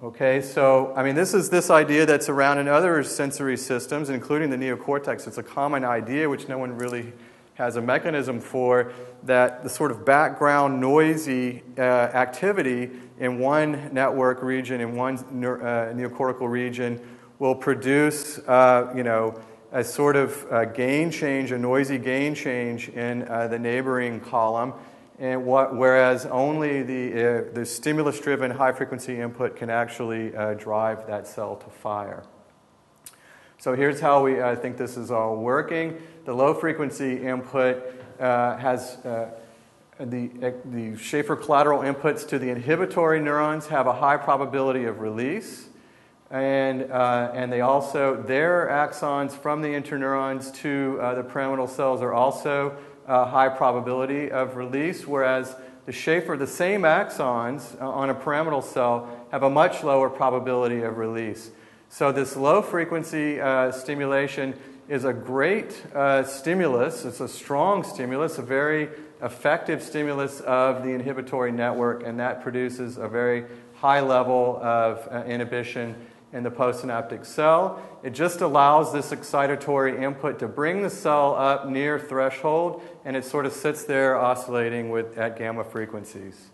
Okay, 0.00 0.40
so 0.42 0.92
I 0.94 1.02
mean, 1.02 1.16
this 1.16 1.34
is 1.34 1.50
this 1.50 1.70
idea 1.70 2.06
that's 2.06 2.28
around 2.28 2.58
in 2.58 2.68
other 2.68 3.02
sensory 3.02 3.56
systems, 3.56 4.10
including 4.10 4.48
the 4.48 4.56
neocortex. 4.56 5.26
It's 5.26 5.38
a 5.38 5.42
common 5.42 5.84
idea 5.84 6.28
which 6.28 6.46
no 6.46 6.56
one 6.56 6.78
really 6.78 7.12
has 7.54 7.74
a 7.74 7.82
mechanism 7.82 8.40
for 8.40 8.92
that 9.24 9.64
the 9.64 9.68
sort 9.68 9.90
of 9.90 10.04
background 10.04 10.80
noisy 10.80 11.64
uh, 11.76 11.80
activity 11.80 12.90
in 13.18 13.40
one 13.40 13.92
network 13.92 14.40
region, 14.40 14.80
in 14.80 14.94
one 14.94 15.16
uh, 15.16 15.92
neocortical 15.92 16.48
region, 16.48 17.00
will 17.40 17.56
produce, 17.56 18.38
uh, 18.46 18.92
you 18.94 19.02
know, 19.02 19.36
a 19.72 19.82
sort 19.82 20.14
of 20.14 20.46
uh, 20.52 20.64
gain 20.66 21.10
change, 21.10 21.50
a 21.50 21.58
noisy 21.58 21.98
gain 21.98 22.36
change 22.36 22.88
in 22.90 23.26
uh, 23.26 23.48
the 23.48 23.58
neighboring 23.58 24.20
column, 24.20 24.74
and 25.18 25.44
what, 25.44 25.76
whereas 25.76 26.26
only 26.26 26.82
the, 26.82 27.12
uh, 27.12 27.44
the 27.52 27.66
stimulus 27.66 28.20
driven 28.20 28.50
high 28.50 28.72
frequency 28.72 29.20
input 29.20 29.56
can 29.56 29.70
actually 29.70 30.30
drive 30.56 31.06
that 31.06 31.26
cell 31.26 31.56
to 31.56 31.70
fire. 31.70 32.22
So 33.60 33.74
here's 33.74 33.98
how 33.98 34.22
we 34.22 34.40
uh, 34.40 34.54
think 34.54 34.76
this 34.76 34.96
is 34.96 35.10
all 35.10 35.34
working. 35.34 36.00
The 36.26 36.32
low 36.32 36.54
frequency 36.54 37.26
input 37.26 37.82
uh, 38.20 38.56
has 38.56 39.04
uh, 39.04 39.30
the, 39.98 40.28
the 40.64 40.96
Schaffer 40.96 41.34
collateral 41.34 41.80
inputs 41.80 42.26
to 42.28 42.38
the 42.38 42.50
inhibitory 42.50 43.20
neurons 43.20 43.66
have 43.66 43.88
a 43.88 43.94
high 43.94 44.16
probability 44.16 44.84
of 44.84 45.00
release. 45.00 45.70
And, 46.30 46.92
uh, 46.92 47.32
and 47.34 47.52
they 47.52 47.60
also, 47.60 48.22
their 48.22 48.68
axons 48.68 49.32
from 49.32 49.60
the 49.62 49.70
interneurons 49.70 50.54
to 50.56 50.98
uh, 51.00 51.14
the 51.14 51.24
pyramidal 51.24 51.66
cells 51.66 52.00
are 52.00 52.12
also 52.12 52.76
a 53.08 53.24
high 53.24 53.48
probability 53.48 54.30
of 54.30 54.56
release, 54.56 55.06
whereas 55.06 55.56
the 55.86 55.92
Schaffer, 55.92 56.36
the 56.36 56.46
same 56.46 56.82
axons 56.82 57.80
uh, 57.80 57.88
on 57.88 58.10
a 58.10 58.14
pyramidal 58.14 58.60
cell, 58.60 59.08
have 59.30 59.42
a 59.42 59.50
much 59.50 59.82
lower 59.82 60.10
probability 60.10 60.82
of 60.82 60.98
release. 60.98 61.50
So, 61.88 62.12
this 62.12 62.36
low 62.36 62.60
frequency 62.60 63.40
uh, 63.40 63.72
stimulation 63.72 64.54
is 64.88 65.04
a 65.04 65.12
great 65.14 65.82
uh, 65.94 66.24
stimulus. 66.24 67.06
It's 67.06 67.20
a 67.20 67.28
strong 67.28 67.82
stimulus, 67.82 68.36
a 68.36 68.42
very 68.42 68.90
effective 69.22 69.82
stimulus 69.82 70.40
of 70.40 70.82
the 70.82 70.90
inhibitory 70.90 71.50
network, 71.50 72.04
and 72.04 72.20
that 72.20 72.42
produces 72.42 72.98
a 72.98 73.08
very 73.08 73.46
high 73.76 74.00
level 74.00 74.58
of 74.62 75.08
uh, 75.10 75.24
inhibition 75.24 75.94
in 76.32 76.42
the 76.42 76.50
postsynaptic 76.50 77.24
cell. 77.24 77.80
It 78.02 78.10
just 78.10 78.40
allows 78.40 78.92
this 78.92 79.10
excitatory 79.10 80.02
input 80.02 80.38
to 80.40 80.48
bring 80.48 80.82
the 80.82 80.90
cell 80.90 81.34
up 81.34 81.68
near 81.68 81.98
threshold, 81.98 82.82
and 83.04 83.16
it 83.16 83.24
sort 83.24 83.46
of 83.46 83.52
sits 83.52 83.84
there 83.84 84.16
oscillating 84.16 84.90
with, 84.90 85.16
at 85.16 85.38
gamma 85.38 85.64
frequencies. 85.64 86.50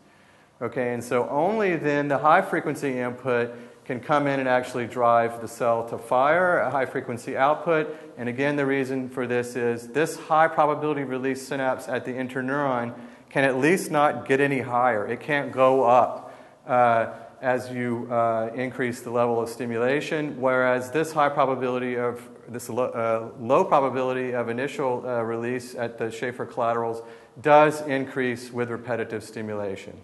Okay, 0.62 0.94
and 0.94 1.02
so 1.02 1.28
only 1.28 1.76
then 1.76 2.08
the 2.08 2.18
high 2.18 2.40
frequency 2.40 2.98
input 2.98 3.52
can 3.84 4.00
come 4.00 4.26
in 4.26 4.40
and 4.40 4.48
actually 4.48 4.86
drive 4.86 5.40
the 5.42 5.48
cell 5.48 5.86
to 5.88 5.98
fire, 5.98 6.60
a 6.60 6.70
high 6.70 6.86
frequency 6.86 7.36
output. 7.36 7.94
And 8.16 8.28
again, 8.28 8.56
the 8.56 8.64
reason 8.64 9.10
for 9.10 9.26
this 9.26 9.56
is 9.56 9.88
this 9.88 10.16
high 10.16 10.48
probability 10.48 11.04
release 11.04 11.46
synapse 11.46 11.88
at 11.88 12.04
the 12.04 12.12
interneuron 12.12 12.94
can 13.28 13.44
at 13.44 13.58
least 13.58 13.90
not 13.90 14.26
get 14.26 14.40
any 14.40 14.60
higher. 14.60 15.06
It 15.06 15.20
can't 15.20 15.52
go 15.52 15.84
up 15.84 16.32
uh, 16.66 17.12
as 17.41 17.70
you 17.70 18.09
uh, 18.11 18.51
increase 18.55 19.01
the 19.01 19.11
level 19.11 19.41
of 19.41 19.49
stimulation, 19.49 20.41
whereas 20.41 20.91
this 20.91 21.12
high 21.12 21.28
probability 21.28 21.97
of 21.97 22.28
this 22.49 22.68
lo- 22.68 22.91
uh, 22.91 23.43
low 23.43 23.64
probability 23.64 24.32
of 24.35 24.49
initial 24.49 25.05
uh, 25.07 25.22
release 25.22 25.74
at 25.74 25.99
the 25.99 26.11
Schaffer 26.11 26.47
collaterals 26.47 27.03
does 27.41 27.80
increase 27.82 28.51
with 28.51 28.70
repetitive 28.70 29.24
stimulation. 29.24 30.01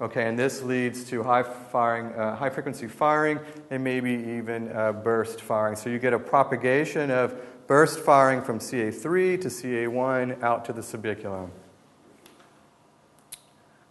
Okay, 0.00 0.28
and 0.28 0.38
this 0.38 0.62
leads 0.62 1.04
to 1.04 1.22
high 1.22 1.42
firing, 1.42 2.12
uh, 2.14 2.36
high 2.36 2.50
frequency 2.50 2.86
firing, 2.86 3.40
and 3.70 3.82
maybe 3.82 4.12
even 4.12 4.70
uh, 4.72 4.92
burst 4.92 5.40
firing. 5.40 5.74
So 5.74 5.88
you 5.88 5.98
get 5.98 6.12
a 6.12 6.18
propagation 6.18 7.10
of 7.10 7.34
burst 7.66 8.00
firing 8.00 8.42
from 8.42 8.58
CA3 8.58 9.40
to 9.40 9.48
CA1 9.48 10.42
out 10.42 10.66
to 10.66 10.74
the 10.74 10.82
subiculum. 10.82 11.48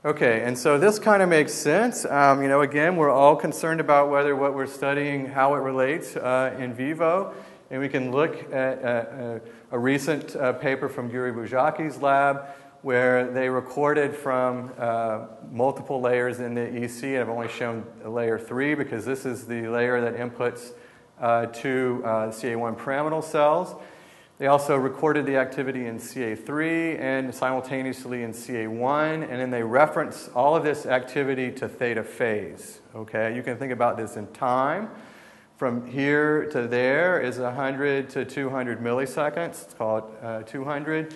Okay, 0.06 0.44
and 0.44 0.56
so 0.56 0.78
this 0.78 1.00
kind 1.00 1.24
of 1.24 1.30
makes 1.30 1.52
sense. 1.52 2.06
Um, 2.06 2.44
you 2.44 2.48
know, 2.48 2.62
again, 2.62 2.96
we're 2.96 3.10
all 3.10 3.36
concerned 3.36 3.80
about 3.80 4.12
whether 4.12 4.36
what 4.36 4.54
we're 4.54 4.68
studying, 4.68 5.26
how 5.26 5.56
it 5.56 5.62
relates 5.62 6.16
uh, 6.16 6.56
in 6.60 6.76
vivo. 6.76 7.34
And 7.72 7.82
we 7.82 7.90
can 7.90 8.12
look 8.12 8.54
at 8.54 8.86
uh, 8.86 9.40
a 9.72 9.80
recent 9.80 10.36
uh, 10.36 10.54
paper 10.54 10.90
from 10.90 11.10
Yuri 11.10 11.32
Buzsáki's 11.32 12.04
lab 12.04 12.46
where 12.84 13.32
they 13.32 13.50
recorded 13.50 14.16
from 14.16 14.72
uh, 14.78 15.22
multiple 15.52 16.00
layers 16.00 16.40
in 16.40 16.54
the 16.54 16.84
EC. 16.84 17.20
I've 17.20 17.28
only 17.28 17.48
shown 17.48 17.84
layer 18.06 18.38
three 18.38 18.76
because 18.76 19.06
this 19.06 19.26
is 19.26 19.48
the 19.48 19.68
layer 19.70 20.02
that 20.02 20.18
inputs 20.18 20.74
uh, 21.20 21.48
to 21.48 22.04
uh, 22.06 22.10
CA1 22.28 22.78
pyramidal 22.78 23.24
cells. 23.24 23.74
They 24.38 24.48
also 24.48 24.76
recorded 24.76 25.26
the 25.26 25.38
activity 25.38 25.86
in 25.86 25.98
CA3 25.98 27.00
and 27.00 27.34
simultaneously 27.34 28.24
in 28.24 28.32
CA1, 28.34 29.24
and 29.30 29.40
then 29.40 29.50
they 29.50 29.64
reference 29.64 30.30
all 30.36 30.58
of 30.58 30.64
this 30.66 30.86
activity 30.86 31.52
to 31.54 31.70
theta 31.70 32.04
phase. 32.04 32.82
Okay, 32.94 33.34
you 33.34 33.42
can 33.42 33.58
think 33.58 33.72
about 33.72 33.96
this 33.96 34.18
in 34.18 34.28
time. 34.34 34.90
From 35.56 35.88
here 35.88 36.50
to 36.52 36.68
there 36.68 37.22
is 37.22 37.40
100 37.40 38.10
to 38.10 38.26
200 38.26 38.82
milliseconds. 38.82 39.64
It's 39.64 39.74
called 39.74 40.04
uh, 40.22 40.42
200. 40.44 41.16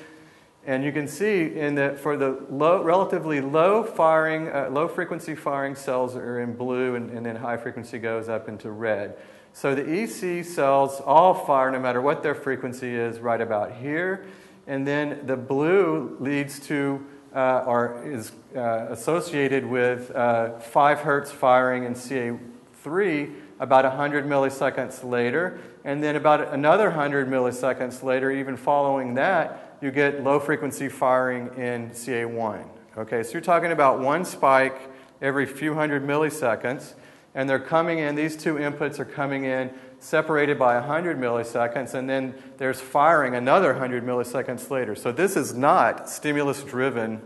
And 0.66 0.82
you 0.82 0.94
can 0.94 1.06
see 1.06 1.58
in 1.58 1.76
the, 1.76 2.00
for 2.02 2.16
the 2.16 2.46
low, 2.50 2.82
relatively 2.82 3.42
low 3.42 3.84
firing, 3.84 4.48
uh, 4.48 4.70
low 4.72 4.88
frequency 4.88 5.36
firing 5.36 5.76
cells 5.76 6.16
are 6.16 6.40
in 6.40 6.56
blue, 6.56 6.96
and, 6.96 7.10
and 7.10 7.26
then 7.26 7.36
high 7.36 7.58
frequency 7.58 8.00
goes 8.00 8.30
up 8.30 8.48
into 8.48 8.72
red. 8.72 9.18
So 9.60 9.76
the 9.76 9.84
EC 9.84 10.46
cells 10.46 11.02
all 11.02 11.34
fire 11.34 11.70
no 11.70 11.82
matter 11.82 12.02
what 12.02 12.24
their 12.24 12.34
frequency 12.34 12.96
is, 12.96 13.20
right 13.20 13.42
about 13.42 13.74
here. 13.74 14.26
And 14.68 14.88
then 14.88 15.28
the 15.28 15.36
blue 15.36 16.16
leads 16.22 16.62
to 16.68 17.06
uh, 17.36 17.66
or 17.68 18.02
is 18.06 18.32
uh, 18.56 18.86
associated 18.90 19.66
with 19.66 20.16
uh, 20.16 20.60
5 20.60 21.00
hertz 21.00 21.34
firing 21.34 21.84
in 21.84 21.94
CA3 21.94 23.36
about 23.60 23.84
100 23.84 24.24
milliseconds 24.26 25.04
later. 25.04 25.60
And 25.84 26.02
then 26.02 26.16
about 26.16 26.54
another 26.54 26.86
100 26.86 27.28
milliseconds 27.28 28.02
later, 28.02 28.32
even 28.32 28.56
following 28.56 29.16
that, 29.16 29.76
you 29.82 29.92
get 29.92 30.24
low 30.24 30.40
frequency 30.40 30.88
firing 30.88 31.48
in 31.58 31.90
CA1. 31.90 32.66
Okay, 32.98 33.24
so 33.24 33.34
you're 33.34 33.42
talking 33.42 33.74
about 33.74 34.00
one 34.00 34.24
spike 34.24 34.80
every 35.22 35.46
few 35.46 35.74
hundred 35.74 36.04
milliseconds, 36.04 36.94
and 37.36 37.50
they're 37.50 37.60
coming 37.60 38.00
in, 38.00 38.16
these 38.16 38.36
two 38.36 38.56
inputs 38.56 39.00
are 39.00 39.06
coming 39.06 39.46
in 39.46 39.72
separated 40.00 40.58
by 40.58 40.76
100 40.76 41.20
milliseconds, 41.20 41.94
and 41.94 42.10
then 42.10 42.34
there's 42.58 42.80
firing 42.80 43.36
another 43.36 43.72
100 43.74 44.04
milliseconds 44.04 44.70
later. 44.70 44.96
So 44.96 45.12
this 45.12 45.36
is 45.36 45.54
not 45.54 46.10
stimulus 46.10 46.64
driven 46.64 47.22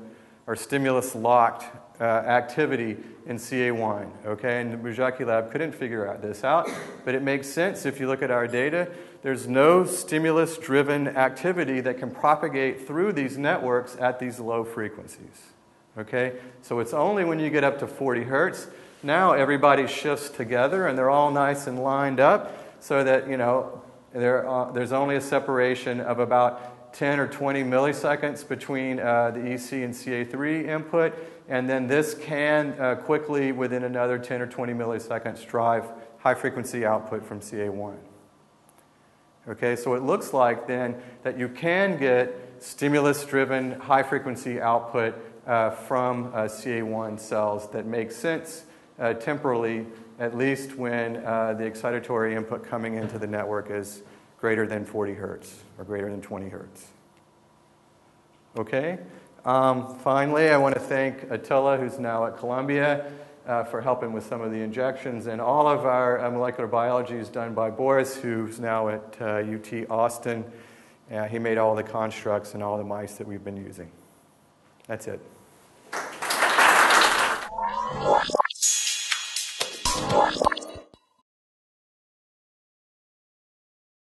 or 0.47 0.55
stimulus 0.55 1.15
locked 1.15 1.65
uh, 2.01 2.03
activity 2.03 2.97
in 3.25 3.37
CA1. 3.37 4.09
Okay, 4.25 4.61
and 4.61 4.73
the 4.73 4.77
Buzsáki 4.77 5.25
lab 5.25 5.51
couldn't 5.51 5.73
figure 5.73 6.07
out 6.07 6.21
this 6.21 6.43
out, 6.43 6.69
but 7.05 7.15
it 7.15 7.21
makes 7.21 7.47
sense 7.47 7.85
if 7.85 7.99
you 7.99 8.07
look 8.07 8.21
at 8.21 8.31
our 8.31 8.47
data. 8.47 8.91
There's 9.21 9.47
no 9.47 9.85
stimulus 9.85 10.57
driven 10.57 11.07
activity 11.07 11.79
that 11.81 11.97
can 11.97 12.11
propagate 12.11 12.85
through 12.85 13.13
these 13.13 13.37
networks 13.37 13.95
at 13.99 14.19
these 14.19 14.39
low 14.39 14.65
frequencies. 14.65 15.53
Okay, 15.97 16.33
so 16.61 16.79
it's 16.79 16.93
only 16.93 17.23
when 17.23 17.39
you 17.39 17.49
get 17.49 17.63
up 17.63 17.79
to 17.79 17.87
40 17.87 18.23
hertz. 18.23 18.67
Now 19.03 19.33
everybody 19.33 19.85
shifts 19.85 20.29
together 20.29 20.87
and 20.87 20.97
they're 20.97 21.09
all 21.09 21.29
nice 21.29 21.67
and 21.67 21.83
lined 21.83 22.21
up 22.21 22.57
so 22.79 23.03
that, 23.03 23.29
you 23.29 23.35
know, 23.35 23.81
there, 24.13 24.47
uh, 24.47 24.71
there's 24.71 24.93
only 24.93 25.17
a 25.17 25.21
separation 25.21 25.99
of 25.99 26.19
about 26.19 26.93
10 26.93 27.19
or 27.19 27.27
20 27.27 27.63
milliseconds 27.63 28.47
between 28.47 29.01
uh, 29.01 29.31
the 29.31 29.39
EC 29.39 29.73
and 29.73 29.93
CA3 29.93 30.69
input 30.69 31.13
and 31.49 31.69
then 31.69 31.87
this 31.87 32.13
can 32.13 32.79
uh, 32.79 32.95
quickly, 32.95 33.51
within 33.51 33.83
another 33.83 34.17
10 34.17 34.41
or 34.41 34.47
20 34.47 34.73
milliseconds, 34.73 35.45
drive 35.45 35.85
high 36.19 36.35
frequency 36.35 36.85
output 36.85 37.25
from 37.25 37.41
CA1. 37.41 37.97
Okay, 39.49 39.75
so 39.75 39.95
it 39.95 40.03
looks 40.03 40.33
like 40.33 40.67
then 40.67 40.95
that 41.23 41.37
you 41.37 41.49
can 41.49 41.99
get 41.99 42.33
stimulus 42.59 43.25
driven 43.25 43.71
high 43.81 44.03
frequency 44.03 44.61
output 44.61 45.15
uh, 45.45 45.71
from 45.71 46.27
uh, 46.27 46.43
CA1 46.43 47.19
cells 47.19 47.69
that 47.71 47.85
makes 47.85 48.15
sense 48.15 48.63
uh, 48.99 49.13
temporally, 49.13 49.85
at 50.19 50.37
least 50.37 50.75
when 50.75 51.17
uh, 51.17 51.53
the 51.53 51.63
excitatory 51.63 52.35
input 52.35 52.63
coming 52.63 52.95
into 52.95 53.17
the 53.17 53.27
network 53.27 53.69
is 53.69 54.03
greater 54.39 54.67
than 54.67 54.85
40 54.85 55.13
hertz 55.13 55.63
or 55.77 55.85
greater 55.85 56.09
than 56.09 56.21
20 56.21 56.49
hertz. 56.49 56.87
Okay? 58.57 58.99
Um, 59.45 59.97
finally, 59.99 60.49
I 60.49 60.57
want 60.57 60.75
to 60.75 60.81
thank 60.81 61.29
Attila, 61.31 61.77
who's 61.77 61.99
now 61.99 62.25
at 62.25 62.37
Columbia, 62.37 63.11
uh, 63.45 63.63
for 63.65 63.81
helping 63.81 64.13
with 64.13 64.25
some 64.25 64.41
of 64.41 64.51
the 64.51 64.59
injections. 64.59 65.27
And 65.27 65.41
all 65.41 65.67
of 65.67 65.85
our 65.85 66.23
uh, 66.23 66.31
molecular 66.31 66.67
biology 66.67 67.15
is 67.15 67.29
done 67.29 67.53
by 67.53 67.69
Boris, 67.69 68.15
who's 68.15 68.59
now 68.59 68.89
at 68.89 69.17
uh, 69.19 69.25
UT 69.25 69.89
Austin. 69.89 70.45
Uh, 71.11 71.25
he 71.25 71.39
made 71.39 71.57
all 71.57 71.75
the 71.75 71.83
constructs 71.83 72.53
and 72.53 72.63
all 72.63 72.77
the 72.77 72.83
mice 72.83 73.15
that 73.15 73.27
we've 73.27 73.43
been 73.43 73.57
using. 73.57 73.91
That's 74.87 75.07
it. 75.07 75.19